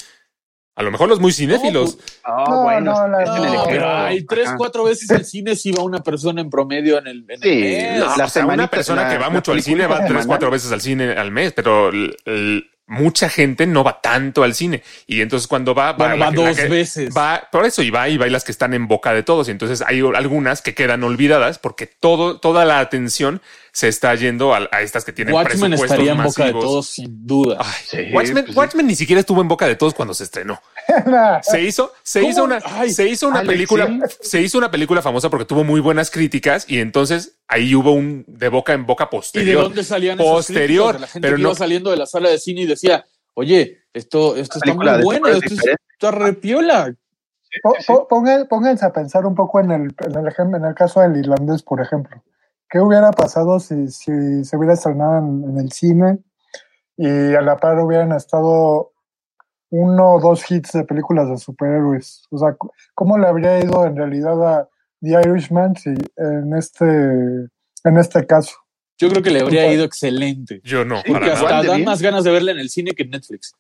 A 0.77 0.83
lo 0.85 0.91
mejor 0.93 1.09
los 1.09 1.19
muy 1.21 1.33
cinéfilos. 1.33 1.97
pues, 1.97 2.21
Ah, 2.25 2.45
No, 2.49 2.63
bueno, 2.63 3.09
no, 3.09 3.19
el 3.19 3.69
pero 3.69 3.89
hay 3.91 4.25
tres, 4.25 4.49
cuatro 4.57 4.85
veces 4.85 5.11
al 5.11 5.25
cine 5.27 5.57
si 5.57 5.73
va 5.73 5.83
una 5.83 5.99
persona 6.05 6.41
en 6.41 6.49
promedio 6.49 6.99
en 6.99 7.09
el, 7.09 7.19
en 7.29 7.31
el 7.33 7.43
Sí, 7.43 7.49
mes. 7.61 7.99
No, 7.99 8.17
la 8.17 8.25
o 8.27 8.29
sea, 8.29 8.47
una 8.47 8.71
persona 8.71 9.03
la- 9.03 9.09
que 9.11 9.19
va 9.19 9.29
mucho 9.29 9.51
al 9.53 9.61
cine 9.61 9.87
va 9.89 10.07
tres, 10.07 10.25
cuatro 10.25 10.51
veces 10.53 10.71
al 10.71 10.81
cine 10.81 11.13
al 11.15 11.33
mes, 11.33 11.53
pero 11.53 11.89
el- 11.89 12.17
el- 12.25 12.71
mucha 12.89 13.29
gente 13.29 13.67
no 13.67 13.85
va 13.85 14.01
tanto 14.01 14.43
al 14.43 14.55
cine. 14.55 14.83
Y 15.07 15.21
entonces 15.21 15.47
cuando 15.47 15.75
va, 15.75 15.93
va, 15.93 16.09
Bueno, 16.09 16.19
va 16.19 16.31
la 16.31 16.33
dos 16.33 16.57
que- 16.57 16.69
veces. 16.69 17.15
Va, 17.17 17.47
por 17.53 17.65
eso, 17.67 17.83
y 17.83 17.91
va, 17.91 18.09
y 18.09 18.17
va 18.17 18.27
y 18.27 18.31
las 18.31 18.45
que 18.45 18.51
están 18.53 18.75
en 18.75 18.89
boca 18.89 19.13
de 19.13 19.23
todos. 19.23 19.47
Y 19.49 19.51
entonces 19.53 19.83
hay 19.87 20.01
algunas 20.17 20.63
que 20.63 20.75
quedan 20.75 21.05
olvidadas 21.05 21.59
porque 21.59 21.87
todo, 21.87 22.41
toda 22.41 22.65
la 22.65 22.81
atención 22.81 23.41
se 23.73 23.89
está 23.89 24.15
yendo 24.15 24.55
a, 24.55 24.69
a 24.73 24.81
estas 24.81 25.05
que 25.05 25.13
tienen 25.13 25.35
Watchmen 25.35 25.71
presupuestos 25.71 25.91
estaría 25.93 26.13
en 26.13 26.23
boca 26.25 26.45
de 26.47 26.53
masivos. 26.53 26.65
todos, 26.65 26.87
sin 26.89 27.27
duda. 27.27 27.59
Ay, 27.61 27.75
Sí, 27.87 27.97
Watchmen, 28.13 28.45
pues 28.45 28.55
sí. 28.55 28.59
Watchmen 28.59 28.87
ni 28.87 28.95
siquiera 28.97 29.21
estuvo 29.21 29.41
en 29.41 29.49
boca 29.49 29.69
de 29.69 29.77
todos 29.77 29.95
cuando 29.95 30.15
se 30.15 30.25
estrenó. 30.25 30.61
Se 31.43 31.63
hizo, 31.63 31.93
se 32.03 32.21
¿Cómo? 32.21 32.31
hizo 32.31 32.45
una, 32.45 32.59
Ay, 32.65 32.91
se 32.91 33.07
hizo 33.09 33.29
una 33.29 33.41
Alex, 33.41 33.53
película, 33.53 33.87
sí. 34.09 34.17
se 34.23 34.41
hizo 34.41 34.57
una 34.59 34.71
película 34.71 35.03
famosa 35.03 35.29
porque 35.29 35.45
tuvo 35.45 35.63
muy 35.65 35.81
buenas 35.81 36.11
críticas 36.11 36.65
y 36.69 36.81
entonces 36.81 37.37
ahí 37.47 37.75
hubo 37.75 37.93
un 37.93 38.25
de 38.27 38.49
boca 38.49 38.73
en 38.73 38.87
boca 38.87 39.05
¿Y 39.05 39.07
de 39.07 39.11
posterior. 39.11 39.63
dónde 39.65 39.85
salían 39.85 40.17
Posterior, 40.19 40.99
la 41.01 41.07
gente 41.07 41.27
pero 41.27 41.37
que 41.37 41.43
no- 41.43 41.49
iba 41.51 41.59
saliendo 41.59 41.91
de 41.91 41.97
la 41.99 42.07
sala 42.07 42.31
de 42.31 42.39
cine 42.39 42.63
y 42.63 42.67
decía, 42.67 43.05
oye, 43.35 43.83
esto, 43.93 44.35
esto 44.37 44.59
está 44.59 44.73
muy 44.75 45.03
bueno, 45.05 45.29
esto 45.29 45.41
diferente. 45.51 45.83
está 45.93 46.11
repiola. 46.11 46.95
pónganse 48.49 48.85
a 48.87 48.93
pensar 48.93 49.27
un 49.27 49.35
poco 49.35 49.61
en 49.61 49.71
el, 49.71 49.95
en 50.01 50.17
el, 50.17 50.55
en 50.57 50.65
el 50.65 50.75
caso 50.75 51.01
del 51.01 51.17
irlandés, 51.17 51.63
por 51.63 51.81
ejemplo. 51.81 52.23
¿Qué 52.71 52.81
hubiera 52.81 53.11
pasado 53.13 53.61
si, 53.61 53.89
si 53.89 54.45
se 54.45 54.57
hubiera 54.57 54.75
estrenado 54.75 55.19
en, 55.19 55.45
en 55.51 55.59
el 55.59 55.73
cine 55.73 56.19
y 56.97 57.35
a 57.35 57.41
la 57.41 57.57
par 57.57 57.79
hubieran 57.81 58.13
estado 58.13 58.93
uno 59.71 60.15
o 60.15 60.21
dos 60.21 60.51
hits 60.51 60.73
de 60.73 60.85
películas 60.85 61.29
de 61.29 61.37
superhéroes? 61.39 62.25
O 62.31 62.39
sea, 62.39 62.57
¿cómo 62.95 63.19
le 63.19 63.27
habría 63.27 63.59
ido 63.61 63.85
en 63.87 63.97
realidad 63.97 64.43
a 64.61 64.69
The 65.01 65.21
Irishman 65.29 65.77
si 65.77 65.91
en 66.17 66.55
este, 66.57 66.85
en 66.87 67.97
este 67.99 68.27
caso? 68.27 68.53
Yo 68.99 69.09
creo 69.11 69.23
que 69.23 69.31
le 69.31 69.41
habría 69.41 69.73
ido 69.73 69.85
excelente. 69.85 70.61
Yo 70.65 70.85
no, 70.85 71.01
Sí, 71.03 71.13
para 71.13 71.33
hasta 71.33 71.63
dan 71.63 71.85
más 71.85 72.03
ganas 72.03 72.25
de 72.25 72.33
verla 72.33 72.51
en 72.53 72.59
el 72.59 72.69
cine 72.69 72.93
que 72.93 73.05
en 73.05 73.11
Netflix. 73.11 73.55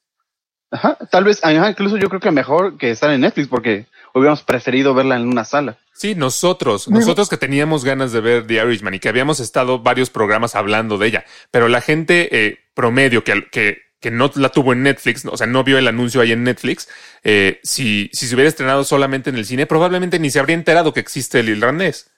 Ajá, 0.70 0.98
tal 1.10 1.24
vez, 1.24 1.42
ajá, 1.42 1.70
incluso 1.70 1.96
yo 1.96 2.08
creo 2.08 2.20
que 2.20 2.30
mejor 2.30 2.76
que 2.76 2.90
estar 2.90 3.08
en 3.10 3.22
Netflix 3.22 3.48
porque 3.48 3.86
hubiéramos 4.14 4.42
preferido 4.42 4.92
verla 4.94 5.16
en 5.16 5.26
una 5.28 5.44
sala. 5.44 5.78
Sí, 5.94 6.14
nosotros, 6.14 6.86
Digo- 6.86 6.98
nosotros 7.00 7.28
que 7.28 7.36
teníamos 7.38 7.84
ganas 7.84 8.12
de 8.12 8.20
ver 8.20 8.46
The 8.46 8.54
Irishman 8.54 8.94
y 8.94 8.98
que 8.98 9.08
habíamos 9.08 9.40
estado 9.40 9.78
varios 9.78 10.10
programas 10.10 10.54
hablando 10.56 10.98
de 10.98 11.06
ella, 11.06 11.24
pero 11.50 11.68
la 11.68 11.80
gente 11.80 12.28
eh, 12.46 12.58
promedio 12.74 13.24
que, 13.24 13.46
que, 13.50 13.78
que 14.00 14.10
no 14.10 14.30
la 14.36 14.50
tuvo 14.50 14.72
en 14.72 14.82
Netflix, 14.84 15.24
o 15.26 15.36
sea, 15.36 15.46
no 15.46 15.64
vio 15.64 15.76
el 15.78 15.88
anuncio 15.88 16.20
ahí 16.20 16.32
en 16.32 16.44
Netflix, 16.44 16.88
eh, 17.24 17.58
si, 17.64 18.08
si 18.12 18.26
se 18.28 18.34
hubiera 18.34 18.48
estrenado 18.48 18.84
solamente 18.84 19.30
en 19.30 19.36
el 19.36 19.44
cine, 19.44 19.66
probablemente 19.66 20.18
ni 20.18 20.30
se 20.30 20.38
habría 20.38 20.54
enterado 20.54 20.92
que 20.92 21.00
existe 21.00 21.40
el 21.40 21.48
irlandés. 21.48 22.10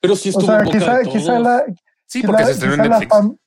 Pero 0.00 0.16
sí 0.16 0.28
O 0.30 0.32
estuvo 0.32 0.46
sea, 0.46 0.58
en 0.58 0.64
boca 0.64 0.78
quizá, 0.78 0.98
de 0.98 1.04
todos. 1.04 1.16
quizá 1.16 1.38
la, 1.38 1.64
Sí, 2.06 2.20
quizá- 2.20 2.26
porque 2.26 2.44
se 2.44 2.50
estrenó 2.52 2.74
en 2.74 2.80
quizá 2.80 2.88
la 2.90 2.98
Netflix. 2.98 3.14
fan- 3.20 3.38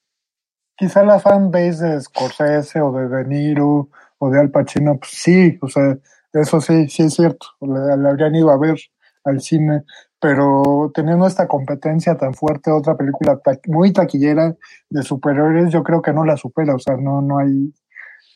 quizá 0.78 1.04
la 1.04 1.20
fanbase 1.20 1.86
de 1.86 2.02
Scorsese 2.02 2.82
o 2.82 2.92
de 2.92 3.08
De 3.08 3.26
Niro 3.26 3.90
o 4.20 4.30
de 4.30 4.40
Al 4.40 4.52
Pacino, 4.52 4.98
pues 4.98 5.12
sí, 5.12 5.58
o 5.62 5.68
sea, 5.70 5.98
eso 6.34 6.62
sí, 6.62 6.88
sí 6.90 7.04
es 7.04 7.14
cierto, 7.14 7.48
le, 7.62 7.98
le 8.02 8.10
habrían 8.10 8.36
ido 8.36 8.50
a 8.52 8.58
ver 8.58 8.76
al 9.24 9.42
cine, 9.42 9.84
pero 10.26 10.92
teniendo 10.92 11.28
esta 11.28 11.48
competencia 11.48 12.18
tan 12.18 12.34
fuerte, 12.34 12.72
otra 12.72 12.98
película 12.98 13.38
ta- 13.38 13.60
muy 13.68 13.94
taquillera 13.94 14.56
de 14.90 15.04
superhéroes, 15.04 15.72
yo 15.72 15.84
creo 15.84 16.02
que 16.02 16.14
no 16.14 16.26
la 16.26 16.36
supera, 16.36 16.74
o 16.74 16.80
sea, 16.80 16.98
no, 16.98 17.22
no 17.22 17.38
hay... 17.38 17.72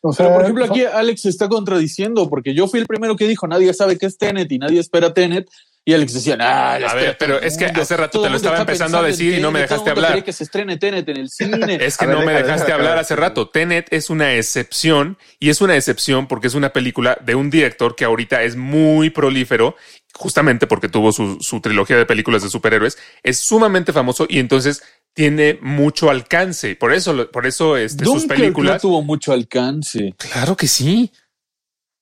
O 0.04 0.14
sea, 0.14 0.28
Pero 0.28 0.36
por 0.36 0.44
ejemplo, 0.44 0.68
son- 0.68 0.76
aquí 0.76 0.86
Alex 0.86 1.22
se 1.24 1.30
está 1.30 1.50
contradiciendo 1.50 2.30
porque 2.30 2.54
yo 2.54 2.68
fui 2.68 2.80
el 2.80 2.86
primero 2.86 3.16
que 3.16 3.28
dijo 3.28 3.48
nadie 3.48 3.74
sabe 3.74 3.98
qué 3.98 4.06
es 4.06 4.20
Tenet 4.20 4.52
y 4.52 4.60
nadie 4.60 4.80
espera 4.80 5.16
Tenet. 5.16 5.50
Y 5.90 5.94
Alex 5.96 6.14
decía, 6.14 6.38
ah, 6.40 6.78
la 6.78 6.92
A 6.92 6.94
ver, 6.94 7.18
pero 7.18 7.42
es 7.42 7.58
que 7.58 7.66
mundo. 7.66 7.82
hace 7.82 7.98
rato 7.98 8.22
te 8.22 8.30
lo 8.30 8.36
estaba 8.36 8.60
empezando 8.60 9.00
a 9.00 9.02
decir 9.02 9.40
y 9.40 9.42
no 9.42 9.50
me 9.50 9.62
dejaste 9.62 9.90
hablar. 9.90 10.24
que 10.24 10.32
se 10.32 10.44
estrene 10.44 10.78
Tenet 10.78 11.10
en 11.10 11.18
el 11.18 11.30
cine. 11.32 11.80
Es 11.82 11.98
que 11.98 12.06
ver, 12.06 12.16
no 12.16 12.24
me 12.24 12.32
dejaste 12.32 12.72
hablar 12.72 13.00
hace 13.00 13.16
rato. 13.16 13.50
Tenet 13.50 13.88
es 13.90 14.12
una 14.12 14.36
excepción 14.36 15.18
y 15.40 15.50
es 15.50 15.62
una 15.62 15.76
excepción 15.76 16.28
porque 16.28 16.46
es 16.46 16.54
una 16.54 16.74
película 16.74 17.18
de 17.26 17.34
un 17.34 17.50
director 17.50 17.96
que 17.96 18.06
ahorita 18.06 18.44
es 18.44 18.56
muy 18.56 19.10
prolífero, 19.10 19.76
justamente 20.14 20.68
porque 20.68 20.90
tuvo 20.90 21.12
su, 21.12 21.40
su 21.42 21.60
trilogía 21.60 21.98
de 21.98 22.06
películas 22.06 22.44
de 22.44 22.50
superhéroes. 22.50 23.00
Es 23.24 23.40
sumamente 23.40 23.92
famoso 23.92 24.28
y 24.30 24.38
entonces 24.38 24.84
tiene 25.16 25.58
mucho 25.60 26.12
alcance. 26.12 26.76
Por 26.76 26.94
eso, 26.94 27.32
por 27.32 27.48
eso 27.48 27.78
este, 27.78 28.06
sus 28.06 28.28
películas. 28.28 28.76
no 28.76 28.80
tuvo 28.80 29.02
mucho 29.02 29.34
alcance. 29.34 30.14
Claro 30.20 30.56
que 30.56 30.68
sí. 30.68 31.12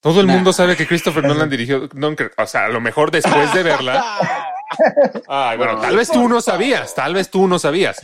Todo 0.02 0.22
el 0.22 0.28
Nah. 0.28 0.34
mundo 0.34 0.54
sabe 0.54 0.76
que 0.76 0.86
Christopher 0.88 1.24
Nolan 1.24 1.50
dirigió 1.50 1.88
Dunkirk. 1.92 2.34
O 2.38 2.46
sea, 2.46 2.66
a 2.66 2.70
lo 2.70 2.80
mejor 2.80 3.12
después 3.12 3.54
de 3.54 3.64
verla. 3.64 4.04
Ay, 5.28 5.58
bueno, 5.58 5.74
No, 5.74 5.80
tal 5.82 5.96
vez 5.96 6.10
tú 6.12 6.28
no 6.28 6.42
sabías, 6.42 6.94
tal 6.94 7.14
vez 7.14 7.30
tú 7.32 7.48
no 7.48 7.58
sabías. 7.60 8.00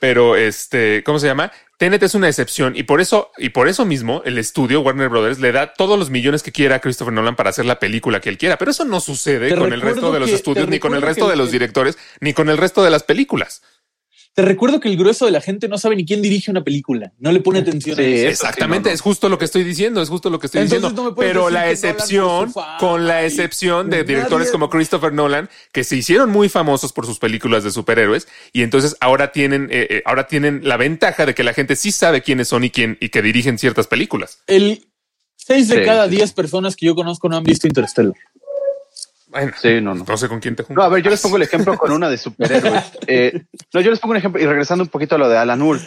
Pero 0.00 0.36
este, 0.36 1.02
¿cómo 1.04 1.18
se 1.18 1.26
llama? 1.26 1.52
Tenet 1.78 2.02
es 2.02 2.14
una 2.14 2.28
excepción 2.28 2.74
y 2.76 2.82
por 2.84 3.00
eso, 3.02 3.30
y 3.36 3.50
por 3.50 3.68
eso 3.68 3.84
mismo 3.84 4.22
el 4.24 4.38
estudio 4.38 4.80
Warner 4.80 5.08
Brothers 5.10 5.38
le 5.38 5.52
da 5.52 5.72
todos 5.74 5.98
los 5.98 6.08
millones 6.10 6.42
que 6.42 6.52
quiera 6.52 6.76
a 6.76 6.78
Christopher 6.80 7.12
Nolan 7.12 7.36
para 7.36 7.50
hacer 7.50 7.66
la 7.66 7.78
película 7.78 8.20
que 8.20 8.30
él 8.30 8.38
quiera. 8.38 8.56
Pero 8.56 8.70
eso 8.70 8.84
no 8.84 8.98
sucede 9.00 9.50
Te 9.50 9.56
con 9.56 9.72
el 9.72 9.80
resto 9.82 10.12
de 10.12 10.20
los 10.20 10.30
que- 10.30 10.34
estudios, 10.36 10.68
ni 10.68 10.78
con 10.78 10.94
el 10.94 11.02
resto 11.02 11.26
que- 11.26 11.30
de 11.32 11.36
los 11.36 11.50
directores, 11.50 11.98
ni 12.20 12.32
con 12.32 12.48
el 12.48 12.56
resto 12.58 12.82
de 12.82 12.90
las 12.90 13.02
películas. 13.02 13.62
Te 14.36 14.42
recuerdo 14.42 14.80
que 14.80 14.90
el 14.90 14.98
grueso 14.98 15.24
de 15.24 15.30
la 15.30 15.40
gente 15.40 15.66
no 15.66 15.78
sabe 15.78 15.96
ni 15.96 16.04
quién 16.04 16.20
dirige 16.20 16.50
una 16.50 16.62
película. 16.62 17.10
No 17.18 17.32
le 17.32 17.40
pone 17.40 17.60
atención 17.60 17.96
Sí, 17.96 18.02
a 18.02 18.06
eso. 18.06 18.28
Exactamente, 18.28 18.90
no, 18.90 18.90
no. 18.90 18.94
es 18.94 19.00
justo 19.00 19.30
lo 19.30 19.38
que 19.38 19.46
estoy 19.46 19.64
diciendo, 19.64 20.02
es 20.02 20.10
justo 20.10 20.28
lo 20.28 20.38
que 20.38 20.48
estoy 20.48 20.60
Entonces 20.60 20.82
diciendo. 20.82 21.10
no 21.10 21.14
Pero 21.16 21.48
la 21.48 21.70
excepción, 21.70 22.52
con 22.78 23.06
la 23.06 23.24
excepción 23.24 23.88
de 23.88 24.02
Nadie- 24.02 24.08
directores 24.08 24.50
como 24.50 24.68
Christopher 24.68 25.14
Nolan, 25.14 25.48
que 25.72 25.84
se 25.84 25.96
hicieron 25.96 26.30
muy 26.30 26.50
famosos 26.50 26.92
por 26.92 27.06
sus 27.06 27.18
películas 27.18 27.64
de 27.64 27.70
superhéroes, 27.70 28.28
y 28.52 28.60
entonces 28.62 28.94
ahora 29.00 29.32
tienen, 29.32 29.68
eh, 29.70 29.86
eh, 29.88 30.02
ahora 30.04 30.26
tienen 30.26 30.60
la 30.64 30.76
ventaja 30.76 31.24
de 31.24 31.34
que 31.34 31.42
la 31.42 31.54
gente 31.54 31.74
sí 31.74 31.90
sabe 31.90 32.20
quiénes 32.20 32.48
son 32.48 32.62
y 32.62 32.68
quién, 32.68 32.98
y 33.00 33.08
que 33.08 33.22
dirigen 33.22 33.56
ciertas 33.58 33.86
películas. 33.86 34.42
El 34.48 34.86
6 35.36 35.68
de 35.68 35.76
Sí, 35.78 35.82
cada 35.86 36.08
10 36.08 36.32
personas 36.34 36.76
que 36.76 36.84
yo 36.84 36.94
conozco 36.94 37.30
no 37.30 37.38
han 37.38 37.44
visto 37.44 37.66
Interstellar. 37.68 38.12
Bueno, 39.36 39.52
Sí, 39.60 39.80
no, 39.80 39.94
no. 39.94 40.04
no 40.06 40.16
sé 40.16 40.28
con 40.28 40.40
quién 40.40 40.56
te 40.56 40.62
No, 40.62 40.66
juntas. 40.68 40.84
a 40.84 40.88
ver, 40.88 41.02
yo 41.02 41.10
les 41.10 41.20
pongo 41.20 41.36
el 41.36 41.42
ejemplo 41.42 41.76
con 41.76 41.92
una 41.92 42.08
de 42.08 42.16
superhéroes. 42.18 42.84
Eh, 43.08 43.44
no, 43.72 43.80
yo 43.80 43.90
les 43.90 44.00
pongo 44.00 44.12
un 44.12 44.16
ejemplo 44.16 44.40
y 44.42 44.46
regresando 44.46 44.82
un 44.82 44.90
poquito 44.90 45.14
a 45.14 45.18
lo 45.18 45.28
de 45.28 45.36
Alan 45.38 45.60
Moore. 45.60 45.80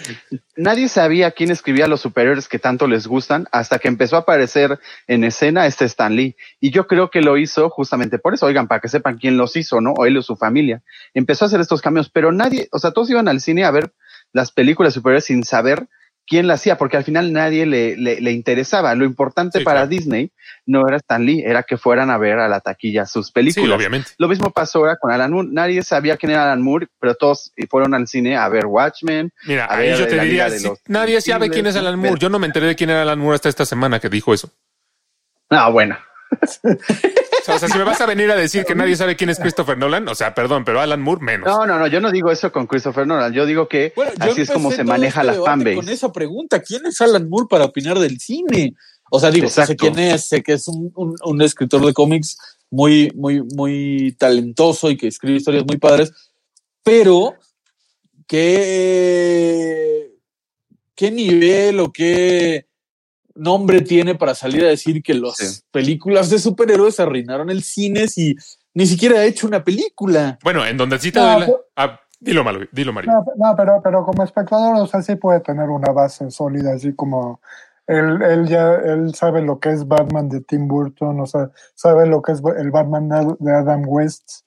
Nadie 0.55 0.87
sabía 0.87 1.31
quién 1.31 1.51
escribía 1.51 1.87
los 1.87 1.99
superhéroes 2.01 2.47
que 2.47 2.59
tanto 2.59 2.87
les 2.87 3.07
gustan 3.07 3.47
hasta 3.51 3.79
que 3.79 3.87
empezó 3.89 4.15
a 4.15 4.19
aparecer 4.19 4.79
en 5.07 5.23
escena 5.23 5.65
este 5.65 5.85
Stan 5.85 6.15
Lee. 6.15 6.35
Y 6.61 6.71
yo 6.71 6.87
creo 6.87 7.09
que 7.09 7.21
lo 7.21 7.37
hizo 7.37 7.69
justamente 7.69 8.19
por 8.19 8.33
eso. 8.33 8.45
Oigan, 8.45 8.67
para 8.67 8.79
que 8.79 8.87
sepan 8.87 9.17
quién 9.17 9.35
los 9.37 9.55
hizo, 9.57 9.81
¿no? 9.81 9.93
O 9.97 10.05
él 10.05 10.15
o 10.17 10.21
su 10.21 10.35
familia. 10.37 10.81
Empezó 11.13 11.45
a 11.45 11.47
hacer 11.47 11.59
estos 11.59 11.81
cambios, 11.81 12.09
pero 12.09 12.31
nadie, 12.31 12.69
o 12.71 12.79
sea, 12.79 12.91
todos 12.91 13.09
iban 13.09 13.27
al 13.27 13.41
cine 13.41 13.65
a 13.65 13.71
ver 13.71 13.91
las 14.31 14.51
películas 14.51 14.93
superhéroes 14.93 15.25
sin 15.25 15.43
saber 15.43 15.87
quién 16.29 16.47
la 16.47 16.53
hacía, 16.53 16.77
porque 16.77 16.95
al 16.95 17.03
final 17.03 17.33
nadie 17.33 17.65
le, 17.65 17.97
le, 17.97 18.21
le 18.21 18.31
interesaba. 18.31 18.93
Lo 18.95 19.03
importante 19.03 19.57
Sí, 19.59 19.65
para 19.65 19.79
claro. 19.81 19.89
Disney 19.89 20.31
no 20.67 20.87
era 20.87 20.97
Stan 20.97 21.25
Lee, 21.25 21.41
era 21.45 21.63
que 21.63 21.75
fueran 21.77 22.11
a 22.11 22.17
ver 22.19 22.37
a 22.39 22.47
la 22.47 22.59
taquilla 22.59 23.05
sus 23.07 23.27
Sí, 23.27 23.33
películas. 23.33 23.75
obviamente. 23.75 24.11
Lo 24.19 24.27
mismo 24.27 24.51
pasó 24.51 24.79
ahora 24.79 24.97
con 24.97 25.11
Alan 25.11 25.31
Moore. 25.33 25.49
Nadie 25.51 25.81
sabía 25.83 26.15
quién 26.17 26.31
era 26.31 26.43
Alan 26.43 26.61
Moore, 26.61 26.87
pero 26.99 27.15
todos 27.15 27.51
fueron 27.69 27.93
al 27.95 28.07
cine 28.07 28.37
a 28.37 28.47
ver 28.47 28.67
Watchmen. 28.67 29.31
Mira, 29.45 29.65
A 29.65 29.77
ahí 29.77 29.87
ver, 29.89 29.97
yo 29.97 30.07
te 30.07 30.15
la 30.15 30.23
diría, 30.23 30.49
sí, 30.51 30.67
los 30.67 30.79
nadie 30.87 31.19
sabe 31.21 31.49
quién 31.49 31.65
es 31.65 31.73
¿no? 31.73 31.81
Alan 31.81 31.95
Moore. 31.95 32.09
Pero- 32.11 32.19
Yo 32.19 32.29
no 32.29 32.37
me 32.39 32.45
enteré 32.47 32.67
de 32.67 32.75
quién 32.75 32.91
era 32.91 33.01
Alan 33.01 33.17
Moore 33.19 33.35
hasta 33.35 33.49
esta 33.49 33.65
semana 33.65 33.99
que 33.99 34.09
dijo 34.09 34.33
eso. 34.33 34.51
No, 35.49 35.71
bueno. 35.71 35.97
O 37.55 37.57
sea, 37.57 37.57
o 37.57 37.59
sea, 37.59 37.69
si 37.69 37.77
me 37.77 37.83
vas 37.83 37.99
a 38.01 38.05
venir 38.05 38.29
a 38.31 38.35
decir 38.35 38.63
que 38.65 38.75
nadie 38.75 38.95
sabe 38.95 39.15
quién 39.15 39.29
es 39.29 39.39
Christopher 39.39 39.77
Nolan, 39.77 40.07
o 40.07 40.15
sea, 40.15 40.33
perdón, 40.33 40.63
pero 40.65 40.79
Alan 40.81 41.01
Moore 41.01 41.21
menos. 41.23 41.47
No, 41.47 41.65
no, 41.65 41.79
no, 41.79 41.87
yo 41.87 41.99
no 41.99 42.11
digo 42.11 42.31
eso 42.31 42.51
con 42.51 42.67
Christopher 42.67 43.05
Nolan. 43.07 43.33
Yo 43.33 43.45
digo 43.45 43.67
que 43.67 43.93
Bueno, 43.95 44.11
yo 44.23 44.31
así 44.31 44.41
es 44.41 44.51
como 44.51 44.71
se 44.71 44.83
maneja 44.83 45.21
este 45.21 45.37
la 45.37 45.43
fanbase. 45.43 45.75
Con 45.75 45.89
esa 45.89 46.11
pregunta, 46.11 46.61
¿quién 46.61 46.85
es 46.85 47.01
Alan 47.01 47.27
Moore 47.29 47.47
para 47.49 47.65
opinar 47.65 47.97
del 47.99 48.19
cine? 48.19 48.75
O 49.11 49.19
sea, 49.19 49.31
digo, 49.31 49.49
sé 49.49 49.75
quién 49.75 49.97
es, 49.99 50.25
sé 50.25 50.43
que 50.43 50.53
es 50.53 50.67
un, 50.67 50.91
un- 50.95 51.15
un 51.23 51.41
escritor 51.41 51.83
de 51.85 51.93
cómics 51.93 52.37
muy, 52.69 53.11
muy, 53.15 53.41
muy 53.41 54.15
talentoso 54.19 54.91
y 54.91 54.97
que 54.97 55.07
escribe 55.07 55.37
historias 55.37 55.65
muy 55.65 55.77
padres, 55.77 56.11
pero 56.83 57.33
¿qué, 58.79 60.11
qué 60.95 61.11
nivel 61.11 61.79
o 61.79 61.91
qué 61.91 62.67
nombre 63.39 63.81
tiene 63.81 64.15
para 64.15 64.35
salir 64.35 64.63
a 64.65 64.69
decir 64.69 65.01
que 65.01 65.13
las 65.13 65.37
Sí. 65.37 65.61
películas 65.71 66.29
de 66.29 66.39
superhéroes 66.39 66.99
arruinaron 66.99 67.49
el 67.49 67.63
cine 67.63 68.07
si 68.07 68.35
ni 68.73 68.85
siquiera 68.85 69.19
ha 69.19 69.25
hecho 69.25 69.47
una 69.47 69.63
película? 69.63 70.37
Bueno, 70.43 70.65
en 70.65 70.77
donde 70.77 70.99
sí 70.99 71.11
te 71.11 71.19
No, 71.19 71.25
doy 71.31 71.39
la- 71.39 71.45
pues- 71.47 71.57
Ah, 71.75 71.99
dilo, 72.19 72.43
Mario, 72.43 72.67
dilo, 72.71 72.93
Mario. 72.93 73.11
No, 73.11 73.25
no, 73.37 73.55
pero, 73.55 73.81
pero 73.83 74.05
como 74.05 74.23
espectador, 74.23 74.75
o 74.75 74.87
sea, 74.87 75.01
sí 75.01 75.15
puede 75.15 75.39
tener 75.39 75.69
una 75.69 75.91
base 75.91 76.29
sólida, 76.31 76.73
así 76.73 76.93
como 76.93 77.41
él, 77.87 78.21
él 78.21 78.47
ya, 78.47 78.75
él 78.75 79.15
sabe 79.15 79.41
lo 79.41 79.59
que 79.59 79.71
es 79.71 79.87
Batman 79.87 80.29
de 80.29 80.41
Tim 80.41 80.67
Burton, 80.67 81.19
o 81.19 81.25
sea, 81.25 81.49
sabe 81.73 82.05
lo 82.07 82.21
que 82.21 82.33
es 82.33 82.41
el 82.57 82.69
Batman 82.69 83.09
de 83.09 83.35
de 83.39 83.51
Adam 83.51 83.81
West, 83.87 84.41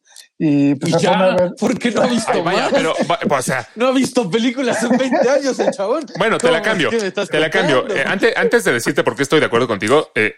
y 0.45 0.75
pues 0.75 0.95
Y 0.95 0.99
ya, 0.99 1.35
ver, 1.37 1.53
porque 1.61 1.93
no 1.93 2.03
ha 2.03 2.07
visto 2.09 2.33
Ay, 2.33 2.41
vaya, 2.41 2.63
más. 2.63 2.73
pero, 2.73 2.95
va- 3.09 3.21
o 3.39 3.43
sea, 3.43 3.69
No 3.77 3.87
ha 3.87 3.93
visto 3.93 4.29
películas 4.29 4.83
en 4.83 4.97
20 4.99 5.31
años 5.31 5.57
el 5.61 5.71
chabón. 5.71 6.05
Bueno, 6.19 6.37
te 6.39 6.43
¿Cómo 6.49 6.53
la 6.55 6.59
es 6.59 6.65
cambio. 6.65 6.91
que 6.91 7.11
Te 7.13 7.39
la 7.39 7.49
cambio. 7.49 7.87
Eh, 7.89 8.03
antes, 8.05 8.37
antes 8.37 8.65
de 8.65 8.73
decirte 8.73 9.05
por 9.05 9.15
qué 9.15 9.23
estoy 9.23 9.39
de 9.39 9.47
acuerdo 9.47 9.69
contigo, 9.69 10.11
eh, 10.17 10.35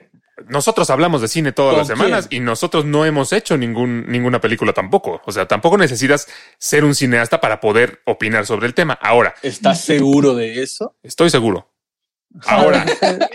nosotros 0.49 0.91
hablamos 0.91 1.23
de 1.23 1.29
cine 1.29 1.53
todas 1.53 1.71
¿Con 1.73 1.79
las 1.79 1.87
semanas 1.89 2.27
y 2.29 2.41
nosotros 2.41 2.85
no 2.85 3.07
hemos 3.07 3.33
hecho 3.33 3.57
ningún, 3.57 4.05
ninguna 4.09 4.41
película 4.43 4.73
tampoco. 4.75 5.23
O 5.25 5.33
sea, 5.33 5.47
tampoco 5.49 5.79
necesitas 5.79 6.29
ser 6.59 6.85
un 6.85 6.95
cineasta 6.95 7.41
para 7.41 7.61
poder 7.61 8.03
opinar 8.05 8.45
sobre 8.45 8.67
el 8.67 8.75
tema. 8.75 8.99
Ahora, 9.01 9.35
¿Estás 9.43 9.81
seguro 9.81 10.35
de 10.35 10.61
eso? 10.63 10.97
estoy 11.03 11.31
seguro. 11.31 11.71
Ahora, 12.47 12.85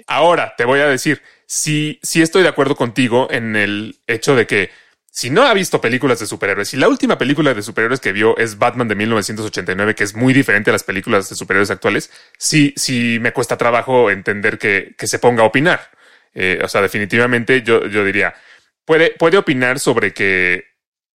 ahora 0.08 0.54
te 0.58 0.66
voy 0.66 0.82
a 0.82 0.88
decir, 0.88 1.22
si, 1.46 2.00
si 2.04 2.22
estoy 2.22 2.44
de 2.44 2.50
acuerdo 2.50 2.76
contigo 2.76 3.28
en 3.32 3.56
el 3.56 3.98
hecho 4.08 4.36
de 4.36 4.46
que 4.46 4.70
si 5.12 5.30
no 5.30 5.44
ha 5.44 5.54
visto 5.54 5.82
películas 5.82 6.20
de 6.20 6.26
superhéroes, 6.26 6.70
si 6.70 6.78
la 6.78 6.88
última 6.88 7.18
película 7.18 7.54
de 7.54 7.62
superhéroes 7.62 8.00
que 8.00 8.12
vio 8.12 8.38
es 8.38 8.58
Batman 8.58 8.88
de 8.88 8.96
1989, 8.96 9.96
que 9.96 10.04
es 10.04 10.16
muy 10.16 10.34
diferente 10.34 10.70
a 10.70 10.74
las 10.74 10.84
películas 10.84 11.30
de 11.30 11.36
superhéroes 11.36 11.72
actuales, 11.72 12.12
sí, 12.38 12.74
sí 12.76 13.18
me 13.20 13.34
cuesta 13.34 13.58
trabajo 13.58 14.12
entender 14.12 14.58
que, 14.58 14.96
que 14.98 15.08
se 15.08 15.20
ponga 15.20 15.44
a 15.44 15.48
opinar. 15.48 15.90
Eh, 16.34 16.62
o 16.64 16.68
sea, 16.68 16.82
definitivamente 16.82 17.64
yo, 17.64 17.88
yo 17.88 18.06
diría, 18.06 18.36
puede, 18.86 19.12
puede 19.12 19.38
opinar 19.38 19.80
sobre 19.80 20.14
que 20.14 20.66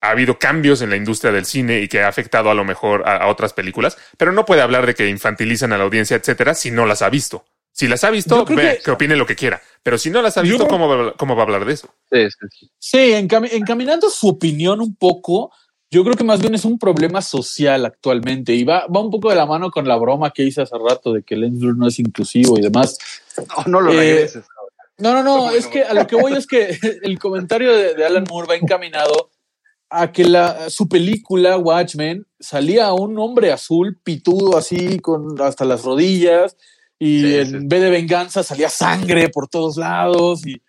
ha 0.01 0.11
habido 0.11 0.39
cambios 0.39 0.83
en 0.83 0.91
la 0.91 0.97
industria 0.97 1.33
del 1.33 1.47
cine 1.47 1.81
y 1.81 1.89
que 1.89 2.03
ha 2.03 2.09
afectado 2.09 2.51
a 2.51 2.55
lo 2.55 2.65
mejor 2.65 3.09
a, 3.09 3.17
a 3.17 3.29
otras 3.29 3.53
películas, 3.53 3.97
pero 4.19 4.33
no 4.33 4.45
puede 4.45 4.61
hablar 4.61 4.87
de 4.87 4.95
que 4.95 5.09
infantilizan 5.09 5.73
a 5.73 5.79
la 5.79 5.85
audiencia, 5.85 6.17
etcétera, 6.17 6.55
si 6.55 6.71
no 6.71 6.85
las 6.85 7.01
ha 7.01 7.11
visto. 7.11 7.47
Si 7.77 7.89
las 7.89 8.05
ha 8.05 8.11
visto, 8.11 8.37
Yo 8.37 8.45
creo 8.45 8.57
ve, 8.57 8.77
que- 8.77 8.83
que 8.85 8.91
opine 8.93 9.17
lo 9.17 9.27
que 9.27 9.35
quiera. 9.35 9.61
Pero 9.83 9.99
si 9.99 10.09
no 10.09 10.23
las 10.23 10.39
ha 10.39 10.43
visto, 10.43 10.59
creo- 10.59 10.69
¿cómo 10.69 10.89
va, 10.89 11.13
cómo 11.15 11.35
va 11.35 11.43
a 11.43 11.45
hablar 11.45 11.65
de 11.65 11.73
eso? 11.73 11.89
Sí, 12.11 12.21
sí, 12.31 12.47
sí. 12.61 12.71
Sí, 12.79 12.99
encami- 13.13 13.51
encaminando 13.53 14.09
su 14.09 14.29
opinión 14.29 14.81
un 14.81 14.95
poco, 14.95 15.51
yo 15.91 16.05
creo 16.05 16.15
que 16.17 16.23
más 16.23 16.41
bien 16.41 16.55
es 16.55 16.65
un 16.65 16.79
problema 16.79 17.21
social 17.21 17.85
actualmente 17.85 18.55
y 18.55 18.63
va, 18.63 18.87
va 18.87 19.01
un 19.01 19.11
poco 19.11 19.29
de 19.31 19.35
la 19.35 19.45
mano 19.45 19.73
con 19.73 19.89
la 19.89 19.97
broma 19.97 20.31
que 20.31 20.45
hice 20.45 20.63
hace 20.63 20.77
rato 20.79 21.13
de 21.13 21.25
que 21.25 21.35
el 21.35 21.59
no 21.77 21.89
es 21.89 21.99
inclusivo 21.99 22.57
y 22.57 22.63
demás. 22.63 22.97
No, 23.37 23.65
no 23.67 23.81
lo 23.81 23.93
Eh, 23.93 23.97
regreses. 23.97 24.45
No, 24.99 25.13
no, 25.13 25.25
no, 25.25 25.51
es 25.51 25.67
que 25.67 25.83
a 25.83 25.93
lo 25.95 26.07
que 26.07 26.15
voy 26.15 26.35
es 26.35 26.47
que 26.47 26.79
el 27.03 27.19
comentario 27.19 27.73
de, 27.77 27.95
de 27.95 28.05
Alan 28.07 28.25
Moore 28.31 28.47
va 28.49 28.55
encaminado 28.55 29.31
a 29.91 30.13
que 30.13 30.25
la, 30.25 30.71
su 30.71 30.89
película 30.89 31.59
Watchmen 31.59 32.25
salía 32.39 32.93
un 32.93 33.19
hombre 33.19 33.51
azul 33.51 33.99
pitudo 34.05 34.57
así 34.57 35.01
con 35.01 35.41
hasta 35.43 35.65
las 35.65 35.83
rodillas 35.83 36.57
y 36.99 37.21
Sí, 37.23 37.35
en 37.37 37.47
sí. 37.47 37.57
vez 37.63 37.83
de 37.83 37.91
venganza 37.91 38.43
salía 38.43 38.69
sangre 38.69 39.29
por 39.29 39.49
todos 39.49 39.77
lados 39.77 40.47
y, 40.47 40.63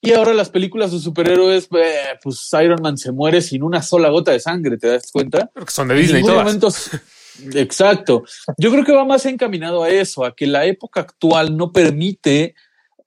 y 0.00 0.12
ahora 0.12 0.32
las 0.34 0.50
películas 0.50 0.92
de 0.92 0.98
superhéroes, 0.98 1.68
eh, 1.76 2.18
pues 2.22 2.48
Iron 2.62 2.80
Man 2.82 2.96
se 2.98 3.12
muere 3.12 3.40
sin 3.40 3.62
una 3.62 3.82
sola 3.82 4.08
gota 4.08 4.32
de 4.32 4.40
sangre, 4.40 4.76
¿te 4.78 4.88
das 4.88 5.10
cuenta? 5.12 5.50
Porque 5.54 5.70
son 5.72 5.88
de 5.88 5.94
En 5.94 6.00
Disney 6.00 6.22
todas. 6.22 6.44
momento- 6.44 6.68
Exacto. 7.54 8.24
Yo 8.58 8.70
creo 8.70 8.84
que 8.84 8.92
va 8.92 9.04
más 9.04 9.24
encaminado 9.26 9.82
a 9.82 9.88
eso, 9.88 10.24
a 10.24 10.34
que 10.34 10.46
la 10.46 10.64
época 10.66 11.00
actual 11.00 11.56
no 11.56 11.72
permite 11.72 12.54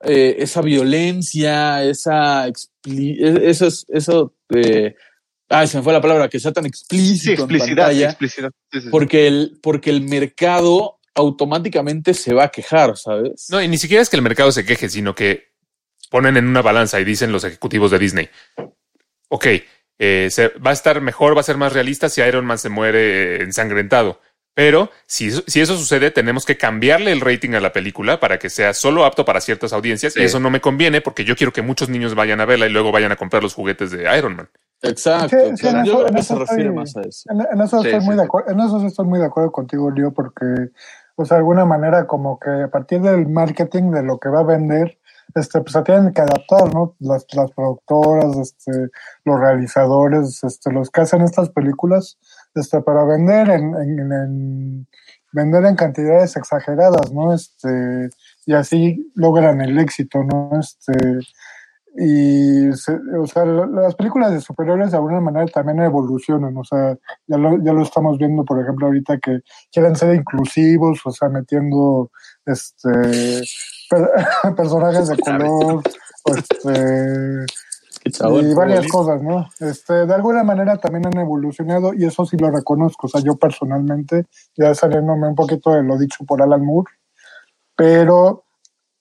eh, 0.03 0.36
esa 0.39 0.61
violencia, 0.61 1.84
esa 1.84 2.47
expli- 2.47 3.17
e- 3.19 3.49
eso, 3.49 3.67
es- 3.67 3.86
eso 3.89 4.36
eh, 4.53 4.95
ah, 5.49 5.65
se 5.67 5.78
me 5.78 5.84
fue 5.84 5.93
la 5.93 6.01
palabra, 6.01 6.28
que 6.30 6.39
sea 6.39 6.51
tan 6.51 6.63
Sí, 6.65 6.69
explícito 6.69 7.32
en 7.32 7.39
explicidad, 7.39 7.76
pantalla, 7.86 8.05
explicidad. 8.09 8.49
Sí, 8.71 8.80
sí, 8.80 8.82
sí. 8.82 8.89
porque 8.91 9.28
el, 9.28 9.59
porque 9.61 9.89
el 9.89 10.01
mercado 10.01 10.99
automáticamente 11.16 12.13
se 12.13 12.34
va 12.34 12.43
a 12.45 12.49
quejar, 12.49 12.97
¿sabes? 12.97 13.47
No, 13.49 13.61
y 13.61 13.68
ni 13.68 13.78
siquiera 13.78 14.01
es 14.03 14.09
que 14.09 14.16
el 14.18 14.22
mercado 14.22 14.51
se 14.51 14.66
queje, 14.66 14.89
sino 14.89 15.16
que 15.16 15.45
ponen 16.11 16.38
en 16.38 16.47
una 16.47 16.61
balanza 16.61 16.99
y 16.99 17.05
dicen 17.05 17.32
los 17.32 17.43
ejecutivos 17.43 17.89
de 17.91 17.99
Disney. 17.99 18.30
Ok, 19.30 19.45
eh, 19.97 20.28
se, 20.30 20.49
va 20.49 20.70
a 20.72 20.74
estar 20.74 21.01
mejor, 21.01 21.36
va 21.36 21.39
a 21.39 21.43
ser 21.43 21.57
más 21.57 21.74
realista 21.74 22.09
si 22.09 22.22
Iron 22.22 22.45
Man 22.45 22.59
se 22.59 22.70
muere 22.70 23.38
eh, 23.38 23.43
ensangrentado. 23.43 24.20
Pero 24.53 24.89
si, 25.05 25.28
eso- 25.28 25.43
si 25.47 25.59
eso 25.59 25.76
sucede, 25.78 26.11
tenemos 26.11 26.45
que 26.45 26.55
cambiarle 26.57 27.11
el 27.11 27.20
rating 27.20 27.55
a 27.55 27.59
la 27.59 27.74
película 27.74 28.22
para 28.22 28.39
que 28.39 28.49
sea 28.49 28.74
solo 28.74 29.03
apto 29.03 29.26
para 29.26 29.41
ciertas 29.41 29.74
audiencias. 29.74 30.13
Sí. 30.13 30.22
Y 30.22 30.24
eso 30.24 30.39
no 30.39 30.49
me 30.49 30.61
conviene 30.61 31.01
porque 31.01 31.26
yo 31.26 31.36
quiero 31.36 31.51
que 31.51 31.61
muchos 31.61 31.89
niños 31.89 32.16
vayan 32.16 32.39
a 32.39 32.45
verla 32.45 32.66
y 32.66 32.70
luego 32.70 32.91
vayan 32.93 33.11
a 33.11 33.18
comprar 33.18 33.43
los 33.43 33.53
juguetes 33.53 33.91
de 33.91 34.03
Iron 34.18 34.38
Man. 34.38 34.49
Exacto. 34.82 35.36
Sí, 35.38 35.57
sí, 35.57 35.68
en 35.68 35.84
Yo 35.86 36.05
eso- 36.05 36.07
en 36.07 36.18
eso 36.18 36.43
estoy-. 36.43 36.61
En, 36.61 37.61
eso 37.61 37.82
Sí, 37.82 37.88
estoy 37.88 37.99
sí, 38.01 38.05
muy 38.05 38.16
de 38.16 38.22
sí. 38.22 38.26
acuerdo, 38.26 38.51
en 38.51 38.59
eso 38.61 38.80
sí 38.80 38.86
estoy 38.86 39.05
muy 39.07 39.20
de 39.20 39.26
acuerdo 39.26 39.51
contigo, 39.51 39.91
Leo, 39.91 40.13
porque, 40.13 40.45
pues 41.16 41.30
de 41.30 41.36
alguna 41.36 41.66
manera, 41.66 42.05
como 42.07 42.39
que 42.39 42.49
a 42.49 42.68
partir 42.70 43.01
del 43.01 43.28
marketing 43.28 43.91
de 43.91 44.03
lo 44.03 44.20
que 44.20 44.30
va 44.30 44.39
a 44.41 44.43
vender, 44.43 44.97
este, 45.34 45.59
pues 45.61 45.74
se 45.74 45.82
tienen 45.82 46.13
que 46.13 46.22
adaptar, 46.22 46.74
¿no? 46.74 46.95
Las, 46.99 47.26
las 47.34 47.51
productoras, 47.51 48.38
este, 48.38 48.72
los 49.26 49.39
realizadores, 49.39 50.43
este, 50.43 50.72
los 50.72 50.89
que 50.91 51.01
hacen 51.01 51.22
estas 51.22 51.49
películas, 51.49 52.18
este, 52.53 52.82
para 52.82 53.03
vender 53.05 53.49
en, 53.49 53.76
en, 53.76 54.11
en- 54.11 54.88
vender 55.32 55.66
en 55.66 55.76
cantidades 55.76 56.38
exageradas, 56.38 57.11
¿no? 57.11 57.34
Este, 57.34 58.09
y 58.45 58.53
así 58.53 59.11
logran 59.16 59.59
el 59.61 59.78
éxito, 59.80 60.24
¿no? 60.24 60.51
Este, 60.59 60.93
y 61.97 62.71
se- 62.73 62.99
o 63.19 63.25
sea, 63.25 63.45
la- 63.45 63.65
las 63.65 63.95
películas 63.95 64.31
de 64.31 64.41
superhéroes 64.41 64.91
de 64.91 64.97
alguna 64.97 65.21
manera 65.21 65.45
también 65.47 65.79
evolucionan, 65.81 66.55
o 66.57 66.63
sea, 66.63 66.97
ya 67.27 67.37
lo, 67.37 67.57
ya 67.63 67.73
lo 67.73 67.81
estamos 67.83 68.17
viendo, 68.17 68.43
por 68.43 68.61
ejemplo, 68.61 68.87
ahorita 68.87 69.17
que 69.19 69.39
quieren 69.71 69.95
ser 69.95 70.13
inclusivos, 70.15 70.99
o 71.05 71.11
sea, 71.11 71.29
metiendo 71.29 72.11
este 72.45 72.89
per- 73.89 74.11
personajes 74.55 75.07
de 75.07 75.17
color, 75.17 75.81
o 76.25 76.35
este 76.35 77.45
y 78.41 78.53
varias 78.53 78.81
cosas, 78.91 79.21
¿no? 79.23 79.47
Este, 79.59 80.05
de 80.05 80.13
alguna 80.13 80.43
manera 80.43 80.77
también 80.77 81.07
han 81.07 81.17
evolucionado 81.17 81.93
y 81.93 82.05
eso 82.05 82.25
sí 82.25 82.37
lo 82.37 82.51
reconozco, 82.51 83.07
o 83.07 83.09
sea, 83.09 83.21
yo 83.21 83.35
personalmente, 83.35 84.25
ya 84.55 84.75
saliéndome 84.75 85.27
un 85.27 85.35
poquito 85.35 85.71
de 85.71 85.81
lo 85.83 85.97
dicho 85.97 86.23
por 86.25 86.41
Alan 86.41 86.63
Moore, 86.63 86.91
pero 87.75 88.44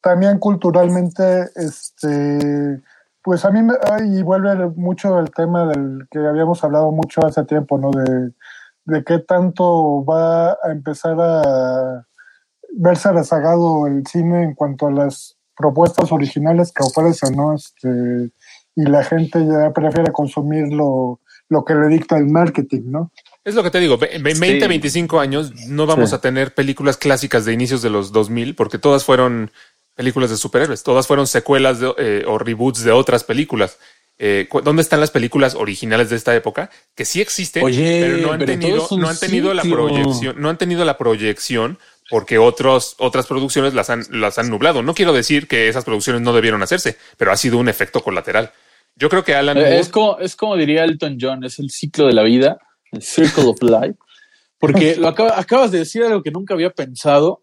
también 0.05 0.39
culturalmente, 0.39 1.49
este, 1.57 2.81
pues 3.23 3.45
a 3.47 3.51
mí 3.51 3.63
me, 3.63 3.73
ay, 3.91 4.19
y 4.19 4.23
vuelve 4.23 4.55
mucho 4.77 5.19
el 5.19 5.31
tema 5.31 5.67
del 5.67 6.07
que 6.11 6.19
habíamos 6.19 6.63
hablado 6.63 6.93
mucho 6.93 7.25
hace 7.27 7.43
tiempo, 7.45 7.79
¿no? 7.79 7.91
De, 7.91 8.33
de 8.85 9.03
qué 9.03 9.19
tanto 9.21 10.05
va 10.05 10.51
a 10.53 10.71
empezar 10.71 11.17
a 11.19 12.07
verse 12.77 13.11
rezagado 13.13 13.87
el 13.87 14.07
cine 14.07 14.43
en 14.43 14.55
cuanto 14.55 14.89
a 14.89 14.91
las 14.93 15.37
propuestas 15.57 16.13
originales 16.13 16.71
que 16.73 16.83
ofrecen, 16.83 17.35
¿no? 17.35 17.55
Este, 17.55 18.31
y 18.77 18.85
la 18.85 19.05
gente 19.05 19.47
ya 19.47 19.73
prefiere 19.73 20.13
consumir 20.13 20.71
lo, 20.73 21.21
lo 21.49 21.65
que 21.65 21.75
le 21.75 21.87
dicta 21.89 22.19
el 22.19 22.27
marketing, 22.27 22.83
¿no? 22.87 23.11
Es 23.45 23.55
lo 23.55 23.63
que 23.63 23.71
te 23.71 23.79
digo, 23.79 23.97
ve- 23.99 24.19
20, 24.23 24.61
Sí. 24.61 24.67
25 24.69 25.21
años 25.21 25.53
no 25.69 25.87
vamos 25.87 26.11
Sí. 26.11 26.17
a 26.17 26.21
tener 26.21 26.53
películas 26.55 26.97
clásicas 26.97 27.45
de 27.45 27.53
inicios 27.53 27.83
de 27.83 27.91
los 27.91 28.11
2000 28.11 28.55
porque 28.57 28.79
todas 28.79 29.05
fueron 29.05 29.51
películas 29.95 30.31
de 30.31 30.37
superhéroes, 30.37 30.83
todas 30.83 31.07
fueron 31.07 31.27
secuelas 31.27 31.81
de, 31.81 31.95
eh, 31.99 32.25
o 32.27 32.39
reboots 32.39 32.83
de 32.85 32.93
otras 32.93 33.25
películas. 33.25 33.79
Eh, 34.19 34.49
¿Dónde 34.63 34.83
están 34.83 35.01
las 35.01 35.11
películas 35.11 35.55
originales 35.57 36.09
de 36.11 36.17
esta 36.17 36.35
época? 36.37 36.71
Que 36.95 37.05
sí 37.05 37.21
existen, 37.21 37.65
Oye, 37.65 38.01
pero 38.01 38.17
no 38.19 38.33
han 38.33 38.39
pero 38.39 38.53
tenido, 38.53 38.89
no 38.97 39.09
han 39.09 39.19
tenido 39.19 39.55
la 39.55 39.63
proyección, 39.63 40.37
no 40.41 40.49
han 40.51 40.59
tenido 40.59 40.85
la 40.85 40.97
proyección 40.99 41.79
porque 42.11 42.39
otros, 42.39 42.95
otras 42.99 43.27
producciones 43.27 43.75
las 43.75 43.91
han, 43.91 44.05
las 44.11 44.39
han 44.39 44.51
nublado. 44.51 44.83
No 44.83 44.95
quiero 44.95 45.13
decir 45.13 45.49
que 45.49 45.69
esas 45.69 45.85
producciones 45.85 46.23
no 46.23 46.33
debieron 46.33 46.63
hacerse, 46.63 46.97
pero 47.17 47.33
ha 47.33 47.37
sido 47.37 47.59
un 47.59 47.69
efecto 47.69 48.03
colateral. 48.05 48.53
Yo 48.95 49.09
creo 49.09 49.25
que 49.25 49.35
Alan 49.35 49.57
Eh, 49.57 49.61
Moore, 49.63 49.79
Es 49.81 49.89
como, 49.89 50.19
es 50.19 50.37
como 50.37 50.57
diría 50.57 50.85
Elton 50.85 51.19
John, 51.21 51.43
es 51.43 51.59
el 51.59 51.71
ciclo 51.71 52.07
de 52.07 52.13
la 52.13 52.23
vida, 52.23 52.59
el 52.93 53.03
circle 53.03 53.45
of 53.47 53.61
life. 53.63 53.97
Porque 54.61 54.95
lo 54.97 55.09
acaba- 55.09 55.39
acabas 55.41 55.73
de 55.73 55.79
decir 55.79 56.05
algo 56.05 56.23
que 56.23 56.31
nunca 56.31 56.55
había 56.55 56.71
pensado. 56.71 57.43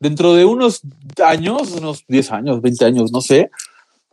Dentro 0.00 0.34
de 0.34 0.44
unos 0.44 0.82
años, 1.24 1.72
unos 1.72 2.04
10 2.06 2.32
años, 2.32 2.62
20 2.62 2.84
años, 2.84 3.12
no 3.12 3.20
sé, 3.20 3.50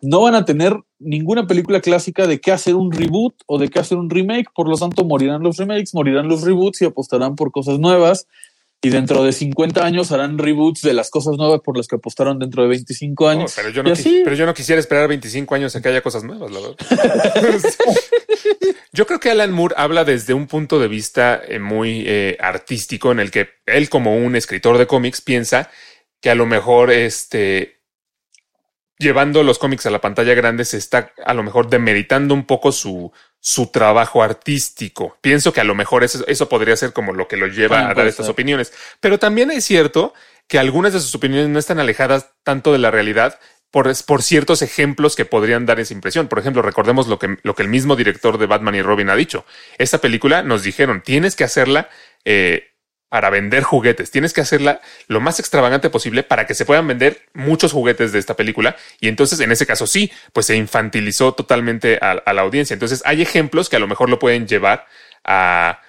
no 0.02 0.22
van 0.22 0.36
a 0.36 0.46
tener 0.46 0.76
ninguna 1.00 1.48
película 1.48 1.82
clásica 1.82 2.28
de 2.28 2.40
qué 2.40 2.52
hacer 2.52 2.76
un 2.76 2.92
reboot 2.92 3.36
o 3.46 3.58
de 3.58 3.70
qué 3.70 3.80
hacer 3.80 3.98
un 3.98 4.10
remake. 4.10 4.48
Por 4.54 4.68
lo 4.68 4.78
tanto, 4.78 5.06
morirán 5.06 5.44
los 5.44 5.58
remakes, 5.58 5.94
morirán 5.94 6.28
los 6.28 6.42
reboots 6.42 6.82
y 6.82 6.86
apostarán 6.86 7.36
por 7.36 7.52
cosas 7.52 7.80
nuevas. 7.80 8.28
Y 8.82 8.90
dentro 8.90 9.24
de 9.24 9.32
50 9.32 9.84
años 9.84 10.12
harán 10.12 10.38
reboots 10.38 10.82
de 10.84 10.94
las 10.94 11.10
cosas 11.10 11.38
nuevas 11.38 11.62
por 11.62 11.76
las 11.76 11.88
que 11.88 11.96
apostaron 11.96 12.38
dentro 12.38 12.62
de 12.62 12.70
25 12.70 13.24
No, 13.24 13.30
años. 13.32 13.54
pero, 13.56 13.70
yo 13.70 13.82
no 13.82 13.90
Y 13.90 13.94
qui- 13.94 14.00
así- 14.00 14.22
pero 14.24 14.36
yo 14.36 14.46
no 14.46 14.54
quisiera 14.54 14.80
esperar 14.80 15.08
25 15.08 15.56
años 15.56 15.76
a 15.76 15.82
que 15.82 15.90
haya 15.90 16.02
cosas 16.02 16.24
nuevas, 16.24 16.52
la 16.52 16.60
verdad. 16.60 16.76
yo 18.94 19.08
creo 19.08 19.20
que 19.20 19.32
Alan 19.32 19.52
Moore 19.52 19.74
habla 19.78 20.04
desde 20.06 20.34
un 20.36 20.46
punto 20.48 20.80
de 20.80 20.88
vista 20.88 21.42
eh, 21.48 21.60
muy 21.60 22.04
eh, 22.06 22.38
artístico 22.40 23.12
en 23.12 23.20
el 23.20 23.32
que 23.32 23.50
él 23.66 23.90
como 23.90 24.16
un 24.18 24.36
escritor 24.36 24.78
de 24.78 24.86
cómics 24.88 25.22
piensa 25.22 25.70
que 26.22 26.30
a 26.30 26.36
lo 26.36 26.46
mejor 26.46 26.92
este 26.92 27.82
llevando 28.98 29.44
los 29.44 29.60
cómics 29.60 29.86
a 29.86 29.90
la 29.90 30.00
pantalla 30.00 30.34
grande 30.36 30.64
se 30.64 30.78
está 30.78 31.12
a 31.26 31.34
lo 31.34 31.44
mejor 31.44 31.70
demeritando 31.70 32.34
un 32.34 32.46
poco 32.46 32.72
su, 32.72 33.12
su 33.46 33.68
trabajo 33.68 34.24
artístico. 34.24 35.20
Pienso 35.22 35.54
que 35.54 35.62
a 35.62 35.64
lo 35.64 35.76
mejor 35.76 36.04
eso, 36.04 36.26
eso 36.26 36.50
podría 36.50 36.76
ser 36.76 36.94
como 36.94 37.14
lo 37.14 37.28
que 37.28 37.38
lo 37.38 37.46
lleva 37.46 37.88
a 37.88 37.94
dar 37.94 38.08
estas 38.08 38.26
ser. 38.26 38.34
opiniones. 38.34 38.74
Pero 39.00 39.20
también 39.20 39.52
es 39.52 39.64
cierto 39.64 40.16
que 40.48 40.58
algunas 40.58 40.94
de 40.94 41.00
sus 41.00 41.14
opiniones 41.14 41.50
no 41.50 41.60
están 41.60 41.80
alejadas 41.80 42.32
tanto 42.42 42.72
de 42.72 42.80
la 42.80 42.90
realidad 42.90 43.40
por, 43.70 43.88
por 44.08 44.24
ciertos 44.24 44.64
ejemplos 44.64 45.16
que 45.16 45.26
podrían 45.26 45.68
dar 45.68 45.80
esa 45.80 45.94
impresión. 45.94 46.28
Por 46.28 46.40
ejemplo, 46.40 46.64
recordemos 46.64 47.08
lo 47.08 47.20
que, 47.20 47.38
lo 47.44 47.54
que 47.54 47.62
el 47.62 47.70
mismo 47.70 47.96
director 47.96 48.40
de 48.40 48.48
Batman 48.48 48.74
y 48.74 48.82
Robin 48.82 49.12
ha 49.12 49.16
dicho. 49.16 49.46
Esta 49.78 50.00
película 50.00 50.42
nos 50.42 50.64
dijeron, 50.64 51.04
tienes 51.06 51.36
que 51.36 51.44
hacerla 51.44 51.90
eh, 52.24 52.72
para 53.16 53.30
vender 53.30 53.64
juguetes, 53.64 54.12
tienes 54.12 54.34
que 54.34 54.42
hacerla 54.42 54.82
lo 55.08 55.22
más 55.22 55.40
extravagante 55.40 55.90
posible 55.90 56.22
para 56.22 56.46
que 56.46 56.54
se 56.54 56.66
puedan 56.66 56.86
vender 56.86 57.22
muchos 57.34 57.72
juguetes 57.72 58.12
de 58.12 58.20
esta 58.20 58.36
película. 58.36 58.76
Y 59.00 59.08
entonces, 59.08 59.40
en 59.40 59.54
ese 59.54 59.66
caso, 59.66 59.88
sí, 59.88 60.12
pues 60.34 60.48
se 60.48 60.58
infantilizó 60.58 61.34
totalmente 61.34 61.98
a, 62.02 62.34
la 62.34 62.42
audiencia. 62.42 62.74
Entonces, 62.74 63.02
hay 63.06 63.22
ejemplos 63.22 63.70
que 63.70 63.78
a 63.78 63.80
lo 63.80 63.88
mejor 63.88 64.10
lo 64.10 64.20
pueden 64.20 64.50
llevar 64.50 64.86
a, 65.24 65.80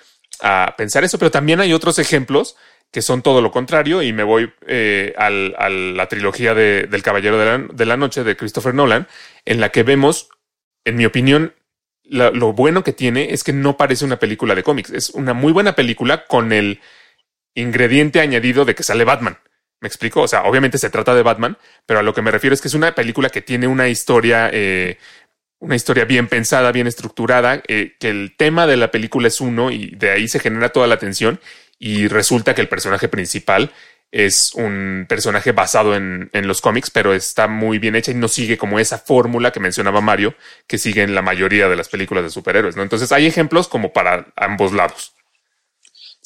pensar 0.76 1.02
eso, 1.02 1.18
pero 1.18 1.32
también 1.32 1.58
hay 1.58 1.72
otros 1.72 1.98
ejemplos 1.98 2.54
que 2.92 3.02
son 3.02 3.22
todo 3.22 3.40
lo 3.40 3.50
contrario, 3.50 4.02
y 4.02 4.12
me 4.12 4.22
voy 4.22 4.52
eh, 4.68 5.12
a 5.18 5.28
la 5.28 6.06
trilogía 6.06 6.54
de, 6.54 6.86
del 6.86 7.02
Caballero 7.02 7.66
de 7.72 7.86
la, 7.86 7.96
Noche 7.96 8.22
de 8.22 8.36
Christopher 8.36 8.72
Nolan, 8.72 9.08
en 9.44 9.58
la 9.58 9.70
que 9.70 9.82
vemos, 9.82 10.28
en 10.84 10.94
mi 10.94 11.04
opinión, 11.04 11.54
lo 12.04 12.52
bueno 12.52 12.84
que 12.84 12.92
tiene 12.92 13.32
es 13.32 13.42
que 13.42 13.52
no 13.52 13.76
parece 13.76 14.04
una 14.04 14.20
película 14.20 14.54
de 14.54 14.62
cómics. 14.62 14.90
Es 14.90 15.10
una 15.10 15.34
muy 15.34 15.52
buena 15.52 15.74
película 15.74 16.24
con 16.26 16.52
el 16.52 16.78
ingrediente 17.56 18.20
añadido 18.20 18.64
de 18.64 18.74
que 18.74 18.84
sale 18.84 19.04
Batman. 19.04 19.38
¿Me 19.80 19.88
explico? 19.88 20.22
O 20.22 20.28
sea, 20.28 20.44
obviamente 20.44 20.78
se 20.78 20.90
trata 20.90 21.14
de 21.14 21.22
Batman, 21.22 21.58
pero 21.84 22.00
a 22.00 22.02
lo 22.02 22.14
que 22.14 22.22
me 22.22 22.30
refiero 22.30 22.54
es 22.54 22.60
que 22.60 22.68
es 22.68 22.74
una 22.74 22.94
película 22.94 23.28
que 23.28 23.42
tiene 23.42 23.66
una 23.66 23.88
historia, 23.88 24.48
eh, 24.52 24.98
una 25.58 25.76
historia 25.76 26.04
bien 26.04 26.28
pensada, 26.28 26.72
bien 26.72 26.86
estructurada, 26.86 27.62
eh, 27.68 27.96
que 27.98 28.08
el 28.08 28.36
tema 28.36 28.66
de 28.66 28.76
la 28.76 28.90
película 28.90 29.28
es 29.28 29.40
uno 29.40 29.70
y 29.70 29.90
de 29.90 30.10
ahí 30.10 30.28
se 30.28 30.38
genera 30.38 30.70
toda 30.70 30.86
la 30.86 30.98
tensión 30.98 31.40
y 31.78 32.08
resulta 32.08 32.54
que 32.54 32.62
el 32.62 32.68
personaje 32.68 33.08
principal 33.08 33.70
es 34.12 34.54
un 34.54 35.04
personaje 35.08 35.52
basado 35.52 35.94
en, 35.94 36.30
en 36.32 36.46
los 36.48 36.62
cómics, 36.62 36.90
pero 36.90 37.12
está 37.12 37.48
muy 37.48 37.78
bien 37.78 37.96
hecha 37.96 38.12
y 38.12 38.14
no 38.14 38.28
sigue 38.28 38.56
como 38.56 38.78
esa 38.78 38.98
fórmula 38.98 39.50
que 39.52 39.60
mencionaba 39.60 40.00
Mario, 40.00 40.34
que 40.66 40.78
sigue 40.78 41.02
en 41.02 41.14
la 41.14 41.22
mayoría 41.22 41.68
de 41.68 41.76
las 41.76 41.88
películas 41.88 42.24
de 42.24 42.30
superhéroes, 42.30 42.76
¿no? 42.76 42.82
Entonces 42.82 43.12
hay 43.12 43.26
ejemplos 43.26 43.68
como 43.68 43.92
para 43.92 44.32
ambos 44.36 44.72
lados. 44.72 45.15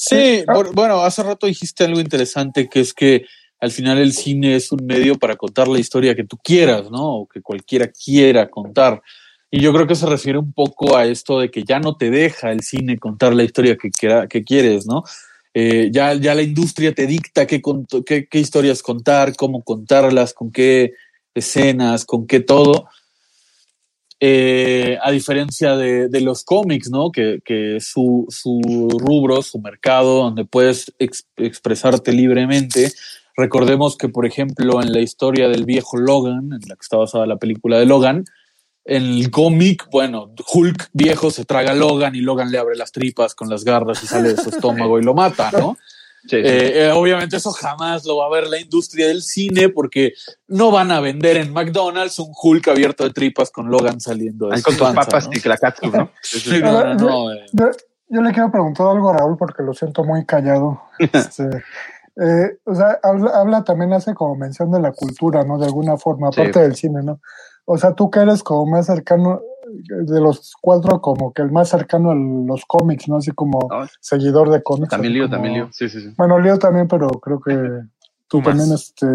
Sí, 0.03 0.45
Ah. 0.47 0.55
bu- 0.55 0.73
bueno, 0.73 1.03
hace 1.03 1.23
rato 1.23 1.47
dijiste 1.47 1.85
algo 1.85 2.01
interesante 2.01 2.69
que 2.69 2.81
es 2.81 2.95
que 2.95 3.27
al 3.61 3.71
final 3.71 3.99
el 3.99 4.15
cine 4.15 4.57
es 4.57 4.73
un 4.73 4.87
medio 4.87 5.19
para 5.19 5.37
contar 5.37 5.69
la 5.69 5.79
historia 5.79 6.15
que 6.15 6.25
tú 6.25 6.39
quieras, 6.43 6.91
¿no? 6.91 7.17
O 7.17 7.27
que 7.29 7.43
cualquiera 7.43 7.89
quiera 7.89 8.49
contar. 8.49 9.03
Y 9.51 9.61
yo 9.61 9.75
creo 9.75 9.87
que 9.87 9.95
se 9.95 10.07
refiere 10.07 10.39
un 10.39 10.53
poco 10.55 10.97
a 10.97 11.05
esto 11.05 11.39
de 11.41 11.51
que 11.51 11.65
ya 11.65 11.79
no 11.81 11.97
te 11.97 12.11
deja 12.11 12.51
el 12.53 12.63
cine 12.63 12.99
contar 12.99 13.35
la 13.35 13.43
historia 13.45 13.77
que, 13.77 13.91
quiera- 13.91 14.27
que 14.27 14.43
quieres, 14.43 14.87
¿no? 14.87 15.03
Eh, 15.53 15.91
ya, 15.93 16.15
ya 16.15 16.35
la 16.35 16.43
industria 16.43 16.95
te 16.95 17.07
dicta 17.07 17.47
qué, 17.47 17.61
qué 18.31 18.39
historias 18.39 18.83
contar, 18.83 19.37
cómo 19.37 19.63
contarlas, 19.63 20.33
con 20.33 20.51
qué 20.51 20.93
escenas, 21.35 22.07
con 22.07 22.27
qué 22.27 22.41
todo. 22.41 22.89
Eh, 24.23 24.99
a 25.03 25.11
diferencia 25.11 25.77
de, 25.77 26.09
de 26.09 26.21
los 26.21 26.45
cómics, 26.45 26.91
¿no? 26.91 27.11
Que, 27.11 27.41
que 27.43 27.79
su, 27.81 28.27
su 28.29 28.89
rubro, 28.99 29.41
su 29.41 29.59
mercado, 29.61 30.25
donde 30.25 30.45
puedes 30.45 30.93
ex- 30.99 31.27
expresarte 31.39 32.13
libremente. 32.13 32.93
Recordemos 33.35 33.97
que, 33.97 34.11
por 34.11 34.27
ejemplo, 34.27 34.83
en 34.83 34.93
la 34.93 35.01
historia 35.01 35.49
del 35.49 35.65
viejo 35.65 35.97
Logan, 35.97 36.53
en 36.53 36.69
la 36.69 36.75
que 36.75 36.83
está 36.83 36.99
basada 36.99 37.25
la 37.27 37.39
película 37.39 37.79
de 37.79 37.87
Logan, 37.87 38.25
en 38.85 39.05
el 39.05 39.31
cómic, 39.31 39.89
bueno, 39.91 40.35
Hulk 40.53 40.91
viejo 40.93 41.31
se 41.31 41.45
traga 41.47 41.71
a 41.71 41.75
Logan 41.75 42.15
y 42.15 42.21
Logan 42.21 42.51
le 42.51 42.59
abre 42.59 42.77
las 42.77 42.93
tripas 42.93 43.35
con 43.35 43.49
las 43.49 43.65
garras 43.65 44.03
y 44.03 44.07
sale 44.07 44.35
de 44.35 44.37
su 44.37 44.51
estómago 44.55 44.99
y 44.99 45.03
lo 45.03 45.15
mata, 45.15 45.51
¿no? 45.53 45.79
Sí, 46.23 46.29
sí. 46.29 46.37
Eh, 46.37 46.87
eh, 46.87 46.91
obviamente 46.93 47.37
eso 47.37 47.51
jamás 47.53 48.05
lo 48.05 48.19
va 48.19 48.27
a 48.27 48.31
ver 48.31 48.47
la 48.47 48.61
industria 48.61 49.09
del 49.09 49.23
cine 49.23 49.69
porque 49.71 50.13
no 50.49 50.71
van 50.71 50.91
a 50.91 51.01
vender 51.01 51.37
en 51.39 51.53
McDonald's 51.53 52.19
un 52.19 52.33
Hulk 52.41 52.69
abierto 52.69 53.05
de 53.05 53.11
tripas 53.11 53.51
con 53.51 53.71
Logan 53.71 54.01
saliendo 54.01 54.49
de 54.49 54.63
con 54.63 54.77
panza, 54.77 54.95
papas 55.01 55.27
¿no? 55.27 55.33
y 55.35 55.41
clacatsu, 55.41 55.91
¿no? 55.91 56.11
Sí, 56.23 56.61
no, 56.63 56.85
no, 56.85 56.95
no, 56.95 57.33
eh. 57.33 57.47
Yo, 57.53 57.71
yo 58.09 58.21
le 58.23 58.33
quiero 58.33 58.51
preguntar 58.51 58.89
algo 58.89 59.11
a 59.11 59.17
Raúl 59.17 59.37
porque 59.39 59.63
lo 59.63 59.73
siento 59.73 60.05
muy 60.05 60.25
callado. 60.27 60.83
Este, 60.99 61.45
eh, 62.17 62.59
o 62.65 62.75
sea, 62.75 62.99
habla, 63.03 63.31
habla 63.31 63.65
también, 63.65 63.93
hace 63.95 64.13
como 64.15 64.35
mención 64.37 64.71
de 64.71 64.81
la 64.81 64.93
cultura, 64.93 65.45
¿no? 65.45 65.59
De 65.59 65.67
alguna 65.67 65.97
forma, 65.97 66.31
Sí. 66.33 66.41
aparte 66.41 66.61
del 66.61 66.75
cine, 66.77 67.03
¿no? 67.03 67.21
O 67.65 67.79
sea, 67.79 67.95
tú 67.95 68.11
que 68.11 68.21
eres 68.21 68.43
como 68.43 68.67
más 68.67 68.87
cercano, 68.87 69.41
de 69.73 70.21
los 70.21 70.53
cuatro, 70.61 71.01
como 71.01 71.33
que 71.33 71.43
el 71.43 71.51
más 71.53 71.69
cercano 71.69 72.11
a 72.11 72.15
los 72.15 72.65
cómics, 72.67 73.09
¿no? 73.09 73.17
Así 73.17 73.31
como 73.33 73.59
No, 73.71 73.87
seguidor 74.01 74.51
de 74.51 74.63
cómics. 74.63 74.91
También 74.91 75.13
lío, 75.15 75.25
como- 75.25 75.35
también 75.37 75.55
lío. 75.55 75.69
Sí, 75.73 75.89
sí, 75.89 76.01
sí. 76.01 76.15
Bueno, 76.17 76.39
Leo 76.39 76.59
también, 76.59 76.89
pero 76.89 77.09
creo 77.09 77.41
que 77.41 77.53
tú 78.29 78.43
también, 78.43 78.73
este. 78.73 79.07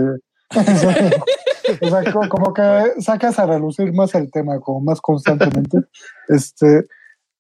o 1.82 1.90
sea, 1.90 2.12
co- 2.12 2.30
como 2.30 2.54
que 2.54 2.94
sacas 3.00 3.40
a 3.40 3.46
relucir 3.46 3.92
más 3.94 4.14
el 4.16 4.32
tema, 4.32 4.60
como 4.60 4.82
más 4.82 5.02
constantemente. 5.02 5.80
este, 6.30 6.88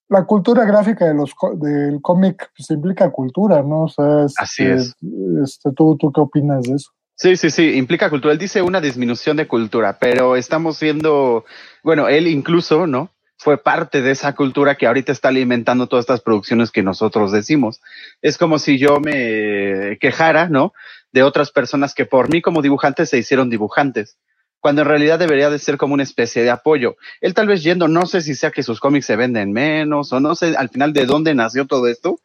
la 0.09 0.25
cultura 0.25 0.65
gráfica 0.65 1.05
de 1.05 1.13
los 1.13 1.33
co- 1.33 1.55
del 1.55 2.01
cómic 2.01 2.51
pues, 2.55 2.69
implica 2.71 3.11
cultura, 3.11 3.61
¿no? 3.63 3.83
O 3.83 3.87
sea, 3.87 4.25
este, 4.25 4.43
Así 4.43 4.63
es. 4.65 4.95
Este, 5.43 5.71
¿tú, 5.71 5.95
¿tú 5.97 6.11
qué 6.11 6.21
opinas 6.21 6.63
de 6.63 6.75
eso? 6.75 6.91
Sí, 7.17 7.37
sí, 7.37 7.49
sí, 7.49 7.75
implica 7.75 8.09
cultura. 8.09 8.33
Él 8.33 8.39
dice 8.39 8.61
una 8.61 8.81
disminución 8.81 9.37
de 9.37 9.47
cultura, 9.47 9.97
pero 9.99 10.35
estamos 10.35 10.77
siendo, 10.77 11.45
bueno, 11.81 12.09
él 12.09 12.27
incluso, 12.27 12.87
¿no? 12.87 13.09
Fue 13.37 13.57
parte 13.57 14.01
de 14.01 14.11
esa 14.11 14.35
cultura 14.35 14.75
que 14.75 14.85
ahorita 14.85 15.13
está 15.13 15.29
alimentando 15.29 15.87
todas 15.87 16.03
estas 16.03 16.21
producciones 16.21 16.71
que 16.71 16.83
nosotros 16.83 17.31
decimos. 17.31 17.79
Es 18.21 18.37
como 18.37 18.59
si 18.59 18.77
yo 18.77 18.99
me 18.99 19.97
quejara, 19.99 20.49
¿no? 20.49 20.73
De 21.13 21.23
otras 21.23 21.51
personas 21.51 21.93
que 21.93 22.05
por 22.05 22.29
mí 22.29 22.41
como 22.41 22.61
dibujante 22.61 23.05
se 23.05 23.17
hicieron 23.17 23.49
dibujantes, 23.49 24.17
cuando 24.59 24.81
en 24.81 24.89
realidad 24.89 25.17
debería 25.17 25.49
de 25.49 25.59
ser 25.59 25.77
como 25.77 25.93
una 25.93 26.03
especie 26.03 26.43
de 26.43 26.49
apoyo. 26.49 26.97
Él 27.21 27.33
tal 27.33 27.47
vez 27.47 27.63
yendo, 27.63 27.87
no 27.87 28.07
sé 28.07 28.19
si 28.21 28.35
sea 28.35 28.51
que 28.51 28.63
sus 28.63 28.81
cómics 28.81 29.05
se 29.05 29.15
venden 29.15 29.53
menos 29.53 30.11
o 30.11 30.19
no 30.19 30.35
sé 30.35 30.55
al 30.57 30.67
final 30.69 30.91
de 30.91 31.05
dónde 31.05 31.33
nació 31.33 31.65
todo 31.65 31.87
esto, 31.87 32.19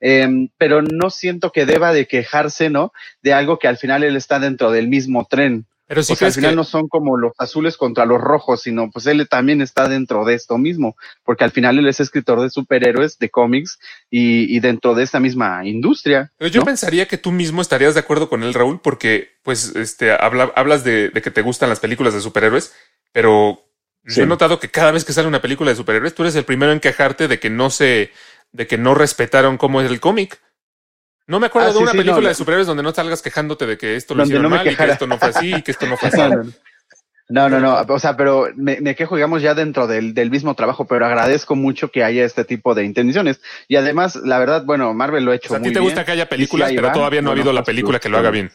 Em, 0.00 0.48
pero 0.58 0.82
no 0.82 1.10
siento 1.10 1.52
que 1.52 1.66
deba 1.66 1.92
de 1.92 2.06
quejarse, 2.06 2.70
¿no? 2.70 2.92
de 3.22 3.32
algo 3.34 3.58
que 3.58 3.68
al 3.68 3.76
final 3.76 4.02
él 4.02 4.16
está 4.16 4.38
dentro 4.38 4.70
del 4.70 4.88
mismo 4.88 5.26
tren. 5.28 5.66
Pero 5.86 6.04
si 6.04 6.12
o 6.12 6.16
sea, 6.16 6.28
al 6.28 6.34
final 6.34 6.50
que... 6.52 6.56
no 6.56 6.62
son 6.64 6.86
como 6.88 7.16
los 7.16 7.32
azules 7.36 7.76
contra 7.76 8.06
los 8.06 8.20
rojos, 8.20 8.62
sino 8.62 8.90
pues 8.92 9.06
él 9.08 9.26
también 9.28 9.60
está 9.60 9.88
dentro 9.88 10.24
de 10.24 10.34
esto 10.34 10.56
mismo, 10.56 10.96
porque 11.24 11.42
al 11.42 11.50
final 11.50 11.78
él 11.80 11.88
es 11.88 11.98
escritor 11.98 12.40
de 12.40 12.48
superhéroes, 12.48 13.18
de 13.18 13.28
cómics 13.28 13.80
y, 14.08 14.56
y 14.56 14.60
dentro 14.60 14.94
de 14.94 15.02
esta 15.02 15.18
misma 15.18 15.66
industria. 15.66 16.30
Pero 16.38 16.48
yo 16.48 16.60
¿no? 16.60 16.66
pensaría 16.66 17.08
que 17.08 17.18
tú 17.18 17.32
mismo 17.32 17.60
estarías 17.60 17.94
de 17.94 18.00
acuerdo 18.00 18.28
con 18.28 18.44
él, 18.44 18.54
Raúl, 18.54 18.80
porque 18.80 19.30
pues 19.42 19.74
este 19.74 20.12
habla- 20.12 20.52
hablas 20.54 20.84
de, 20.84 21.08
de 21.10 21.22
que 21.22 21.32
te 21.32 21.42
gustan 21.42 21.68
las 21.68 21.80
películas 21.80 22.14
de 22.14 22.20
superhéroes, 22.20 22.72
pero 23.12 23.66
Sí. 24.06 24.16
yo 24.16 24.22
he 24.22 24.26
notado 24.26 24.58
que 24.58 24.70
cada 24.70 24.92
vez 24.92 25.04
que 25.04 25.12
sale 25.12 25.28
una 25.28 25.42
película 25.42 25.70
de 25.70 25.76
superhéroes, 25.76 26.14
tú 26.14 26.22
eres 26.22 26.34
el 26.34 26.44
primero 26.46 26.72
en 26.72 26.80
quejarte 26.80 27.28
de 27.28 27.38
que 27.38 27.50
no 27.50 27.68
se, 27.68 28.10
de 28.52 28.66
que 28.66 28.78
no 28.78 28.94
respetaron 28.94 29.56
cómo 29.58 29.80
es 29.80 29.90
el 29.90 30.00
cómic. 30.00 30.40
No 31.26 31.38
me 31.38 31.46
acuerdo 31.46 31.68
Ah, 31.68 31.72
de 31.72 31.76
sí, 31.76 31.82
una 31.82 31.92
sí, 31.92 31.98
película 31.98 32.22
no, 32.22 32.28
de 32.28 32.34
superhéroes 32.34 32.66
donde 32.66 32.82
no 32.82 32.92
salgas 32.92 33.22
quejándote 33.22 33.66
de 33.66 33.78
que 33.78 33.94
esto 33.96 34.14
lo 34.14 34.24
hicieron 34.24 34.42
no 34.44 34.50
mal 34.50 34.66
y 34.66 34.74
que 34.74 34.84
esto 34.84 35.06
no 35.06 35.16
fue 35.18 35.28
así 35.28 35.54
y 35.54 35.62
que 35.62 35.70
esto 35.70 35.86
no 35.86 35.96
fue 35.96 36.08
así. 36.12 36.20
No, 37.28 37.48
no, 37.48 37.60
no. 37.60 37.80
O 37.88 37.98
sea, 38.00 38.16
pero 38.16 38.48
me, 38.56 38.80
me 38.80 38.96
quejo, 38.96 39.14
digamos, 39.14 39.40
ya 39.40 39.54
dentro 39.54 39.86
del, 39.86 40.14
del 40.14 40.30
mismo 40.32 40.56
trabajo, 40.56 40.86
pero 40.88 41.06
agradezco 41.06 41.54
mucho 41.54 41.92
que 41.92 42.02
haya 42.02 42.24
este 42.24 42.44
tipo 42.44 42.74
de 42.74 42.84
intenciones. 42.84 43.40
Y 43.68 43.76
además, 43.76 44.16
la 44.16 44.40
verdad, 44.40 44.64
bueno, 44.64 44.92
Marvel 44.94 45.24
lo 45.24 45.30
ha 45.30 45.34
O 45.34 45.36
hecho 45.36 45.50
sea, 45.50 45.58
a 45.58 45.62
ti 45.62 45.72
te 45.72 45.78
gusta 45.78 46.04
que 46.04 46.10
haya 46.10 46.28
películas, 46.28 46.72
pero 46.74 46.88
va. 46.88 46.92
todavía 46.92 47.22
no 47.22 47.30
ha 47.30 47.32
habido 47.34 47.52
la 47.52 47.60
pues, 47.60 47.66
película 47.66 48.00
que 48.00 48.08
lo 48.08 48.14
pues, 48.16 48.20
haga 48.20 48.30
bien. 48.32 48.50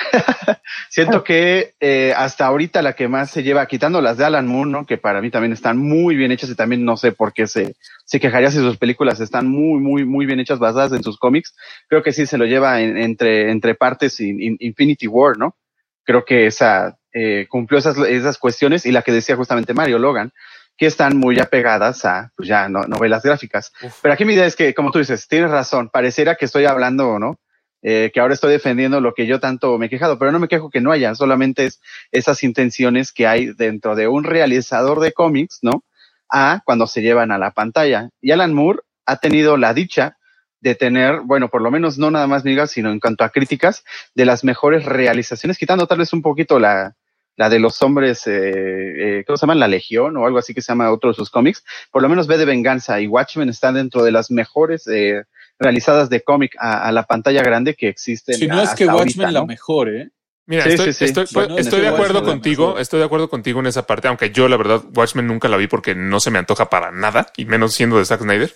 Siento 0.90 1.22
que 1.24 1.74
eh, 1.80 2.12
hasta 2.16 2.46
ahorita 2.46 2.82
la 2.82 2.94
que 2.94 3.08
más 3.08 3.30
se 3.30 3.42
lleva, 3.42 3.66
quitando 3.66 4.00
las 4.00 4.16
de 4.16 4.24
Alan 4.24 4.46
Moore, 4.46 4.70
¿no? 4.70 4.86
que 4.86 4.98
para 4.98 5.20
mí 5.20 5.30
también 5.30 5.52
están 5.52 5.78
muy 5.78 6.16
bien 6.16 6.32
hechas 6.32 6.50
y 6.50 6.54
también 6.54 6.84
no 6.84 6.96
sé 6.96 7.12
por 7.12 7.32
qué 7.32 7.46
se, 7.46 7.76
se 8.04 8.20
quejaría 8.20 8.50
si 8.50 8.58
sus 8.58 8.76
películas 8.78 9.20
están 9.20 9.46
muy, 9.48 9.80
muy, 9.80 10.04
muy 10.04 10.26
bien 10.26 10.40
hechas 10.40 10.58
basadas 10.58 10.92
en 10.92 11.02
sus 11.02 11.18
cómics. 11.18 11.54
Creo 11.88 12.02
que 12.02 12.12
sí 12.12 12.26
se 12.26 12.38
lo 12.38 12.44
lleva 12.46 12.80
en- 12.80 12.96
entre, 12.96 13.50
entre 13.50 13.74
partes 13.74 14.20
in- 14.20 14.40
in- 14.42 14.56
Infinity 14.60 15.06
War, 15.06 15.36
¿no? 15.38 15.56
Creo 16.04 16.24
que 16.24 16.46
esa 16.46 16.96
eh, 17.12 17.46
cumplió 17.48 17.78
esas, 17.78 17.98
esas 17.98 18.38
cuestiones 18.38 18.86
y 18.86 18.92
la 18.92 19.02
que 19.02 19.12
decía 19.12 19.36
justamente 19.36 19.74
Mario 19.74 19.98
Logan, 19.98 20.32
que 20.76 20.86
están 20.86 21.16
muy 21.18 21.38
apegadas 21.38 22.04
a 22.04 22.32
pues 22.36 22.48
ya 22.48 22.68
no, 22.68 22.82
novelas 22.82 23.22
gráficas. 23.22 23.72
Uf. 23.82 23.98
Pero 24.00 24.14
aquí 24.14 24.24
mi 24.24 24.34
idea 24.34 24.46
es 24.46 24.56
que, 24.56 24.72
como 24.74 24.90
tú 24.90 24.98
dices, 24.98 25.28
tienes 25.28 25.50
razón, 25.50 25.90
pareciera 25.92 26.36
que 26.36 26.46
estoy 26.46 26.64
hablando, 26.64 27.18
¿no? 27.18 27.38
Eh, 27.82 28.10
que 28.12 28.20
ahora 28.20 28.34
estoy 28.34 28.52
defendiendo 28.52 29.00
lo 29.00 29.14
que 29.14 29.26
yo 29.26 29.40
tanto 29.40 29.78
me 29.78 29.86
he 29.86 29.88
quejado, 29.88 30.18
pero 30.18 30.32
no 30.32 30.38
me 30.38 30.48
quejo 30.48 30.68
que 30.68 30.82
no 30.82 30.92
haya, 30.92 31.14
solamente 31.14 31.64
es 31.64 31.80
esas 32.12 32.42
intenciones 32.42 33.10
que 33.10 33.26
hay 33.26 33.52
dentro 33.54 33.94
de 33.94 34.06
un 34.06 34.24
realizador 34.24 35.00
de 35.00 35.12
cómics, 35.12 35.60
¿no? 35.62 35.84
A 36.28 36.60
cuando 36.64 36.86
se 36.86 37.00
llevan 37.00 37.32
a 37.32 37.38
la 37.38 37.52
pantalla. 37.52 38.10
Y 38.20 38.32
Alan 38.32 38.52
Moore 38.52 38.80
ha 39.06 39.16
tenido 39.16 39.56
la 39.56 39.72
dicha 39.72 40.18
de 40.60 40.74
tener, 40.74 41.20
bueno, 41.20 41.48
por 41.48 41.62
lo 41.62 41.70
menos 41.70 41.96
no 41.96 42.10
nada 42.10 42.26
más 42.26 42.44
migas, 42.44 42.70
sino 42.70 42.90
en 42.90 43.00
cuanto 43.00 43.24
a 43.24 43.30
críticas, 43.30 43.82
de 44.14 44.26
las 44.26 44.44
mejores 44.44 44.84
realizaciones, 44.84 45.56
quitando 45.56 45.86
tal 45.86 45.98
vez 45.98 46.12
un 46.12 46.20
poquito 46.20 46.58
la, 46.58 46.96
la 47.36 47.48
de 47.48 47.58
los 47.58 47.80
hombres, 47.80 48.26
eh, 48.26 49.20
eh, 49.20 49.24
¿cómo 49.26 49.38
se 49.38 49.42
llama? 49.42 49.54
La 49.54 49.68
Legión 49.68 50.16
o 50.18 50.26
algo 50.26 50.38
así 50.38 50.52
que 50.52 50.60
se 50.60 50.72
llama 50.72 50.92
otro 50.92 51.08
de 51.08 51.14
sus 51.14 51.30
cómics. 51.30 51.64
Por 51.90 52.02
lo 52.02 52.08
menos 52.10 52.26
V 52.26 52.36
de 52.36 52.44
Venganza 52.44 53.00
y 53.00 53.06
Watchmen 53.06 53.48
están 53.48 53.74
dentro 53.74 54.02
de 54.02 54.12
las 54.12 54.30
mejores 54.30 54.86
eh, 54.86 55.24
realizadas 55.60 56.10
de 56.10 56.22
cómic 56.22 56.56
a, 56.58 56.88
a 56.88 56.90
la 56.92 57.04
pantalla 57.04 57.42
grande 57.42 57.74
que 57.76 57.88
existen. 57.88 58.34
Si 58.34 58.48
no 58.48 58.60
es 58.62 58.70
que 58.70 58.84
ahorita, 58.84 58.96
Watchmen 58.96 59.32
la 59.34 59.40
¿no? 59.40 59.46
mejor, 59.46 59.88
¿eh? 59.90 60.10
Mira, 60.46 60.64
Sí, 60.64 60.70
estoy, 60.70 60.86
sí, 60.86 60.92
sí. 60.94 61.04
estoy- 61.04 61.26
Bueno, 61.32 61.58
estoy 61.58 61.78
es 61.80 61.84
de 61.84 61.88
acuerdo 61.94 62.24
contigo, 62.24 62.78
estoy 62.78 62.98
de 62.98 63.06
acuerdo 63.06 63.28
contigo 63.30 63.60
en 63.60 63.66
esa 63.66 63.86
parte, 63.86 64.08
aunque 64.08 64.30
yo 64.30 64.48
la 64.48 64.56
verdad 64.56 64.82
Watchmen 64.96 65.26
nunca 65.28 65.46
la 65.48 65.56
vi 65.56 65.68
porque 65.68 65.94
no 65.94 66.18
se 66.18 66.32
me 66.32 66.40
antoja 66.40 66.68
para 66.68 66.90
nada, 66.90 67.30
y 67.36 67.44
menos 67.44 67.74
siendo 67.74 67.98
de 67.98 68.04
Zack 68.06 68.22
Snyder. 68.22 68.52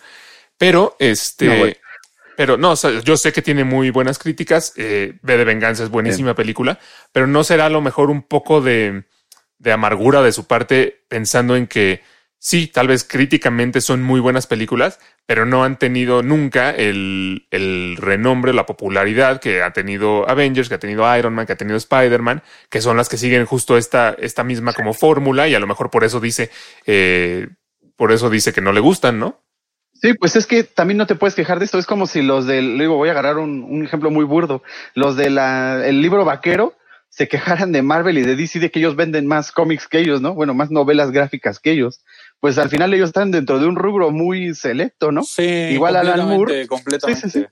Pero 0.58 0.96
este, 0.98 1.46
No, 1.46 1.72
pero 2.36 2.56
no, 2.56 2.72
o 2.72 2.76
sea, 2.76 2.90
yo 3.00 3.16
sé 3.16 3.32
que 3.32 3.42
tiene 3.42 3.62
muy 3.62 3.90
buenas 3.90 4.18
críticas. 4.18 4.72
Eh, 4.76 5.18
V 5.22 5.36
de 5.36 5.44
Venganza 5.44 5.84
es 5.84 5.90
buenísima 5.90 6.34
película, 6.34 6.80
pero 7.12 7.26
no 7.28 7.44
será 7.44 7.66
a 7.66 7.70
lo 7.70 7.80
mejor 7.80 8.10
un 8.10 8.22
poco 8.22 8.60
de, 8.60 9.04
de 9.58 9.72
amargura 9.72 10.20
de 10.22 10.32
su 10.32 10.46
parte 10.48 11.04
pensando 11.08 11.54
en 11.54 11.68
que 11.68 12.02
sí, 12.44 12.66
tal 12.66 12.88
vez 12.88 13.04
críticamente 13.04 13.80
son 13.80 14.02
muy 14.02 14.20
buenas 14.20 14.46
películas, 14.46 15.00
pero 15.24 15.46
no 15.46 15.64
han 15.64 15.78
tenido 15.78 16.22
nunca 16.22 16.70
el, 16.72 17.46
renombre, 17.96 18.52
la 18.52 18.66
popularidad 18.66 19.40
que 19.40 19.62
ha 19.62 19.72
tenido 19.72 20.28
Avengers, 20.28 20.68
que 20.68 20.74
ha 20.74 20.78
tenido 20.78 21.16
Iron 21.16 21.34
Man, 21.34 21.46
que 21.46 21.54
ha 21.54 21.56
tenido 21.56 21.78
Spider-Man, 21.78 22.42
que 22.68 22.82
son 22.82 22.98
las 22.98 23.08
que 23.08 23.16
siguen 23.16 23.46
justo 23.46 23.78
esta, 23.78 24.14
misma 24.44 24.74
como 24.74 24.92
fórmula 24.92 25.48
y 25.48 25.54
a 25.54 25.58
lo 25.58 25.66
mejor 25.66 25.88
por 25.88 26.04
eso 26.04 26.20
dice, 26.20 26.50
eh, 26.84 27.48
por 27.96 28.12
eso 28.12 28.28
dice 28.28 28.52
que 28.52 28.60
no 28.60 28.72
le 28.72 28.80
gustan, 28.80 29.18
¿no? 29.18 29.40
Sí, 29.94 30.12
pues 30.12 30.36
es 30.36 30.46
que 30.46 30.64
también 30.64 30.98
no 30.98 31.06
te 31.06 31.14
puedes 31.14 31.34
quejar 31.34 31.60
de 31.60 31.64
esto. 31.64 31.78
Es 31.78 31.86
como 31.86 32.06
si 32.06 32.20
los 32.20 32.44
del, 32.44 32.78
digo, 32.78 32.96
voy 32.96 33.08
a 33.08 33.12
agarrar 33.12 33.38
un, 33.38 33.62
un 33.62 33.84
ejemplo 33.84 34.10
muy 34.10 34.26
burdo. 34.26 34.62
Los 34.94 35.16
del 35.16 35.38
el 35.38 36.02
libro 36.02 36.26
vaquero 36.26 36.74
se 37.08 37.28
quejaran 37.28 37.72
de 37.72 37.80
Marvel 37.80 38.18
y 38.18 38.22
de 38.22 38.36
DC 38.36 38.58
de 38.58 38.70
que 38.70 38.80
ellos 38.80 38.96
venden 38.96 39.26
más 39.26 39.50
cómics 39.50 39.88
que 39.88 40.00
ellos, 40.00 40.20
¿no? 40.20 40.34
Bueno, 40.34 40.52
más 40.52 40.70
novelas 40.70 41.10
gráficas 41.10 41.58
que 41.60 41.70
ellos 41.70 42.02
pues 42.40 42.58
al 42.58 42.68
final 42.68 42.92
ellos 42.92 43.08
están 43.08 43.30
dentro 43.30 43.58
de 43.58 43.66
un 43.66 43.76
rubro 43.76 44.10
muy 44.10 44.54
selecto, 44.54 45.12
¿no? 45.12 45.22
Sí, 45.22 45.42
igual 45.42 45.96
Alan 45.96 46.28
Moore. 46.28 46.66
Completamente. 46.66 47.22
Sí, 47.22 47.30
sí, 47.30 47.40
sí. 47.40 47.46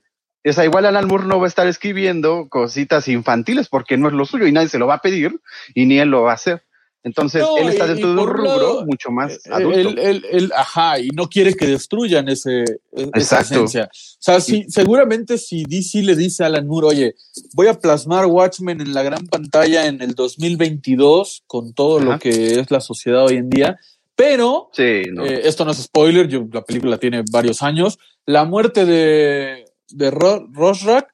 O 0.49 0.53
sea, 0.53 0.65
igual 0.65 0.85
Alan 0.85 1.07
Moore 1.07 1.25
no 1.25 1.39
va 1.39 1.45
a 1.45 1.47
estar 1.47 1.67
escribiendo 1.67 2.47
cositas 2.49 3.07
infantiles 3.07 3.69
porque 3.69 3.97
no 3.97 4.07
es 4.07 4.13
lo 4.13 4.25
suyo 4.25 4.45
y 4.45 4.51
nadie 4.51 4.67
se 4.67 4.77
lo 4.77 4.87
va 4.87 4.95
a 4.95 5.01
pedir 5.01 5.39
y 5.73 5.85
ni 5.85 5.99
él 5.99 6.09
lo 6.09 6.23
va 6.23 6.31
a 6.31 6.35
hacer. 6.35 6.63
Entonces, 7.05 7.43
él 7.59 7.67
está 7.67 7.85
dentro 7.85 8.13
de 8.13 8.21
un 8.21 8.27
rubro 8.27 8.85
mucho 8.85 9.11
más 9.11 9.33
eh, 9.33 9.49
adulto. 9.51 10.01
Él, 10.01 10.51
ajá, 10.55 10.99
y 10.99 11.09
no 11.09 11.27
quiere 11.27 11.53
que 11.53 11.67
destruyan 11.67 12.29
ese, 12.29 12.63
e, 12.63 13.09
esa 13.13 13.41
esencia. 13.41 13.89
O 13.91 14.17
sea, 14.19 14.39
si, 14.39 14.65
seguramente 14.69 15.37
si 15.37 15.65
DC 15.65 16.01
le 16.01 16.15
dice 16.15 16.43
a 16.43 16.47
Alan 16.47 16.65
Moore, 16.65 16.87
oye, 16.87 17.15
voy 17.53 17.67
a 17.67 17.77
plasmar 17.77 18.25
Watchmen 18.27 18.79
en 18.79 18.93
la 18.93 19.03
gran 19.03 19.27
pantalla 19.27 19.85
en 19.85 20.01
el 20.01 20.15
2022 20.15 21.43
con 21.45 21.73
todo 21.73 21.99
lo 21.99 22.19
que 22.19 22.59
es 22.61 22.71
la 22.71 22.79
sociedad 22.79 23.25
hoy 23.25 23.35
en 23.35 23.49
día, 23.49 23.77
pero 24.15 24.69
eh, 24.77 25.41
esto 25.43 25.65
no 25.65 25.71
es 25.71 25.77
spoiler, 25.77 26.27
yo, 26.27 26.45
la 26.51 26.63
película 26.63 26.97
tiene 26.97 27.23
varios 27.31 27.63
años. 27.63 27.97
La 28.25 28.45
muerte 28.45 28.85
de, 28.85 29.65
de 29.89 30.11
Rosrak 30.11 31.13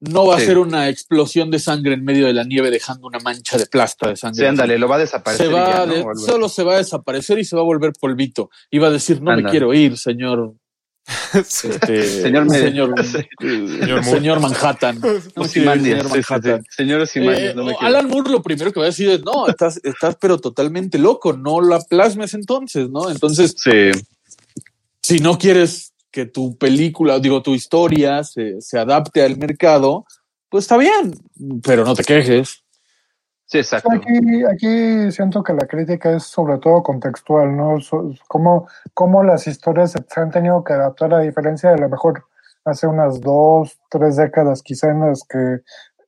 no 0.00 0.26
va 0.26 0.36
a 0.36 0.40
ser 0.40 0.58
una 0.58 0.88
explosión 0.88 1.50
de 1.50 1.58
sangre 1.58 1.94
en 1.94 2.04
medio 2.04 2.26
de 2.26 2.32
la 2.32 2.44
nieve 2.44 2.70
dejando 2.70 3.06
una 3.06 3.18
mancha 3.18 3.58
de 3.58 3.66
plasta 3.66 4.08
de 4.08 4.16
sangre. 4.16 4.40
Sí, 4.40 4.46
ándale, 4.46 4.78
lo 4.78 4.88
va 4.88 4.96
a 4.96 5.00
desaparecer. 5.00 5.50
solo 6.16 6.48
se 6.48 6.64
va 6.64 6.74
a 6.74 6.78
desaparecer 6.78 7.38
y 7.38 7.44
se 7.44 7.54
va 7.54 7.62
a 7.62 7.66
volver 7.66 7.92
polvito. 8.00 8.50
Y 8.70 8.78
va 8.78 8.88
a 8.88 8.92
decir, 8.92 9.20
no 9.22 9.36
me 9.36 9.44
quiero 9.44 9.74
ir, 9.74 9.96
señor 9.96 10.54
este, 11.34 12.04
señor, 12.22 12.50
señor, 12.50 14.04
señor, 14.04 14.40
Manhattan. 14.40 15.00
No, 15.36 15.44
señor 15.44 16.08
Manhattan. 16.08 16.64
Señor 16.70 17.08
eh, 17.14 17.54
Alan 17.80 18.08
Moore 18.08 18.30
lo 18.30 18.42
primero 18.42 18.72
que 18.72 18.80
va 18.80 18.86
a 18.86 18.90
decir 18.90 19.08
es, 19.10 19.22
no, 19.22 19.48
estás, 19.48 19.80
estás 19.82 20.16
pero 20.20 20.38
totalmente 20.38 20.98
loco, 20.98 21.32
no 21.32 21.60
la 21.60 21.80
plasmes 21.80 22.34
entonces, 22.34 22.88
¿no? 22.90 23.10
Entonces, 23.10 23.54
si 25.02 25.18
no 25.20 25.38
quieres 25.38 25.92
que 26.10 26.26
tu 26.26 26.56
película, 26.56 27.18
digo, 27.18 27.42
tu 27.42 27.54
historia 27.54 28.24
se, 28.24 28.60
se 28.60 28.78
adapte 28.78 29.22
al 29.22 29.36
mercado, 29.36 30.04
pues 30.48 30.64
está 30.64 30.76
bien, 30.76 31.14
pero 31.62 31.84
no 31.84 31.94
te 31.94 32.04
quejes. 32.04 32.59
Sí, 33.50 33.58
exacto. 33.58 33.90
Aquí, 33.92 34.44
aquí 34.44 35.10
siento 35.10 35.42
que 35.42 35.52
la 35.52 35.66
crítica 35.66 36.14
es 36.14 36.22
sobre 36.22 36.58
todo 36.58 36.84
contextual, 36.84 37.56
¿no? 37.56 37.78
Cómo, 38.28 38.68
cómo 38.94 39.24
las 39.24 39.48
historias 39.48 39.90
se 39.90 40.20
han 40.20 40.30
tenido 40.30 40.62
que 40.62 40.74
adaptar 40.74 41.12
a 41.14 41.18
diferencia 41.18 41.70
de 41.70 41.78
lo 41.78 41.88
mejor 41.88 42.24
hace 42.64 42.86
unas 42.86 43.20
dos, 43.20 43.76
tres 43.90 44.14
décadas, 44.14 44.62
quizá 44.62 44.92
en 44.92 45.00
las 45.00 45.24
que 45.28 45.62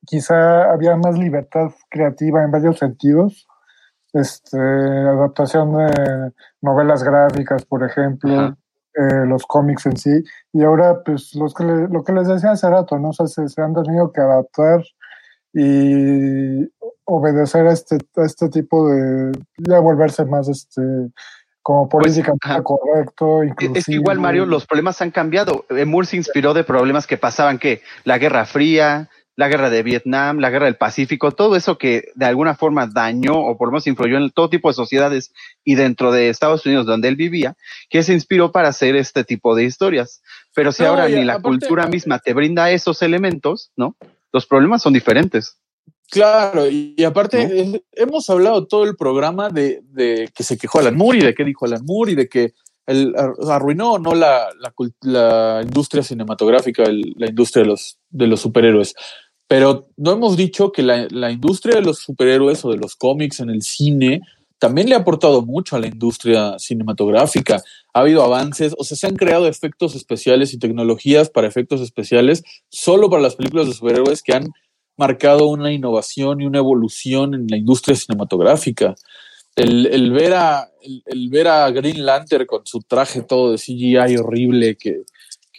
quizá 0.05 0.71
había 0.71 0.95
más 0.95 1.17
libertad 1.17 1.71
creativa 1.89 2.41
en 2.43 2.51
varios 2.51 2.79
sentidos. 2.79 3.45
Este, 4.13 4.57
adaptación 4.57 5.75
de 5.75 6.31
novelas 6.61 7.03
gráficas, 7.03 7.65
por 7.65 7.83
ejemplo, 7.83 8.55
eh, 8.95 9.25
los 9.25 9.45
cómics 9.45 9.85
en 9.87 9.97
sí. 9.97 10.23
Y 10.53 10.63
ahora, 10.63 11.03
pues, 11.03 11.35
los 11.35 11.53
que 11.53 11.65
lo 11.65 12.03
que 12.05 12.13
les 12.13 12.29
decía 12.29 12.51
hace 12.51 12.69
rato, 12.69 12.97
¿no? 12.99 13.09
O 13.09 13.13
sea, 13.13 13.27
se, 13.27 13.49
se 13.49 13.61
han 13.61 13.73
tenido 13.73 14.13
que 14.13 14.21
adaptar 14.21 14.81
y 15.53 16.69
obedecer 17.05 17.67
a 17.67 17.73
este, 17.73 17.97
este 18.17 18.49
tipo 18.49 18.89
de, 18.89 19.31
ya 19.57 19.79
volverse 19.79 20.25
más 20.25 20.47
este 20.47 20.81
como 21.63 21.87
pues, 21.87 22.03
políticamente 22.03 22.61
correcto. 22.61 23.43
Inclusive. 23.43 23.79
Es 23.79 23.89
igual, 23.89 24.19
Mario, 24.19 24.45
los 24.45 24.65
problemas 24.65 25.01
han 25.01 25.11
cambiado. 25.11 25.65
Eh, 25.69 25.85
Moore 25.85 26.07
se 26.07 26.17
inspiró 26.17 26.53
de 26.53 26.65
problemas 26.65 27.07
que 27.07 27.17
pasaban, 27.17 27.57
que 27.57 27.81
la 28.03 28.17
Guerra 28.17 28.45
Fría, 28.45 29.09
la 29.35 29.47
guerra 29.47 29.69
de 29.69 29.81
Vietnam, 29.81 30.39
la 30.39 30.49
guerra 30.49 30.65
del 30.65 30.75
Pacífico, 30.75 31.31
todo 31.31 31.55
eso 31.55 31.77
que 31.77 32.11
de 32.15 32.25
alguna 32.25 32.53
forma 32.53 32.85
dañó 32.85 33.33
o 33.33 33.57
por 33.57 33.67
lo 33.67 33.71
menos 33.71 33.87
influyó 33.87 34.17
en 34.17 34.29
todo 34.29 34.49
tipo 34.49 34.67
de 34.67 34.75
sociedades 34.75 35.33
y 35.63 35.75
dentro 35.75 36.11
de 36.11 36.29
Estados 36.29 36.65
Unidos 36.65 36.85
donde 36.85 37.07
él 37.07 37.15
vivía, 37.15 37.55
que 37.89 38.03
se 38.03 38.13
inspiró 38.13 38.51
para 38.51 38.67
hacer 38.67 38.95
este 38.95 39.23
tipo 39.23 39.55
de 39.55 39.63
historias. 39.63 40.21
Pero 40.53 40.71
si 40.71 40.83
ahora 40.83 41.07
ni 41.07 41.23
la 41.23 41.39
cultura 41.39 41.87
misma 41.87 42.19
te 42.19 42.33
brinda 42.33 42.69
esos 42.69 43.01
elementos, 43.01 43.71
¿no? 43.75 43.95
Los 44.31 44.45
problemas 44.45 44.81
son 44.81 44.93
diferentes. 44.93 45.57
Claro, 46.13 46.69
y, 46.69 47.03
aparte 47.03 47.81
hemos 47.93 48.29
hablado 48.29 48.67
todo 48.67 48.83
el 48.83 48.95
programa 48.95 49.49
de, 49.49 49.81
de, 49.93 50.29
que 50.35 50.43
se 50.43 50.59
quejó 50.59 50.77
Alan 50.77 50.95
Moore 50.95 51.17
y 51.17 51.21
de 51.21 51.33
qué 51.33 51.43
dijo 51.43 51.65
Alan 51.65 51.83
Moore 51.83 52.11
y 52.11 52.15
de 52.15 52.29
que 52.29 52.53
el, 52.85 53.15
arruinó 53.49 53.97
no 53.97 54.13
la, 54.13 54.47
la, 54.59 54.73
la 55.01 55.61
industria 55.63 56.03
cinematográfica, 56.03 56.83
la 56.83 57.27
industria 57.27 57.63
de 57.63 57.69
los, 57.69 57.97
de 58.11 58.27
los 58.27 58.41
superhéroes. 58.41 58.93
Pero 59.47 59.89
no 59.97 60.11
hemos 60.11 60.37
dicho 60.37 60.71
que 60.71 60.83
la, 60.83 61.07
la, 61.09 61.31
industria 61.31 61.77
de 61.77 61.81
los 61.81 61.97
superhéroes 61.97 62.63
o 62.63 62.69
de 62.69 62.77
los 62.77 62.95
cómics 62.95 63.39
en 63.39 63.49
el 63.49 63.63
cine 63.63 64.21
también 64.59 64.89
le 64.89 64.93
ha 64.93 64.99
aportado 64.99 65.41
mucho 65.41 65.75
a 65.75 65.79
la 65.79 65.87
industria 65.87 66.59
cinematográfica. 66.59 67.63
Ha 67.91 67.99
habido 68.01 68.23
avances, 68.23 68.75
o 68.77 68.83
sea, 68.83 68.95
se 68.95 69.07
han 69.07 69.15
creado 69.15 69.47
efectos 69.47 69.95
especiales 69.95 70.53
y 70.53 70.59
tecnologías 70.59 71.31
para 71.31 71.47
efectos 71.47 71.81
especiales 71.81 72.43
solo 72.69 73.09
para 73.09 73.23
las 73.23 73.35
películas 73.35 73.65
de 73.65 73.73
superhéroes 73.73 74.21
que 74.21 74.33
han 74.33 74.53
marcado 74.97 75.47
una 75.47 75.71
innovación 75.71 76.41
y 76.41 76.45
una 76.45 76.59
evolución 76.59 77.33
en 77.33 77.47
la 77.47 77.57
industria 77.57 77.95
cinematográfica. 77.95 78.95
El, 79.55 80.11
ver, 80.11 80.33
a, 80.33 80.67
el, 80.81 81.29
ver 81.29 81.47
a 81.47 81.69
Green 81.69 82.03
Lantern 82.05 82.47
con 82.47 82.65
su 82.65 82.79
traje 82.81 83.21
todo 83.21 83.51
de 83.51 83.57
CGI 83.57 84.17
horrible 84.17 84.75
que, 84.75 85.03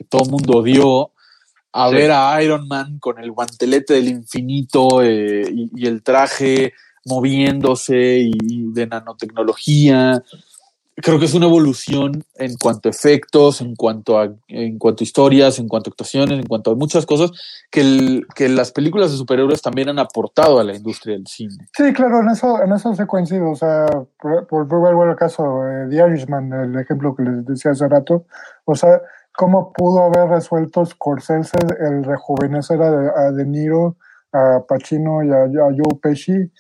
todo 0.09 0.25
el 0.25 0.31
mundo 0.31 0.59
odió, 0.59 1.13
a 1.73 1.89
ver 1.91 2.11
a 2.11 2.43
Iron 2.43 2.67
Man 2.67 2.99
con 2.99 3.23
el 3.23 3.31
guantelete 3.31 3.95
del 3.95 4.09
infinito 4.09 5.03
eh, 5.03 5.49
y, 5.49 5.87
el 5.87 6.03
traje 6.03 6.73
moviéndose 7.05 8.19
y 8.19 8.73
de 8.73 8.87
nanotecnología, 8.87 10.23
creo 10.97 11.19
que 11.19 11.25
es 11.25 11.35
una 11.35 11.47
evolución 11.47 12.25
en 12.37 12.57
cuanto 12.57 12.89
a 12.89 12.91
efectos, 12.91 13.61
en 13.61 13.75
cuanto 13.75 14.19
a, 14.19 14.33
en 14.49 14.79
cuanto 14.79 15.03
a 15.03 15.05
historias, 15.05 15.59
en 15.59 15.69
cuanto 15.69 15.91
a 15.91 15.93
actuaciones, 15.93 16.39
en 16.39 16.47
cuanto 16.47 16.71
a 16.71 16.75
muchas 16.77 17.05
cosas 17.05 17.33
que, 17.71 18.23
que 18.35 18.49
las 18.49 18.71
películas 18.73 19.11
de 19.11 19.19
superhéroes 19.19 19.63
también 19.63 19.89
han 19.89 19.99
aportado 19.99 20.61
a 20.61 20.65
la 20.65 20.75
industria 20.75 21.15
del 21.17 21.27
cine. 21.27 21.69
Sí, 21.77 21.93
claro, 21.93 22.21
en 22.21 22.31
eso, 22.31 22.63
en 22.63 22.73
eso 22.73 22.95
se 22.95 23.07
coincide. 23.07 23.43
O 23.43 23.57
sea, 23.57 23.87
por, 24.21 24.47
por, 24.47 24.69
por 24.69 25.09
el 25.09 25.17
caso 25.17 25.63
de 25.63 25.89
The 25.89 26.09
Irishman, 26.09 26.53
el 26.53 26.79
ejemplo 26.79 27.15
que 27.15 27.25
les 27.25 27.45
decía 27.45 27.73
hace 27.73 27.89
rato, 27.89 28.27
o 28.65 28.75
sea, 28.75 29.01
cómo 29.37 29.73
pudo 29.73 30.05
haber 30.05 30.29
resuelto 30.29 30.87
Scorsese 30.87 31.59
el 31.81 32.05
rejuvenecer 32.05 32.81
a, 32.81 33.27
a 33.27 33.33
De 33.33 33.45
Niro, 33.45 33.97
a 34.33 34.61
Pacino 34.67 35.25
y 35.25 35.31
a, 35.31 35.45
a 35.45 35.71
Joe 35.71 35.99
Pesci 36.01 36.51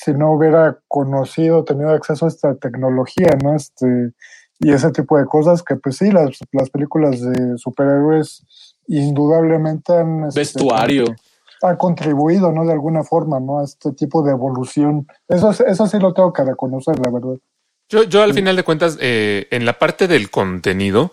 si 0.00 0.12
no 0.12 0.32
hubiera 0.32 0.78
conocido, 0.86 1.64
tenido 1.64 1.90
acceso 1.90 2.24
a 2.24 2.28
esta 2.28 2.54
tecnología, 2.54 3.36
¿no? 3.42 3.56
Este, 3.56 4.12
y 4.60 4.70
ese 4.70 4.92
tipo 4.92 5.18
de 5.18 5.24
cosas 5.24 5.64
que 5.64 5.74
pues 5.74 5.96
sí, 5.96 6.12
las, 6.12 6.38
las 6.52 6.70
películas 6.70 7.20
de 7.20 7.58
superhéroes 7.58 8.44
indudablemente 8.86 9.92
han... 9.92 10.28
Este, 10.28 10.40
Vestuario. 10.40 11.04
ha 11.62 11.76
contribuido, 11.76 12.52
¿no? 12.52 12.64
De 12.64 12.74
alguna 12.74 13.02
forma, 13.02 13.40
¿no? 13.40 13.58
A 13.58 13.64
este 13.64 13.90
tipo 13.90 14.22
de 14.22 14.30
evolución. 14.30 15.08
Eso, 15.26 15.50
eso 15.50 15.86
sí 15.88 15.98
lo 15.98 16.14
tengo 16.14 16.32
que 16.32 16.44
reconocer, 16.44 16.96
la 17.00 17.10
verdad. 17.10 17.36
Yo, 17.88 18.04
yo 18.04 18.22
al 18.22 18.34
final 18.34 18.54
de 18.54 18.62
cuentas, 18.62 18.98
eh, 19.00 19.48
en 19.50 19.66
la 19.66 19.80
parte 19.80 20.06
del 20.06 20.30
contenido, 20.30 21.10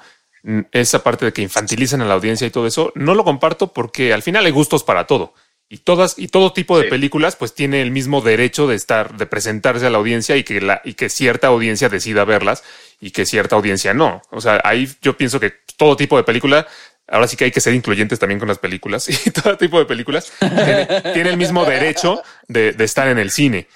esa 0.71 1.01
parte 1.01 1.25
de 1.25 1.33
que 1.33 1.41
infantilizan 1.41 2.01
a 2.01 2.05
la 2.05 2.13
audiencia 2.13 2.45
y 2.45 2.51
todo 2.51 2.67
eso, 2.67 2.91
no 2.93 3.15
lo 3.15 3.23
comparto 3.23 3.73
porque 3.73 4.13
al 4.13 4.21
final 4.21 4.45
hay 4.45 4.51
gustos 4.51 4.83
para 4.83 5.07
todo 5.07 5.33
y 5.67 5.79
todas 5.79 6.19
y 6.19 6.27
todo 6.27 6.53
tipo 6.53 6.77
de 6.77 6.87
películas 6.89 7.35
pues 7.35 7.55
tiene 7.55 7.81
el 7.81 7.89
mismo 7.89 8.21
derecho 8.21 8.67
de 8.67 8.75
estar 8.75 9.17
de 9.17 9.25
presentarse 9.25 9.87
a 9.87 9.89
la 9.89 9.97
audiencia 9.97 10.37
y 10.37 10.43
que 10.43 10.61
la 10.61 10.81
y 10.83 10.93
que 10.93 11.09
cierta 11.09 11.47
audiencia 11.47 11.89
decida 11.89 12.23
verlas 12.23 12.63
y 12.99 13.11
que 13.11 13.25
cierta 13.25 13.55
audiencia 13.55 13.93
no. 13.93 14.21
O 14.29 14.41
sea 14.41 14.61
ahí 14.63 14.87
yo 15.01 15.17
pienso 15.17 15.39
que 15.39 15.53
todo 15.77 15.95
tipo 15.95 16.17
de 16.17 16.23
película 16.23 16.67
ahora 17.07 17.27
sí 17.27 17.35
que 17.35 17.45
hay 17.45 17.51
que 17.51 17.61
ser 17.61 17.73
incluyentes 17.73 18.19
también 18.19 18.39
con 18.39 18.47
las 18.47 18.59
películas 18.59 19.09
y 19.27 19.31
todo 19.31 19.57
tipo 19.57 19.79
de 19.79 19.85
películas 19.85 20.31
tiene, 20.39 21.29
el 21.29 21.37
mismo 21.37 21.65
derecho 21.65 22.21
de, 22.47 22.75
estar 22.79 23.07
en 23.07 23.17
el 23.17 23.31
cine. 23.31 23.67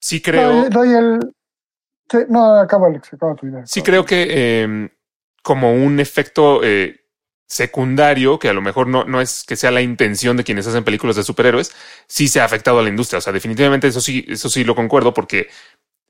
Sí 0.00 0.20
creo 0.20 0.68
no, 0.68 0.82
el, 0.82 1.20
no 2.28 2.58
acaba 2.58 2.88
Alex 2.88 3.12
acaba 3.12 3.36
tu 3.36 3.46
idea 3.46 3.64
sí 3.64 3.82
creo 3.82 4.04
que 4.04 4.62
em, 4.62 4.90
como 5.42 5.72
un 5.72 6.00
efecto 6.00 6.64
eh, 6.64 7.01
secundario, 7.52 8.38
que 8.38 8.48
a 8.48 8.54
lo 8.54 8.62
mejor 8.62 8.86
no, 8.86 9.04
no 9.04 9.20
es 9.20 9.44
que 9.44 9.56
sea 9.56 9.70
la 9.70 9.82
intención 9.82 10.38
de 10.38 10.44
quienes 10.44 10.66
hacen 10.66 10.84
películas 10.84 11.16
de 11.16 11.22
superhéroes, 11.22 11.70
sí 12.06 12.26
se 12.26 12.40
ha 12.40 12.46
afectado 12.46 12.78
a 12.78 12.82
la 12.82 12.88
industria. 12.88 13.18
O 13.18 13.20
sea, 13.20 13.32
definitivamente 13.32 13.88
eso 13.88 14.00
sí, 14.00 14.24
eso 14.26 14.48
sí 14.48 14.64
lo 14.64 14.74
concuerdo 14.74 15.12
porque 15.12 15.50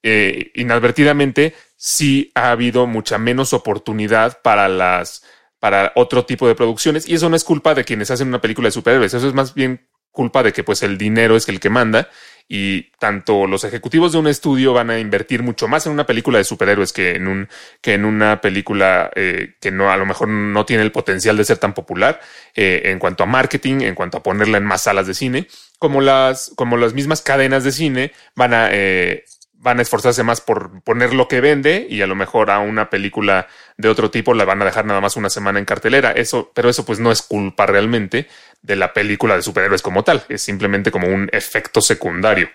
eh, 0.04 0.52
inadvertidamente 0.54 1.54
sí 1.76 2.30
ha 2.36 2.52
habido 2.52 2.86
mucha 2.86 3.18
menos 3.18 3.52
oportunidad 3.52 4.40
para 4.42 4.68
las 4.68 5.24
para 5.58 5.92
otro 5.94 6.24
tipo 6.24 6.46
de 6.48 6.56
producciones 6.56 7.08
y 7.08 7.14
eso 7.14 7.28
no 7.28 7.36
es 7.36 7.44
culpa 7.44 7.74
de 7.74 7.84
quienes 7.84 8.10
hacen 8.10 8.28
una 8.28 8.40
película 8.40 8.66
de 8.66 8.72
superhéroes, 8.72 9.14
eso 9.14 9.28
es 9.28 9.34
más 9.34 9.54
bien 9.54 9.88
culpa 10.10 10.42
de 10.42 10.52
que 10.52 10.64
pues 10.64 10.82
el 10.82 10.98
dinero 10.98 11.36
es 11.36 11.48
el 11.48 11.60
que 11.60 11.70
manda 11.70 12.08
y 12.54 12.90
tanto 12.98 13.46
los 13.46 13.64
ejecutivos 13.64 14.12
de 14.12 14.18
un 14.18 14.26
estudio 14.26 14.74
van 14.74 14.90
a 14.90 14.98
invertir 14.98 15.42
mucho 15.42 15.68
más 15.68 15.86
en 15.86 15.92
una 15.92 16.04
película 16.04 16.36
de 16.36 16.44
superhéroes 16.44 16.92
que 16.92 17.16
en 17.16 17.26
un 17.26 17.48
que 17.80 17.94
en 17.94 18.04
una 18.04 18.42
película 18.42 19.10
eh, 19.16 19.54
que 19.58 19.70
no 19.70 19.90
a 19.90 19.96
lo 19.96 20.04
mejor 20.04 20.28
no 20.28 20.66
tiene 20.66 20.82
el 20.82 20.92
potencial 20.92 21.38
de 21.38 21.46
ser 21.46 21.56
tan 21.56 21.72
popular 21.72 22.20
eh, 22.54 22.82
en 22.84 22.98
cuanto 22.98 23.22
a 23.22 23.26
marketing, 23.26 23.80
en 23.80 23.94
cuanto 23.94 24.18
a 24.18 24.22
ponerla 24.22 24.58
en 24.58 24.66
más 24.66 24.82
salas 24.82 25.06
de 25.06 25.14
cine, 25.14 25.48
como 25.78 26.02
las 26.02 26.52
como 26.54 26.76
las 26.76 26.92
mismas 26.92 27.22
cadenas 27.22 27.64
de 27.64 27.72
cine 27.72 28.12
van 28.34 28.52
a 28.52 28.68
eh, 28.70 29.24
van 29.62 29.78
a 29.78 29.82
esforzarse 29.82 30.24
más 30.24 30.40
por 30.40 30.82
poner 30.82 31.14
lo 31.14 31.28
que 31.28 31.40
vende 31.40 31.86
y 31.88 32.02
a 32.02 32.08
lo 32.08 32.16
mejor 32.16 32.50
a 32.50 32.58
una 32.58 32.90
película 32.90 33.46
de 33.76 33.88
otro 33.88 34.10
tipo 34.10 34.34
la 34.34 34.44
van 34.44 34.60
a 34.60 34.64
dejar 34.64 34.84
nada 34.84 35.00
más 35.00 35.16
una 35.16 35.30
semana 35.30 35.60
en 35.60 35.64
cartelera. 35.64 36.10
Eso, 36.10 36.50
pero 36.52 36.68
eso 36.68 36.84
pues 36.84 36.98
no 36.98 37.12
es 37.12 37.22
culpa 37.22 37.64
realmente 37.64 38.26
de 38.60 38.74
la 38.74 38.92
película 38.92 39.36
de 39.36 39.42
superhéroes 39.42 39.80
como 39.80 40.02
tal. 40.02 40.24
Es 40.28 40.42
simplemente 40.42 40.90
como 40.90 41.06
un 41.06 41.30
efecto 41.32 41.80
secundario. 41.80 42.48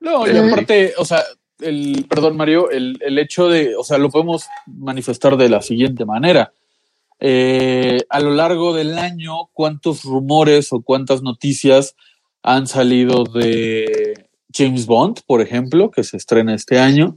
No, 0.00 0.26
y 0.26 0.34
aparte, 0.36 0.94
o 0.96 1.04
sea, 1.04 1.22
el, 1.60 2.06
perdón 2.08 2.38
Mario, 2.38 2.70
el, 2.70 2.98
el 3.02 3.18
hecho 3.18 3.50
de, 3.50 3.76
o 3.76 3.84
sea, 3.84 3.98
lo 3.98 4.08
podemos 4.08 4.46
manifestar 4.66 5.36
de 5.36 5.50
la 5.50 5.60
siguiente 5.60 6.06
manera. 6.06 6.54
Eh, 7.20 7.98
a 8.08 8.20
lo 8.20 8.30
largo 8.30 8.74
del 8.74 8.98
año, 8.98 9.50
¿cuántos 9.52 10.04
rumores 10.04 10.72
o 10.72 10.80
cuántas 10.80 11.22
noticias 11.22 11.94
han 12.42 12.66
salido 12.66 13.24
de 13.24 14.23
James 14.54 14.86
Bond, 14.86 15.20
por 15.26 15.40
ejemplo, 15.40 15.90
que 15.90 16.04
se 16.04 16.16
estrena 16.16 16.54
este 16.54 16.78
año, 16.78 17.16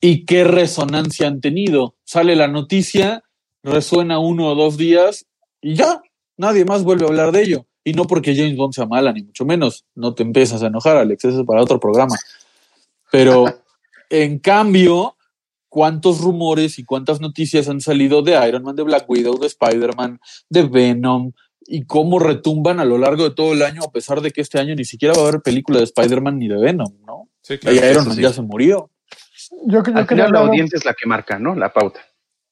y 0.00 0.24
qué 0.24 0.44
resonancia 0.44 1.28
han 1.28 1.40
tenido. 1.40 1.94
Sale 2.04 2.34
la 2.34 2.48
noticia, 2.48 3.22
resuena 3.62 4.18
uno 4.18 4.48
o 4.48 4.54
dos 4.54 4.76
días 4.76 5.26
y 5.60 5.76
ya, 5.76 6.02
nadie 6.36 6.64
más 6.64 6.82
vuelve 6.82 7.04
a 7.04 7.08
hablar 7.08 7.32
de 7.32 7.42
ello. 7.42 7.66
Y 7.84 7.94
no 7.94 8.04
porque 8.04 8.34
James 8.34 8.56
Bond 8.56 8.74
sea 8.74 8.86
mala, 8.86 9.12
ni 9.12 9.22
mucho 9.22 9.44
menos. 9.44 9.84
No 9.94 10.14
te 10.14 10.22
empiezas 10.22 10.62
a 10.62 10.66
enojar, 10.66 10.96
Alex, 10.96 11.24
eso 11.24 11.40
es 11.40 11.46
para 11.46 11.62
otro 11.62 11.80
programa. 11.80 12.16
Pero, 13.10 13.44
en 14.10 14.38
cambio, 14.40 15.16
¿cuántos 15.68 16.20
rumores 16.20 16.78
y 16.78 16.84
cuántas 16.84 17.20
noticias 17.20 17.68
han 17.68 17.80
salido 17.80 18.22
de 18.22 18.32
Iron 18.48 18.64
Man, 18.64 18.76
de 18.76 18.82
Black 18.82 19.08
Widow, 19.08 19.38
de 19.38 19.46
Spider-Man, 19.46 20.20
de 20.48 20.62
Venom, 20.64 21.32
y 21.66 21.84
cómo 21.86 22.18
retumban 22.18 22.80
a 22.80 22.84
lo 22.84 22.98
largo 22.98 23.24
de 23.24 23.34
todo 23.34 23.52
el 23.52 23.62
año, 23.62 23.82
a 23.82 23.90
pesar 23.90 24.20
de 24.20 24.30
que 24.30 24.40
este 24.40 24.58
año 24.58 24.74
ni 24.74 24.84
siquiera 24.84 25.14
va 25.14 25.24
a 25.24 25.28
haber 25.28 25.42
película 25.42 25.78
de 25.78 25.84
Spider-Man 25.84 26.38
ni 26.38 26.48
de 26.48 26.56
Venom, 26.58 26.92
¿no? 27.06 27.28
Sí, 27.42 27.58
claro. 27.58 27.76
y 27.76 27.78
Iron 27.78 27.90
eso 27.90 28.04
Man 28.06 28.16
sí. 28.16 28.22
ya 28.22 28.32
se 28.32 28.42
murió. 28.42 28.90
Yo, 29.66 29.82
yo 29.82 29.94
Al 29.94 30.32
la 30.32 30.40
audiencia 30.40 30.76
es 30.76 30.84
la 30.84 30.94
que 30.94 31.06
marca, 31.06 31.38
¿no? 31.38 31.54
La 31.54 31.72
pauta. 31.72 32.00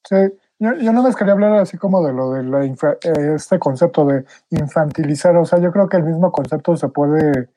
Sí, 0.07 0.15
yo, 0.59 0.73
yo 0.75 0.91
nada 0.91 1.03
más 1.03 1.15
quería 1.15 1.33
hablar 1.33 1.53
así 1.55 1.77
como 1.77 2.05
de 2.05 2.13
lo 2.13 2.31
de 2.31 2.43
la 2.43 2.65
infa- 2.65 2.97
eh, 3.03 3.33
este 3.35 3.57
concepto 3.59 4.05
de 4.05 4.25
infantilizar. 4.51 5.35
O 5.37 5.45
sea, 5.45 5.59
yo 5.59 5.71
creo 5.71 5.87
que 5.89 5.97
el 5.97 6.03
mismo 6.03 6.31
concepto 6.31 6.75
se 6.75 6.89
puede 6.89 7.49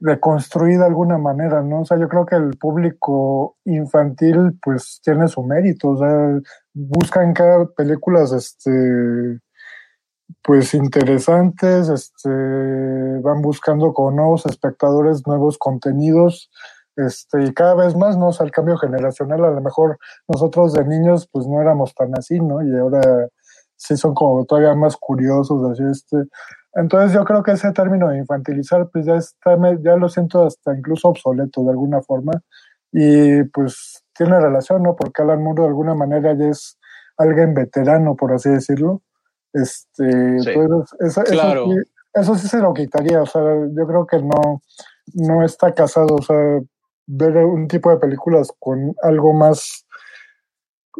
deconstruir 0.00 0.78
de 0.78 0.84
alguna 0.86 1.18
manera, 1.18 1.62
¿no? 1.62 1.80
O 1.80 1.84
sea, 1.84 1.98
yo 1.98 2.08
creo 2.08 2.24
que 2.24 2.36
el 2.36 2.56
público 2.56 3.56
infantil 3.64 4.58
pues 4.62 5.00
tiene 5.02 5.26
su 5.26 5.42
mérito. 5.42 5.88
O 5.90 5.98
sea, 5.98 6.38
buscan 6.72 7.32
cada 7.32 7.66
películas 7.66 8.32
este 8.32 9.40
pues 10.42 10.74
interesantes, 10.74 11.88
este 11.88 12.28
van 13.22 13.42
buscando 13.42 13.92
con 13.94 14.16
nuevos 14.16 14.46
espectadores, 14.46 15.26
nuevos 15.26 15.58
contenidos, 15.58 16.50
este, 16.96 17.44
y 17.44 17.54
cada 17.54 17.74
vez 17.74 17.96
más, 17.96 18.16
¿no? 18.18 18.28
O 18.28 18.32
sea, 18.32 18.44
el 18.46 18.52
cambio 18.52 18.76
generacional, 18.76 19.44
a 19.44 19.50
lo 19.50 19.60
mejor 19.60 19.98
nosotros 20.28 20.72
de 20.72 20.84
niños 20.84 21.28
pues 21.32 21.46
no 21.46 21.60
éramos 21.60 21.94
tan 21.94 22.16
así, 22.18 22.40
¿no? 22.40 22.62
Y 22.62 22.76
ahora 22.78 23.28
sí 23.76 23.96
son 23.96 24.14
como 24.14 24.44
todavía 24.44 24.74
más 24.74 24.96
curiosos, 24.96 25.62
así 25.70 25.84
este. 25.90 26.28
Entonces 26.74 27.12
yo 27.12 27.24
creo 27.24 27.42
que 27.42 27.52
ese 27.52 27.72
término 27.72 28.08
de 28.08 28.18
infantilizar 28.18 28.88
pues 28.92 29.06
ya 29.06 29.16
está, 29.16 29.56
ya 29.82 29.96
lo 29.96 30.08
siento 30.08 30.44
hasta 30.46 30.76
incluso 30.76 31.08
obsoleto 31.08 31.62
de 31.64 31.70
alguna 31.70 32.02
forma 32.02 32.32
y 32.92 33.44
pues 33.44 34.02
tiene 34.14 34.40
relación, 34.40 34.82
¿no? 34.82 34.96
Porque 34.96 35.22
Alan 35.22 35.42
Moore 35.42 35.62
de 35.62 35.68
alguna 35.68 35.94
manera 35.94 36.34
ya 36.36 36.48
es 36.48 36.78
alguien 37.16 37.54
veterano, 37.54 38.16
por 38.16 38.32
así 38.32 38.50
decirlo. 38.50 39.02
Este, 39.62 40.40
Sí. 40.40 40.50
entonces, 40.50 40.98
eso, 41.00 41.22
eso 41.22 41.32
Claro. 41.32 41.66
sí, 41.66 41.76
eso 42.14 42.34
sí 42.36 42.48
se 42.48 42.58
lo 42.58 42.72
quitaría, 42.74 43.22
o 43.22 43.26
sea, 43.26 43.42
yo 43.42 43.86
creo 43.86 44.06
que 44.06 44.18
no, 44.18 44.62
no 45.14 45.44
está 45.44 45.72
casado, 45.74 46.16
o 46.16 46.22
sea, 46.22 46.36
ver 47.06 47.36
un 47.38 47.68
tipo 47.68 47.90
de 47.90 47.96
películas 47.96 48.52
con 48.58 48.94
algo 49.02 49.32
más 49.32 49.84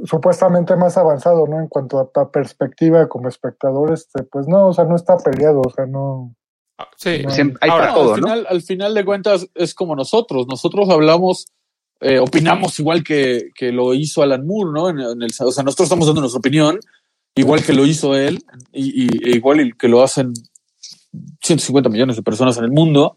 supuestamente 0.05 0.77
más 0.77 0.97
avanzado, 0.97 1.47
¿no? 1.47 1.61
En 1.61 1.67
cuanto 1.69 1.99
a, 1.99 2.21
a 2.21 2.31
perspectiva 2.31 3.09
como 3.09 3.29
espectador, 3.29 3.93
este, 3.93 4.23
pues 4.25 4.47
no, 4.47 4.69
o 4.69 4.73
sea, 4.73 4.85
no 4.85 4.95
está 4.97 5.17
peleado, 5.19 5.61
o 5.61 5.71
sea, 5.71 5.87
no. 5.87 6.35
Ah, 6.79 6.87
Sí, 6.97 7.23
No. 7.25 7.31
Siempre- 7.31 7.59
hay 7.63 7.71
Ahora, 7.71 7.85
para 7.89 7.95
todo, 7.95 8.15
al, 8.15 8.21
¿no? 8.21 8.27
final, 8.29 8.47
al 8.49 8.63
final 8.63 8.95
de 8.95 9.05
cuentas 9.05 9.49
es 9.55 9.75
como 9.75 9.97
nosotros. 9.97 10.47
Nosotros 10.49 10.89
hablamos, 10.91 11.47
eh, 12.01 12.21
opinamos 12.21 12.79
igual 12.79 13.03
que, 13.03 13.49
que 13.57 13.73
lo 13.73 13.93
hizo 13.95 14.23
Alan 14.23 14.47
Moore, 14.47 14.71
¿no? 14.73 14.89
En, 14.89 15.01
en 15.01 15.23
el, 15.23 15.31
o 15.41 15.51
sea, 15.51 15.65
nosotros 15.65 15.87
estamos 15.87 16.07
dando 16.07 16.21
nuestra 16.21 16.39
opinión, 16.39 16.79
igual 17.41 17.63
que 17.65 17.73
lo 17.73 17.87
hizo 17.87 18.17
él, 18.17 18.43
y, 18.73 19.05
y- 19.05 19.31
e 19.31 19.37
igual 19.37 19.75
que 19.79 19.89
lo 19.89 20.03
hacen 20.03 20.33
150 21.43 21.89
millones 21.89 22.17
de 22.17 22.23
personas 22.23 22.57
en 22.59 22.65
el 22.65 22.71
mundo. 22.71 23.17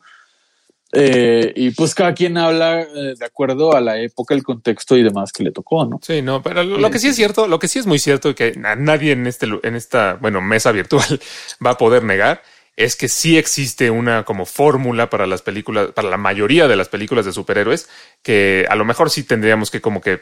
Eh, 0.94 1.54
y 1.56 1.72
pues 1.72 1.96
cada 1.96 2.14
quien 2.14 2.38
habla 2.38 2.82
eh, 2.82 3.14
de 3.18 3.26
acuerdo 3.26 3.74
a 3.74 3.80
la 3.80 3.98
época, 4.02 4.34
el 4.34 4.44
contexto 4.44 4.98
y 4.98 5.04
demás 5.04 5.32
que 5.32 5.42
le 5.44 5.52
tocó, 5.52 5.86
¿no? 5.86 6.00
Sí, 6.02 6.22
no, 6.22 6.42
pero 6.44 6.64
lo, 6.64 6.78
lo 6.78 6.92
que 6.92 7.00
sí 7.00 7.08
es 7.08 7.16
cierto, 7.16 7.48
lo 7.48 7.60
que 7.60 7.70
sí 7.70 7.80
es 7.80 7.86
muy 7.86 7.98
cierto 7.98 8.30
y 8.30 8.34
que 8.34 8.60
a 8.66 8.76
nadie 8.76 9.14
en 9.14 9.26
este, 9.26 9.48
en 9.64 9.76
esta, 9.76 10.16
bueno, 10.16 10.42
mesa 10.42 10.74
virtual 10.74 11.22
va 11.66 11.72
a 11.72 11.78
poder 11.78 12.04
negar 12.04 12.42
es 12.76 12.96
que 12.96 13.08
sí 13.10 13.38
existe 13.38 13.90
una 13.92 14.24
como 14.24 14.46
fórmula 14.46 15.10
para 15.10 15.28
las 15.28 15.42
películas, 15.42 15.90
para 15.94 16.10
la 16.10 16.18
mayoría 16.18 16.68
de 16.68 16.76
las 16.76 16.90
películas 16.90 17.26
de 17.26 17.32
superhéroes, 17.34 17.88
que 18.24 18.66
a 18.70 18.76
lo 18.76 18.84
mejor 18.86 19.10
sí 19.10 19.24
tendríamos 19.24 19.70
que 19.72 19.82
como 19.82 20.02
que 20.02 20.22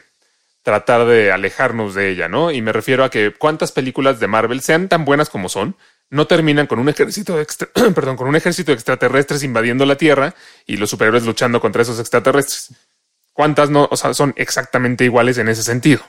tratar 0.62 1.06
de 1.06 1.32
alejarnos 1.32 1.94
de 1.94 2.10
ella, 2.10 2.28
¿no? 2.28 2.50
Y 2.50 2.60
me 2.62 2.72
refiero 2.72 3.02
a 3.04 3.10
que 3.10 3.32
cuántas 3.32 3.72
películas 3.72 4.20
de 4.20 4.26
Marvel, 4.26 4.60
sean 4.60 4.88
tan 4.88 5.04
buenas 5.04 5.30
como 5.30 5.48
son, 5.48 5.76
no 6.10 6.26
terminan 6.26 6.66
con 6.66 6.78
un 6.78 6.88
ejército 6.88 7.36
de 7.36 7.42
extra- 7.42 7.68
perdón, 7.94 8.16
con 8.16 8.28
un 8.28 8.36
ejército 8.36 8.70
de 8.72 8.74
extraterrestres 8.74 9.42
invadiendo 9.42 9.86
la 9.86 9.96
Tierra 9.96 10.34
y 10.66 10.76
los 10.76 10.90
superhéroes 10.90 11.24
luchando 11.24 11.60
contra 11.60 11.82
esos 11.82 11.98
extraterrestres. 12.00 12.74
¿Cuántas 13.32 13.70
no, 13.70 13.88
o 13.90 13.96
sea, 13.96 14.12
son 14.12 14.34
exactamente 14.36 15.04
iguales 15.04 15.38
en 15.38 15.48
ese 15.48 15.62
sentido? 15.62 16.02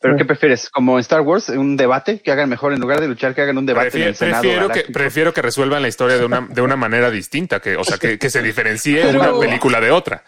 ¿Pero 0.00 0.16
qué 0.16 0.24
prefieres? 0.24 0.68
¿Como 0.68 0.98
Star 0.98 1.20
Wars? 1.20 1.48
¿Un 1.50 1.76
debate? 1.76 2.20
¿Que 2.20 2.32
hagan 2.32 2.48
mejor 2.48 2.72
en 2.72 2.80
lugar 2.80 3.00
de 3.00 3.06
luchar, 3.06 3.36
que 3.36 3.42
hagan 3.42 3.56
un 3.58 3.66
debate 3.66 3.86
en 3.86 3.92
Prefiero, 3.92 4.08
el 4.10 4.16
Senado? 4.16 4.42
prefiero 4.42 4.68
que, 4.70 4.92
prefiero 4.92 5.32
que 5.34 5.42
resuelvan 5.42 5.80
la 5.82 5.86
historia 5.88 6.18
de 6.18 6.24
una, 6.24 6.40
de 6.40 6.60
una 6.60 6.74
manera 6.74 7.08
distinta, 7.08 7.60
que, 7.60 7.76
o 7.76 7.84
sea, 7.84 7.98
que, 7.98 8.18
que 8.18 8.28
se 8.28 8.42
diferencie 8.42 9.00
Pero- 9.04 9.20
una 9.20 9.38
película 9.38 9.80
de 9.80 9.92
otra. 9.92 10.24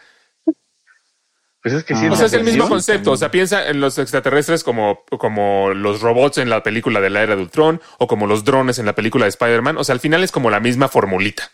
Pues 1.64 1.74
es 1.76 1.84
que 1.84 1.94
sí. 1.94 2.02
Ah. 2.04 2.08
O 2.08 2.10
la 2.10 2.16
sea, 2.16 2.26
es 2.26 2.32
el 2.34 2.44
mismo 2.44 2.68
concepto. 2.68 3.10
O 3.12 3.16
sea, 3.16 3.30
piensa 3.30 3.66
en 3.68 3.80
los 3.80 3.98
extraterrestres 3.98 4.62
como, 4.62 5.02
como 5.18 5.70
los 5.74 6.02
robots 6.02 6.38
en 6.38 6.50
la 6.50 6.62
película 6.62 7.00
de 7.00 7.08
la 7.10 7.22
era 7.22 7.34
de 7.36 7.42
Ultron 7.42 7.80
o 7.98 8.06
como 8.06 8.26
los 8.26 8.44
drones 8.44 8.78
en 8.78 8.84
la 8.86 8.94
película 8.94 9.24
de 9.24 9.30
Spider-Man. 9.30 9.78
O 9.78 9.82
sea, 9.84 9.94
al 9.94 10.00
final 10.00 10.22
es 10.22 10.30
como 10.30 10.50
la 10.50 10.60
misma 10.60 10.88
formulita. 10.88 11.50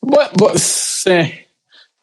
Bueno, 0.00 0.30
pues, 0.36 0.62
sí. 0.62 1.32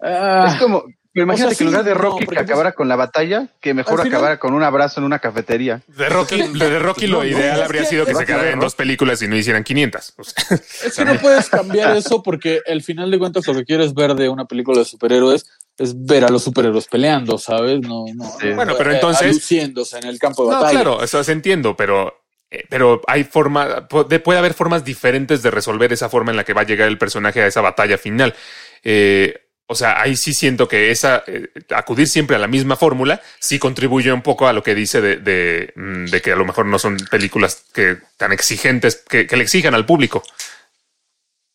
Ah, 0.01 0.51
Es 0.53 0.59
como, 0.61 0.83
pero 1.13 1.23
imagínate 1.25 1.53
O 1.53 1.55
sea, 1.55 1.57
que 1.57 1.63
en 1.63 1.69
sí, 1.69 1.71
lugar 1.73 1.83
de 1.83 1.93
Rocky 1.93 2.25
que 2.25 2.39
acabara 2.39 2.71
con 2.73 2.87
la 2.89 2.95
batalla, 2.95 3.47
que 3.61 3.73
mejor 3.73 4.01
acabara 4.01 4.37
con 4.39 4.53
un 4.53 4.63
abrazo 4.63 4.99
en 4.99 5.05
una 5.05 5.19
cafetería. 5.19 5.81
De 5.87 6.09
Rocky, 6.09 6.41
de 6.41 6.79
Rocky 6.79 7.07
lo 7.07 7.19
No, 7.19 7.25
ideal 7.25 7.61
habría 7.63 7.81
que- 7.83 7.87
sido 7.87 8.05
que 8.05 8.13
se 8.15 8.19
que- 8.21 8.25
quedara 8.25 8.49
en 8.49 8.59
dos 8.59 8.75
películas 8.75 9.21
y 9.21 9.27
no 9.27 9.35
hicieran 9.37 9.63
500. 9.63 10.13
O 10.17 10.23
sea, 10.23 10.57
Es 10.85 10.95
que 10.97 11.05
no 11.05 11.15
puedes 11.15 11.49
cambiar 11.49 11.95
eso 11.95 12.23
porque 12.23 12.61
al 12.67 12.81
final 12.81 13.11
de 13.11 13.19
cuentas 13.19 13.45
lo 13.47 13.53
que 13.53 13.63
quieres 13.65 13.93
ver 13.93 14.15
de 14.15 14.27
una 14.29 14.45
película 14.45 14.79
de 14.79 14.85
superhéroes 14.85 15.45
es 15.77 16.05
ver 16.05 16.25
a 16.25 16.29
los 16.29 16.43
superhéroes 16.43 16.87
peleando, 16.87 17.37
¿sabes? 17.37 17.79
No, 17.81 18.05
no. 18.13 18.25
Sí. 18.39 18.47
no, 18.49 18.55
Bueno, 18.55 18.75
pero 18.77 18.91
eh, 18.91 18.95
entonces- 18.95 19.33
luciéndose 19.35 19.97
en 19.97 20.05
el 20.07 20.19
campo 20.19 20.43
de 20.45 20.51
No, 20.51 20.55
batalla. 20.61 20.71
claro, 20.81 21.03
eso 21.03 21.23
se 21.23 21.31
entiendo, 21.31 21.75
pero, 21.75 22.23
eh, 22.51 22.65
pero 22.69 23.01
hay 23.07 23.23
forma, 23.23 23.87
puede, 23.87 24.37
haber 24.37 24.53
formas 24.53 24.83
diferentes 24.85 25.41
de 25.41 25.49
resolver 25.51 25.91
esa 25.93 26.09
forma 26.09 26.31
en 26.31 26.37
la 26.37 26.43
que 26.43 26.53
va 26.53 26.61
a 26.61 26.65
llegar 26.65 26.87
el 26.87 26.97
personaje 26.97 27.41
a 27.41 27.47
esa 27.47 27.61
batalla 27.61 27.97
final. 27.97 28.35
Eh, 28.83 29.33
o 29.67 29.75
sea, 29.75 30.01
ahí 30.01 30.17
sí 30.17 30.33
siento 30.33 30.67
que 30.67 30.91
esa 30.91 31.23
eh, 31.25 31.47
acudir 31.73 32.07
siempre 32.09 32.35
a 32.35 32.39
la 32.39 32.47
misma 32.47 32.75
fórmula 32.75 33.21
sí 33.39 33.57
contribuye 33.57 34.11
un 34.11 34.21
poco 34.21 34.45
a 34.47 34.51
lo 34.53 34.61
que 34.63 34.75
dice 34.75 34.99
de, 34.99 35.15
de, 35.15 35.71
mm, 35.77 36.05
de 36.07 36.21
que 36.21 36.33
a 36.33 36.35
lo 36.35 36.43
mejor 36.45 36.65
no 36.65 36.77
son 36.77 36.97
películas 37.09 37.63
que 37.73 37.97
tan 38.17 38.33
exigentes 38.33 38.97
que, 39.07 39.25
que 39.25 39.37
le 39.37 39.43
exijan 39.43 39.73
al 39.73 39.85
público. 39.85 40.23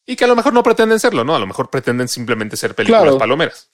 Y 0.07 0.17
que 0.17 0.25
a 0.25 0.29
lo 0.29 0.37
mejor 0.37 0.55
no 0.55 0.63
pretenden 0.63 0.99
serlo, 0.99 1.25
¿no? 1.25 1.37
A 1.37 1.39
lo 1.39 1.47
mejor 1.47 1.69
pretenden 1.69 2.09
simplemente 2.09 2.57
ser 2.57 2.75
películas 2.75 3.03
Claro. 3.03 3.19
palomeras. 3.19 3.69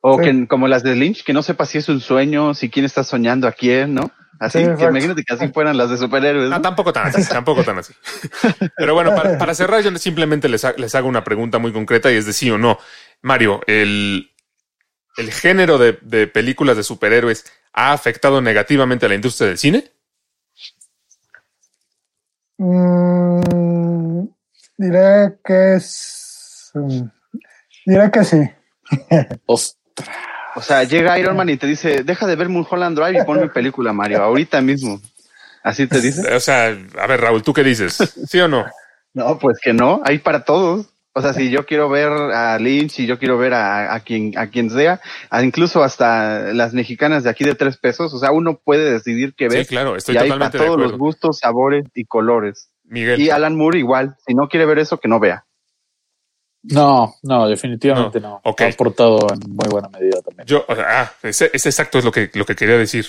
O 0.00 0.16
Sí. 0.18 0.24
que 0.24 0.46
como 0.46 0.68
las 0.68 0.82
de 0.82 0.94
Lynch, 0.94 1.24
que 1.24 1.32
no 1.32 1.42
sepa 1.42 1.66
si 1.66 1.78
es 1.78 1.88
un 1.88 2.00
sueño, 2.00 2.54
si 2.54 2.70
quién 2.70 2.84
está 2.84 3.02
soñando 3.04 3.48
a 3.48 3.52
quién, 3.52 3.94
¿no? 3.94 4.10
Así, 4.40 4.58
Sí, 4.58 4.64
que 4.64 4.70
exacto. 4.70 4.90
imagínate 4.90 5.24
que 5.24 5.34
así 5.34 5.48
fueran 5.48 5.76
las 5.76 5.90
de 5.90 5.98
superhéroes. 5.98 6.48
No, 6.48 6.56
¿no? 6.56 6.62
tampoco 6.62 6.92
tan 6.92 7.08
así, 7.08 7.28
tampoco 7.28 7.64
tan 7.64 7.78
así. 7.78 7.92
Pero 8.76 8.94
bueno, 8.94 9.12
para, 9.16 9.36
para 9.36 9.54
cerrar, 9.54 9.82
yo 9.82 9.90
simplemente 9.98 10.48
les, 10.48 10.64
ha- 10.64 10.74
les 10.76 10.94
hago 10.94 11.08
una 11.08 11.24
pregunta 11.24 11.58
muy 11.58 11.72
concreta 11.72 12.12
y 12.12 12.16
es 12.16 12.26
de 12.26 12.32
sí 12.32 12.48
o 12.50 12.56
no. 12.58 12.78
Mario, 13.22 13.60
el, 13.66 14.30
el 15.16 15.32
género 15.32 15.76
de, 15.78 15.98
de 16.02 16.28
películas 16.28 16.76
de 16.76 16.84
superhéroes 16.84 17.44
ha 17.72 17.92
afectado 17.92 18.40
negativamente 18.40 19.06
a 19.06 19.08
la 19.08 19.16
industria 19.16 19.48
del 19.48 19.58
cine? 19.58 19.90
Mm, 22.58 24.24
diré 24.76 25.38
que 25.44 25.74
es. 25.76 26.70
mm, 26.74 27.02
Diré 27.86 28.10
que 28.10 28.24
sí. 28.24 28.38
Ostras. 29.46 29.77
O 30.54 30.62
sea, 30.62 30.84
llega 30.84 31.18
Iron 31.18 31.36
Man 31.36 31.48
y 31.48 31.56
te 31.56 31.66
dice, 31.66 32.02
deja 32.02 32.26
de 32.26 32.36
ver 32.36 32.48
Mulholland 32.48 32.98
Drive 32.98 33.20
y 33.20 33.24
ponme 33.24 33.48
película, 33.48 33.92
Mario, 33.92 34.22
ahorita 34.22 34.60
mismo. 34.60 35.00
¿Así 35.62 35.86
te 35.86 36.00
dice? 36.00 36.34
O 36.34 36.40
sea, 36.40 36.76
a 36.98 37.06
ver, 37.06 37.20
Raúl, 37.20 37.42
¿tú 37.42 37.52
qué 37.52 37.62
dices? 37.62 37.96
¿Sí 38.26 38.40
o 38.40 38.48
no? 38.48 38.64
No, 39.14 39.38
pues 39.38 39.58
que 39.62 39.72
no, 39.72 40.00
hay 40.04 40.18
para 40.18 40.44
todos. 40.44 40.86
O 41.12 41.20
sea, 41.20 41.32
si 41.32 41.50
yo 41.50 41.66
quiero 41.66 41.88
ver 41.88 42.10
a 42.10 42.58
Lynch 42.58 43.00
y 43.00 43.06
yo 43.06 43.18
quiero 43.18 43.38
ver 43.38 43.52
a, 43.52 43.92
a 43.92 44.00
quien 44.00 44.38
a 44.38 44.48
quien 44.50 44.70
sea, 44.70 45.00
a 45.30 45.42
incluso 45.42 45.82
hasta 45.82 46.52
las 46.52 46.74
mexicanas 46.74 47.24
de 47.24 47.30
aquí 47.30 47.42
de 47.42 47.56
tres 47.56 47.76
pesos, 47.76 48.14
o 48.14 48.18
sea, 48.18 48.30
uno 48.30 48.60
puede 48.62 48.92
decidir 48.92 49.34
qué 49.36 49.48
ver. 49.48 49.64
Sí, 49.64 49.68
claro, 49.68 49.96
estoy 49.96 50.14
y 50.14 50.18
hay 50.18 50.28
para 50.28 50.46
totalmente 50.46 50.58
de 50.58 50.64
todos 50.64 50.80
los 50.80 50.98
gustos, 50.98 51.38
sabores 51.38 51.86
y 51.94 52.04
colores. 52.04 52.70
Miguel. 52.84 53.20
Y 53.20 53.30
Alan 53.30 53.56
Moore 53.56 53.78
igual, 53.78 54.16
si 54.26 54.34
no 54.34 54.48
quiere 54.48 54.64
ver 54.64 54.78
eso, 54.78 54.98
que 54.98 55.08
no 55.08 55.18
vea. 55.18 55.44
No, 56.62 57.14
no, 57.22 57.48
definitivamente 57.48 58.20
no. 58.20 58.40
Ha 58.44 58.72
aportado 58.74 59.18
en 59.32 59.50
muy 59.50 59.68
buena 59.68 59.88
medida 59.88 60.20
también. 60.22 60.46
Yo, 60.46 60.64
o 60.68 60.74
sea, 60.74 60.84
ah, 61.02 61.12
ese, 61.22 61.50
ese 61.52 61.68
exacto 61.68 61.98
es 61.98 62.04
lo 62.04 62.12
que, 62.12 62.30
lo 62.34 62.44
que 62.44 62.56
quería 62.56 62.76
decir. 62.76 63.06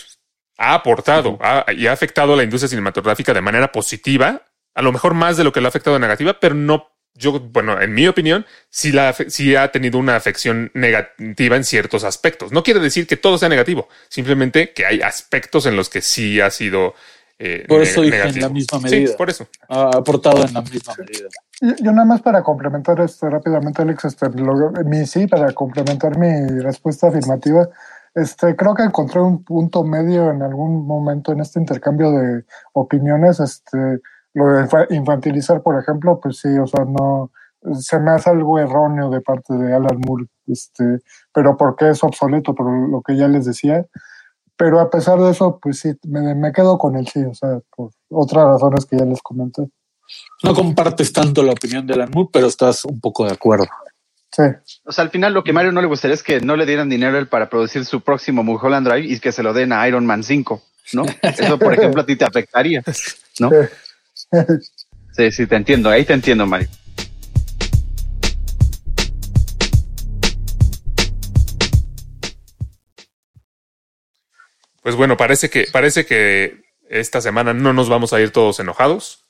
Ha 0.57 0.73
aportado 0.73 1.37
ha- 1.41 1.65
y 1.75 1.87
ha 1.87 1.93
afectado 1.93 2.33
a 2.33 2.37
la 2.37 2.43
industria 2.43 2.69
cinematográfica 2.69 3.33
de 3.33 3.41
manera 3.41 3.71
positiva, 3.71 4.41
a 4.75 4.81
lo 4.81 4.91
mejor 4.91 5.13
más 5.13 5.37
de 5.37 5.43
lo 5.43 5.51
que 5.51 5.61
lo 5.61 5.67
ha 5.67 5.69
afectado 5.69 5.97
negativa, 5.99 6.37
pero 6.39 6.53
no, 6.53 6.89
yo, 7.15 7.39
bueno, 7.39 7.81
en 7.81 7.93
mi 7.93 8.07
opinión, 8.07 8.45
sí, 8.69 8.91
la, 8.91 9.13
sí 9.13 9.55
ha 9.55 9.71
tenido 9.71 9.97
una 9.97 10.15
afección 10.15 10.69
negativa 10.73 11.55
en 11.55 11.63
ciertos 11.63 12.03
aspectos. 12.03 12.51
No 12.51 12.61
quiere 12.63 12.79
decir 12.79 13.07
que 13.07 13.17
todo 13.17 13.37
sea 13.37 13.49
negativo, 13.49 13.87
simplemente 14.09 14.73
que 14.73 14.85
hay 14.85 15.01
aspectos 15.01 15.65
en 15.65 15.75
los 15.75 15.89
que 15.89 16.01
sí 16.01 16.39
ha 16.41 16.51
sido 16.51 16.93
eh, 17.39 17.65
Por 17.67 17.81
eso 17.81 18.01
dije 18.01 18.21
en 18.21 18.41
la 18.41 18.49
misma 18.49 18.79
Sí, 18.79 18.83
medida. 18.83 19.17
por 19.17 19.29
eso. 19.29 19.47
Ha 19.69 19.89
aportado 19.97 20.43
en 20.45 20.53
la 20.53 20.61
misma 20.61 20.93
medida. 20.97 21.29
Yo, 21.61 21.75
yo 21.81 21.91
nada 21.93 22.05
más 22.05 22.21
para 22.21 22.43
complementar 22.43 22.99
este 22.99 23.29
rápidamente, 23.29 23.81
Alex, 23.81 24.05
este, 24.05 24.29
lo- 24.29 24.71
mi 24.85 25.05
sí, 25.05 25.25
para 25.27 25.51
complementar 25.53 26.17
mi 26.17 26.47
respuesta 26.59 27.07
afirmativa, 27.07 27.67
este, 28.13 28.55
creo 28.55 28.73
que 28.75 28.83
encontré 28.83 29.21
un 29.21 29.43
punto 29.43 29.83
medio 29.83 30.31
en 30.31 30.41
algún 30.41 30.85
momento 30.85 31.31
en 31.31 31.39
este 31.39 31.59
intercambio 31.59 32.11
de 32.11 32.43
opiniones, 32.73 33.39
este, 33.39 33.99
lo 34.33 34.47
de 34.53 34.63
infa- 34.65 34.87
infantilizar, 34.89 35.61
por 35.61 35.79
ejemplo, 35.81 36.19
pues 36.19 36.39
sí, 36.39 36.49
o 36.57 36.67
sea, 36.67 36.85
no, 36.85 37.31
se 37.79 37.99
me 37.99 38.11
hace 38.11 38.29
algo 38.29 38.59
erróneo 38.59 39.09
de 39.09 39.21
parte 39.21 39.53
de 39.53 39.73
Alan 39.73 39.99
Moore, 40.07 40.25
este, 40.47 40.99
pero 41.33 41.55
porque 41.57 41.89
es 41.89 42.03
obsoleto, 42.03 42.53
por 42.53 42.65
lo 42.89 43.01
que 43.01 43.15
ya 43.15 43.27
les 43.27 43.45
decía. 43.45 43.85
Pero 44.59 44.81
a 44.81 44.89
pesar 44.89 45.17
de 45.19 45.31
eso, 45.31 45.57
pues 45.61 45.79
sí, 45.79 45.93
me, 46.05 46.35
me 46.35 46.51
quedo 46.51 46.77
con 46.77 46.97
el 46.97 47.07
sí, 47.07 47.23
o 47.23 47.33
sea, 47.33 47.61
por 47.73 47.91
otras 48.09 48.45
razones 48.45 48.85
que 48.85 48.97
ya 48.97 49.05
les 49.05 49.21
comenté. 49.21 49.61
No 50.43 50.53
compartes 50.53 51.13
tanto 51.13 51.43
la 51.43 51.53
opinión 51.53 51.87
de 51.87 51.93
Alan 51.93 52.09
Moore, 52.13 52.29
pero 52.33 52.47
estás 52.47 52.83
un 52.83 52.99
poco 52.99 53.25
de 53.25 53.31
acuerdo. 53.31 53.67
Sí. 54.33 54.43
O 54.83 54.91
sea, 54.91 55.05
al 55.05 55.11
final 55.11 55.33
lo 55.33 55.45
que 55.45 55.53
Mario 55.53 55.71
no 55.71 55.79
le 55.79 55.87
gustaría 55.87 56.13
es 56.13 56.23
que 56.23 56.41
no 56.41 56.57
le 56.57 56.65
dieran 56.65 56.89
dinero 56.89 57.15
a 57.15 57.19
él 57.19 57.29
para 57.29 57.49
producir 57.49 57.85
su 57.85 58.01
próximo 58.01 58.43
Mulholland 58.43 58.85
Drive 58.85 59.07
y 59.07 59.17
que 59.21 59.31
se 59.31 59.43
lo 59.43 59.53
den 59.53 59.71
a 59.71 59.87
Iron 59.87 60.05
Man 60.05 60.23
5, 60.25 60.61
¿no? 60.91 61.05
Eso, 61.21 61.57
por 61.57 61.73
ejemplo, 61.73 62.01
a 62.01 62.05
ti 62.05 62.17
te 62.17 62.25
afectaría, 62.25 62.83
¿no? 63.39 63.49
Sí, 65.11 65.31
sí, 65.31 65.47
te 65.47 65.55
entiendo, 65.55 65.89
ahí 65.89 66.05
te 66.05 66.13
entiendo, 66.13 66.45
Mario. 66.45 66.67
Pues 74.89 74.97
bueno, 74.97 75.17
parece 75.17 75.51
que, 75.51 75.67
parece 75.71 76.07
que 76.07 76.63
esta 76.89 77.21
semana 77.21 77.53
no 77.53 77.73
nos 77.73 77.89
vamos 77.89 78.11
a 78.11 78.19
ir 78.21 78.31
todos 78.31 78.59
enojados. 78.59 79.23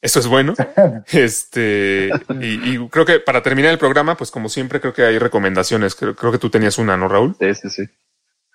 Eso 0.00 0.20
es 0.20 0.28
bueno. 0.28 0.54
Este, 1.10 2.08
y, 2.40 2.70
y 2.76 2.88
creo 2.88 3.04
que 3.04 3.18
para 3.18 3.42
terminar 3.42 3.72
el 3.72 3.78
programa, 3.78 4.16
pues 4.16 4.30
como 4.30 4.48
siempre, 4.48 4.80
creo 4.80 4.94
que 4.94 5.02
hay 5.02 5.18
recomendaciones. 5.18 5.96
Creo, 5.96 6.14
creo 6.14 6.30
que 6.30 6.38
tú 6.38 6.50
tenías 6.50 6.78
una, 6.78 6.96
¿no, 6.96 7.08
Raúl? 7.08 7.34
Sí, 7.40 7.52
sí, 7.56 7.68
sí. 7.70 7.82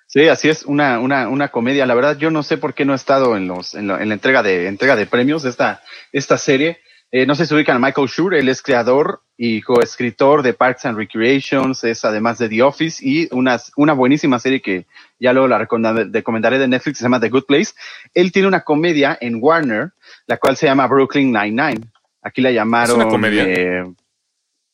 Sí, 0.07 0.29
así 0.29 0.47
es, 0.47 0.63
una, 0.63 1.01
una, 1.01 1.27
una 1.27 1.49
comedia. 1.49 1.85
La 1.85 1.95
verdad, 1.95 2.17
yo 2.17 2.31
no 2.31 2.43
sé 2.43 2.55
por 2.57 2.73
qué 2.73 2.85
no 2.85 2.93
he 2.93 2.95
estado 2.95 3.35
en 3.35 3.49
los, 3.49 3.75
en, 3.75 3.89
la- 3.89 4.01
en 4.01 4.07
la 4.07 4.13
entrega 4.13 4.41
de, 4.41 4.67
entrega 4.67 4.95
de 4.95 5.05
premios 5.05 5.43
de 5.43 5.49
esta, 5.49 5.83
esta 6.13 6.37
serie. 6.37 6.79
Eh, 7.11 7.25
no 7.25 7.35
sé 7.35 7.45
si 7.45 7.53
ubican 7.55 7.77
a 7.77 7.79
Michael 7.79 8.07
Schur, 8.09 8.33
él 8.35 8.49
es 8.49 8.61
creador 8.61 9.21
y 9.37 9.61
coescritor 9.61 10.41
de 10.43 10.53
Parks 10.53 10.85
and 10.85 10.97
Recreations, 10.97 11.83
es 11.85 12.03
además 12.03 12.37
de 12.37 12.49
The 12.49 12.63
Office 12.63 13.01
y 13.01 13.29
una, 13.31 13.57
una 13.77 13.93
buenísima 13.93 14.39
serie 14.39 14.61
que 14.61 14.87
ya 15.19 15.31
luego 15.31 15.47
la 15.47 15.57
recomenda- 15.57 16.09
recomendaré 16.11 16.57
de 16.59 16.67
Netflix, 16.67 16.97
se 16.97 17.03
llama 17.05 17.19
The 17.21 17.29
Good 17.29 17.45
Place. 17.45 17.73
Él 18.13 18.31
tiene 18.33 18.47
una 18.49 18.61
comedia 18.61 19.17
en 19.21 19.37
Warner, 19.41 19.91
la 20.25 20.37
cual 20.37 20.57
se 20.57 20.65
llama 20.65 20.85
Brooklyn 20.87 21.31
Nine-Nine. 21.31 21.79
Aquí 22.21 22.41
la 22.41 22.51
llamaron. 22.51 22.89
¿Es 22.89 22.95
una 23.03 23.07
comedia? 23.09 23.43
eh, 23.47 23.85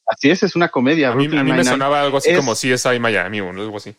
así 0.08 0.32
es, 0.32 0.42
es 0.42 0.56
una 0.56 0.70
comedia. 0.70 1.10
A 1.10 1.12
mí, 1.16 1.28
Brooklyn 1.28 1.40
a 1.42 1.44
mí 1.44 1.52
me 1.52 1.64
sonaba 1.64 2.02
algo 2.02 2.18
así 2.18 2.32
Es- 2.32 2.38
como 2.38 2.54
CSI 2.56 3.00
Miami 3.00 3.42
o 3.42 3.50
algo 3.52 3.78
así. 3.78 3.94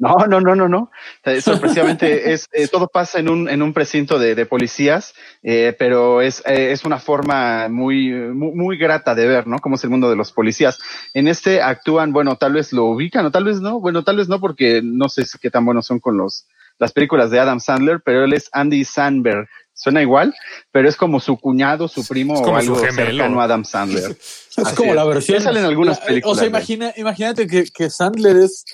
No, 0.00 0.16
no, 0.26 0.40
no, 0.40 0.56
no, 0.56 0.66
no. 0.68 0.90
Eh, 1.24 1.40
Sorpresivamente 1.42 2.32
es 2.32 2.48
eh, 2.52 2.66
todo 2.68 2.88
pasa 2.88 3.18
en 3.18 3.28
un 3.28 3.48
en 3.48 3.60
un 3.62 3.72
precinto 3.74 4.18
de, 4.18 4.34
de 4.34 4.46
policías, 4.46 5.14
eh, 5.42 5.76
pero 5.78 6.22
es 6.22 6.42
eh, 6.46 6.72
es 6.72 6.84
una 6.84 6.98
forma 6.98 7.68
muy, 7.68 8.10
muy 8.10 8.52
muy 8.54 8.76
grata 8.78 9.14
de 9.14 9.28
ver, 9.28 9.46
¿no? 9.46 9.58
Cómo 9.58 9.76
es 9.76 9.84
el 9.84 9.90
mundo 9.90 10.08
de 10.10 10.16
los 10.16 10.32
policías. 10.32 10.78
En 11.14 11.28
este 11.28 11.60
actúan, 11.62 12.12
bueno, 12.12 12.36
tal 12.36 12.54
vez 12.54 12.72
lo 12.72 12.86
ubican 12.86 13.26
o 13.26 13.30
tal 13.30 13.44
vez 13.44 13.60
no, 13.60 13.78
bueno, 13.78 14.02
tal 14.02 14.16
vez 14.16 14.28
no 14.28 14.40
porque 14.40 14.80
no 14.82 15.08
sé 15.10 15.24
si 15.26 15.38
qué 15.38 15.50
tan 15.50 15.64
buenos 15.66 15.86
son 15.86 16.00
con 16.00 16.16
los 16.16 16.46
las 16.78 16.92
películas 16.92 17.30
de 17.30 17.38
Adam 17.38 17.60
Sandler, 17.60 18.00
pero 18.02 18.24
él 18.24 18.32
es 18.32 18.48
Andy 18.52 18.84
Sandberg. 18.86 19.46
Suena 19.74 20.02
igual, 20.02 20.34
pero 20.72 20.88
es 20.90 20.96
como 20.96 21.20
su 21.20 21.38
cuñado, 21.38 21.88
su 21.88 22.06
primo 22.06 22.34
o 22.34 22.42
como 22.42 22.60
su 22.60 22.72
algo 22.74 22.84
gemelo. 22.86 23.10
cercano 23.10 23.40
a 23.40 23.44
Adam 23.44 23.64
Sandler. 23.64 24.16
Es 24.50 24.58
Así 24.66 24.76
como 24.76 24.90
es. 24.90 24.96
la 24.96 25.04
versión. 25.04 25.38
Ya 25.38 25.44
salen 25.44 25.64
algunas 25.64 26.00
la- 26.00 26.06
películas, 26.06 26.36
O 26.36 26.38
sea, 26.38 26.48
imagina, 26.48 26.92
imagínate 26.96 27.46
que, 27.46 27.64
que 27.64 27.88
Sandler 27.88 28.36
es 28.36 28.64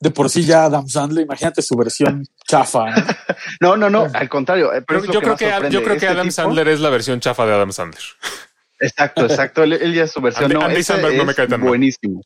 de 0.00 0.10
por 0.10 0.28
sí 0.30 0.44
ya 0.44 0.64
Adam 0.64 0.88
Sandler. 0.88 1.24
Imagínate 1.24 1.62
su 1.62 1.74
versión 1.76 2.24
chafa. 2.46 2.90
¿no? 2.90 2.96
No, 3.60 3.76
no, 3.76 3.90
no, 3.90 4.06
al 4.12 4.28
contrario. 4.28 4.72
eh, 4.74 4.84
Creo- 4.86 5.04
yo, 5.04 5.20
creo 5.20 5.36
que, 5.36 5.50
sorprende. 5.50 5.70
yo 5.74 5.80
creo 5.82 5.92
que 5.94 6.06
Este 6.06 6.08
Adam 6.08 6.26
tipo- 6.28 6.34
Sandler 6.34 6.68
es 6.68 6.80
la 6.80 6.90
versión 6.90 7.20
chafa 7.20 7.46
de 7.46 7.54
Adam 7.54 7.72
Sandler. 7.72 8.02
Exacto, 8.78 9.24
exacto. 9.24 9.62
Él, 9.62 9.72
él 9.72 9.94
ya 9.94 10.04
es 10.04 10.10
su 10.12 10.20
versión. 10.20 10.44
Andy- 10.52 10.54
no, 10.54 10.60
Andy 10.66 11.16
no 11.16 11.24
me 11.24 11.34
cae 11.34 11.46
tan 11.48 11.60
buenísimo. 11.62 12.22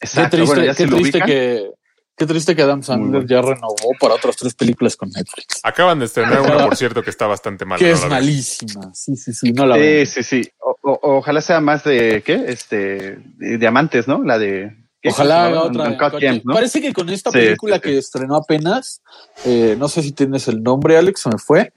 Qué 0.00 0.06
triste, 0.28 0.42
bueno, 0.42 0.64
ya 0.64 0.74
qué 0.74 0.86
triste 0.86 1.20
que. 1.22 1.70
Qué 2.16 2.26
triste 2.26 2.56
que 2.56 2.62
Adam 2.62 2.82
Sandler 2.82 3.24
ya 3.28 3.40
renovó 3.40 3.76
para 4.00 4.14
otras 4.14 4.34
tres 4.36 4.52
películas 4.52 4.96
con 4.96 5.08
Netflix. 5.08 5.60
Acaban 5.62 6.00
de 6.00 6.06
estrenar 6.06 6.40
una, 6.40 6.64
por 6.64 6.76
cierto, 6.76 7.00
que 7.02 7.10
está 7.10 7.28
bastante 7.28 7.64
mala. 7.64 7.78
que 7.78 7.90
no 7.90 7.94
es 7.94 8.08
malísima. 8.08 8.90
Sí, 8.92 9.14
sí, 9.14 9.32
sí. 9.32 9.52
No 9.52 9.66
la 9.66 9.76
Sí, 9.76 9.80
veo. 9.80 10.06
sí, 10.06 10.22
sí. 10.24 10.50
O- 10.58 10.76
o- 10.82 11.18
ojalá 11.18 11.40
sea 11.40 11.60
más 11.60 11.84
de, 11.84 12.22
¿qué? 12.26 12.44
Este, 12.48 13.18
de 13.36 13.58
diamantes, 13.58 14.08
¿no? 14.08 14.22
La 14.24 14.36
de... 14.36 14.76
Ojalá 15.10 15.44
¿Cómo 15.48 15.60
haga 15.60 15.62
otra. 15.96 16.42
Parece 16.52 16.80
que 16.80 16.92
con 16.92 17.08
esta 17.10 17.30
Sí, 17.30 17.38
película 17.38 17.76
sí, 17.76 17.80
sí. 17.84 17.88
que 17.90 17.98
estrenó 17.98 18.36
apenas, 18.36 19.02
eh, 19.44 19.76
no 19.78 19.88
sé 19.88 20.02
si 20.02 20.12
tienes 20.12 20.48
el 20.48 20.62
nombre, 20.62 20.96
Alex, 20.96 21.20
se 21.22 21.28
me 21.28 21.38
fue. 21.38 21.72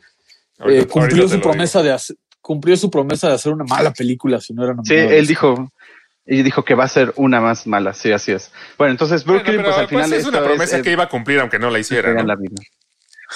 Ahorita- 0.59 0.83
eh, 0.83 0.87
cumplió 0.87 1.27
su 1.27 1.39
promesa 1.41 1.81
de 1.81 1.91
hacer, 1.91 2.15
cumplió 2.41 2.77
su 2.77 2.89
promesa 2.91 3.27
de 3.29 3.33
hacer 3.35 3.51
una 3.51 3.63
mala 3.65 3.91
película 3.91 4.39
si 4.41 4.53
no 4.53 4.63
era 4.63 4.75
Sí, 4.83 4.95
él 4.95 5.27
dijo... 5.27 5.71
Y 6.23 6.43
dijo 6.43 6.63
que 6.63 6.75
va 6.75 6.83
a 6.83 6.87
ser 6.87 7.11
una 7.17 7.41
más 7.41 7.65
mala, 7.65 7.93
sí, 7.93 8.11
así 8.11 8.31
es. 8.31 8.51
Bueno, 8.77 8.91
entonces. 8.91 9.25
Brooklyn, 9.25 9.55
Bueno, 9.57 9.63
pero, 9.63 9.69
pues 9.73 9.81
al 9.81 9.87
final 9.89 10.09
pues, 10.09 10.21
es 10.21 10.27
una 10.27 10.43
promesa 10.43 10.81
que 10.81 10.91
iba 10.91 11.03
a 11.05 11.09
cumplir 11.09 11.39
aunque 11.39 11.57
no 11.57 11.71
la 11.71 11.79
hiciera. 11.79 12.13
¿no? 12.13 12.23
la 12.23 12.35
vida. 12.35 12.55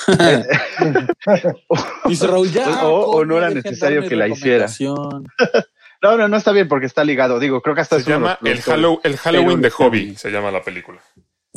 Dice 2.07 2.27
Raúl, 2.27 2.51
ya. 2.51 2.85
O- 2.85 3.25
no 3.25 3.37
era 3.37 3.49
necesario 3.49 4.07
que 4.07 4.15
la 4.15 4.27
hiciera. 4.27 4.67
No, 6.05 6.17
no, 6.17 6.27
no 6.27 6.37
está 6.37 6.51
bien 6.51 6.67
porque 6.67 6.85
está 6.85 7.03
ligado. 7.03 7.39
Digo, 7.39 7.61
creo 7.61 7.73
que 7.75 7.81
hasta 7.81 7.99
Se 7.99 8.09
llama 8.09 8.33
el, 8.33 8.37
productores. 8.59 8.67
Hallow- 8.67 8.99
el 9.03 9.17
Halloween 9.17 9.61
de 9.61 9.69
Hobby, 9.71 10.15
se 10.15 10.29
llama 10.31 10.51
la 10.51 10.61
película. 10.61 11.01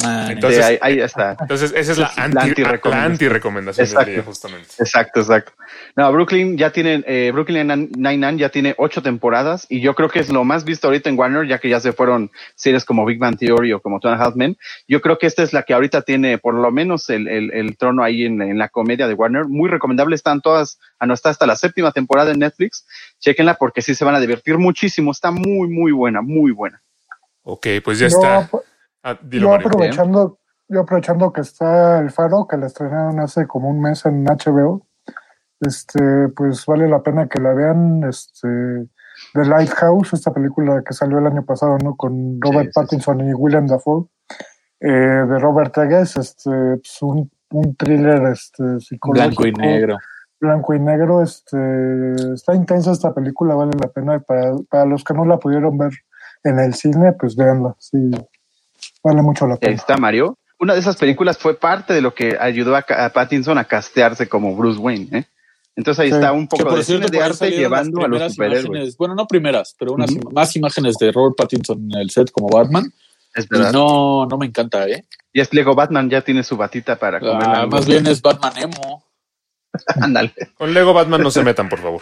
Ah, 0.04 0.28
Entonces- 0.30 0.64
ahí, 0.64 0.78
ahí 0.80 1.00
está. 1.00 1.36
Entonces, 1.40 1.72
esa 1.74 1.92
es 1.92 1.98
la 1.98 2.12
anti- 2.16 2.62
anti-recomendación 2.84 3.84
del 3.84 3.92
Exacto. 3.92 4.10
día, 4.12 4.22
justamente. 4.22 4.68
Exacto, 4.78 5.20
exacto. 5.20 5.52
No, 5.96 6.12
Brooklyn 6.12 6.56
ya 6.56 6.70
tiene, 6.70 7.02
eh, 7.06 7.30
Brooklyn 7.32 7.66
Nine-Nine 7.66 8.38
ya 8.38 8.48
tiene 8.48 8.74
ocho 8.78 9.02
temporadas 9.02 9.66
y 9.68 9.80
yo 9.80 9.94
creo 9.94 10.08
que 10.08 10.20
es 10.20 10.28
lo 10.28 10.44
más 10.44 10.64
visto 10.64 10.86
ahorita 10.86 11.08
en 11.10 11.18
Warner, 11.18 11.46
ya 11.48 11.58
que 11.58 11.68
ya 11.68 11.80
se 11.80 11.92
fueron 11.92 12.30
series 12.54 12.84
como 12.84 13.04
Big 13.04 13.18
Bang 13.18 13.36
Theory 13.38 13.72
o 13.72 13.80
como 13.80 13.98
Two 13.98 14.08
and 14.10 14.20
a 14.20 14.24
Half 14.24 14.36
Men. 14.36 14.56
Yo 14.86 15.00
creo 15.00 15.18
que 15.18 15.26
esta 15.26 15.42
es 15.42 15.52
la 15.52 15.64
que 15.64 15.74
ahorita 15.74 16.02
tiene 16.02 16.38
por 16.38 16.54
lo 16.54 16.70
menos 16.70 17.10
el, 17.10 17.26
el, 17.26 17.52
el 17.52 17.76
trono 17.76 18.04
ahí 18.04 18.24
en, 18.24 18.40
en 18.40 18.56
la 18.58 18.68
comedia 18.68 19.08
de 19.08 19.14
Warner. 19.14 19.46
Muy 19.46 19.68
recomendable, 19.68 20.14
están 20.14 20.40
todas, 20.40 20.78
ah, 21.00 21.06
no, 21.06 21.14
está 21.14 21.30
hasta 21.30 21.46
la 21.46 21.56
séptima 21.56 21.90
temporada 21.90 22.30
en 22.30 22.38
Netflix. 22.38 22.86
Chequenla 23.18 23.54
porque 23.54 23.82
sí 23.82 23.94
se 23.96 24.04
van 24.04 24.14
a 24.14 24.20
divertir 24.20 24.58
muchísimo. 24.58 25.10
Está 25.10 25.32
muy, 25.32 25.68
muy 25.68 25.90
buena, 25.90 26.22
muy 26.22 26.52
buena. 26.52 26.80
Ok, 27.42 27.66
pues 27.82 27.98
ya 27.98 28.08
Yo, 28.08 28.16
está. 28.18 28.48
Ah, 29.10 29.18
dilo, 29.22 29.48
yo 29.48 29.54
aprovechando, 29.54 30.38
yo 30.68 30.80
aprovechando 30.80 31.32
que 31.32 31.40
está 31.40 31.98
el 31.98 32.10
Faro, 32.10 32.46
que 32.46 32.56
la 32.58 32.66
estrenaron 32.66 33.20
hace 33.20 33.46
como 33.46 33.70
un 33.70 33.80
mes 33.80 34.04
en 34.06 34.24
HBO, 34.24 34.86
este, 35.60 36.28
pues 36.36 36.64
vale 36.66 36.88
la 36.88 37.02
pena 37.02 37.26
que 37.28 37.40
la 37.40 37.54
vean, 37.54 38.04
este, 38.04 38.48
The 39.34 39.44
Lighthouse, 39.46 40.12
esta 40.12 40.32
película 40.32 40.82
que 40.86 40.92
salió 40.92 41.18
el 41.18 41.26
año 41.26 41.44
pasado, 41.44 41.78
¿no? 41.82 41.96
Con 41.96 42.38
Robert 42.40 42.66
sí, 42.66 42.72
sí. 42.74 42.80
Pattinson 42.80 43.28
y 43.28 43.34
William 43.34 43.66
Dafoe. 43.66 44.06
eh, 44.80 44.88
de 44.88 45.38
Robert 45.38 45.76
Eggers, 45.78 46.16
este, 46.16 46.50
pues 46.50 46.98
un, 47.02 47.30
un 47.50 47.74
thriller 47.76 48.22
este, 48.32 48.78
psicológico. 48.80 49.42
Blanco 49.42 49.46
y 49.46 49.52
negro. 49.52 49.96
Blanco 50.40 50.74
y 50.74 50.78
negro, 50.80 51.22
este, 51.22 51.56
está 52.34 52.54
intensa 52.54 52.92
esta 52.92 53.12
película, 53.12 53.54
vale 53.56 53.72
la 53.80 53.88
pena. 53.88 54.20
Para, 54.20 54.52
para 54.70 54.84
los 54.84 55.02
que 55.02 55.14
no 55.14 55.24
la 55.24 55.38
pudieron 55.38 55.76
ver 55.78 55.92
en 56.44 56.60
el 56.60 56.74
cine, 56.74 57.12
pues 57.14 57.34
véanla, 57.34 57.74
sí, 57.78 58.10
vale 59.02 59.22
mucho 59.22 59.46
la 59.46 59.54
Ahí 59.54 59.58
pena. 59.60 59.74
está 59.74 59.96
Mario. 59.96 60.36
Una 60.60 60.74
de 60.74 60.80
esas 60.80 60.96
películas 60.96 61.38
fue 61.38 61.54
parte 61.58 61.92
de 61.94 62.00
lo 62.00 62.14
que 62.14 62.36
ayudó 62.40 62.74
a, 62.76 62.82
Pattinson 62.82 63.58
a 63.58 63.64
castearse 63.64 64.28
como 64.28 64.56
Bruce 64.56 64.78
Wayne. 64.80 65.08
¿eh? 65.18 65.24
Entonces 65.76 66.00
ahí 66.02 66.08
Sí. 66.10 66.14
está 66.16 66.32
un 66.32 66.48
Que 66.48 66.56
poco 66.56 66.70
por 66.70 66.78
de 66.78 66.84
cierto, 66.84 67.06
cine 67.06 67.10
de 67.12 67.18
por 67.18 67.24
ahí 67.24 67.30
arte 67.30 67.50
llevando 67.56 68.04
a 68.04 68.08
los 68.08 68.32
superhéroes. 68.32 68.64
imágenes, 68.66 68.96
bueno, 68.96 69.14
no 69.14 69.26
primeras, 69.26 69.76
pero 69.78 69.92
unas 69.92 70.10
más 70.32 70.56
imágenes 70.56 70.96
de 70.98 71.12
Robert 71.12 71.36
Pattinson 71.36 71.78
en 71.92 72.00
el 72.00 72.10
set 72.10 72.30
como 72.32 72.48
Batman. 72.48 72.92
Es 73.34 73.48
verdad. 73.48 73.72
no, 73.72 74.26
no 74.26 74.36
me 74.36 74.46
encanta, 74.46 74.88
¿eh? 74.88 75.04
Y 75.32 75.40
es 75.40 75.52
Lego 75.54 75.76
Batman 75.76 76.10
ya 76.10 76.22
tiene 76.22 76.42
su 76.42 76.56
batita 76.56 76.96
para 76.96 77.20
comer. 77.20 77.36
Ah, 77.46 77.66
más 77.70 77.86
bien 77.86 78.04
es 78.08 78.20
Batman 78.20 78.52
emo. 78.58 79.04
Ándale. 80.00 80.34
Con 80.56 80.74
Lego 80.74 80.92
Batman 80.92 81.22
no 81.22 81.30
se 81.30 81.44
metan, 81.44 81.68
por 81.68 81.78
favor. 81.78 82.00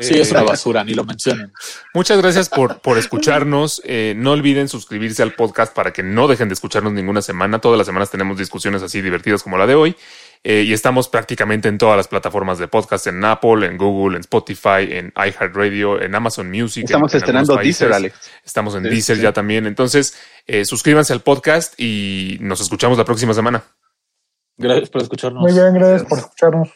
Sí, 0.00 0.14
Eh, 0.14 0.20
es 0.22 0.30
una 0.30 0.42
basura, 0.42 0.82
ni 0.84 0.94
lo 0.94 1.04
mencionen. 1.04 1.52
Muchas 1.94 2.18
gracias 2.20 2.48
por, 2.48 2.80
por 2.80 2.98
escucharnos. 2.98 3.80
Eh, 3.84 4.14
no 4.16 4.32
olviden 4.32 4.68
suscribirse 4.68 5.22
al 5.22 5.32
podcast 5.34 5.74
para 5.74 5.92
que 5.92 6.02
no 6.02 6.26
dejen 6.28 6.48
de 6.48 6.54
escucharnos 6.54 6.92
ninguna 6.92 7.22
semana. 7.22 7.58
Todas 7.60 7.78
las 7.78 7.86
semanas 7.86 8.10
tenemos 8.10 8.38
discusiones 8.38 8.82
así 8.82 9.00
divertidas 9.02 9.42
como 9.42 9.58
la 9.58 9.66
de 9.66 9.74
hoy. 9.74 9.96
Eh, 10.42 10.62
y 10.66 10.72
estamos 10.72 11.08
prácticamente 11.08 11.68
en 11.68 11.76
todas 11.76 11.98
las 11.98 12.08
plataformas 12.08 12.58
de 12.58 12.66
podcast, 12.66 13.06
en 13.08 13.22
Apple, 13.26 13.66
en 13.66 13.76
Google, 13.76 14.16
en 14.16 14.20
Spotify, 14.20 14.88
en 14.88 15.12
iHeartRadio, 15.14 16.00
en 16.00 16.14
Amazon 16.14 16.50
Music. 16.50 16.84
Estamos 16.84 17.12
en- 17.12 17.16
en 17.16 17.22
estrenando. 17.22 17.56
Deezer, 17.58 17.92
Alex. 17.92 18.16
Estamos 18.42 18.74
en 18.74 18.84
Sí, 18.84 18.88
Deezer 18.88 19.16
sí. 19.16 19.22
ya 19.22 19.32
también. 19.34 19.66
Entonces, 19.66 20.16
eh, 20.46 20.64
suscríbanse 20.64 21.12
al 21.12 21.20
podcast 21.20 21.74
y 21.78 22.38
nos 22.40 22.62
escuchamos 22.62 22.96
la 22.96 23.04
próxima 23.04 23.34
semana. 23.34 23.64
Gracias 24.56 24.88
por 24.88 25.02
escucharnos. 25.02 25.42
Muy 25.42 25.52
bien, 25.52 25.74
gracias 25.74 26.04
por 26.04 26.18
escucharnos. 26.18 26.70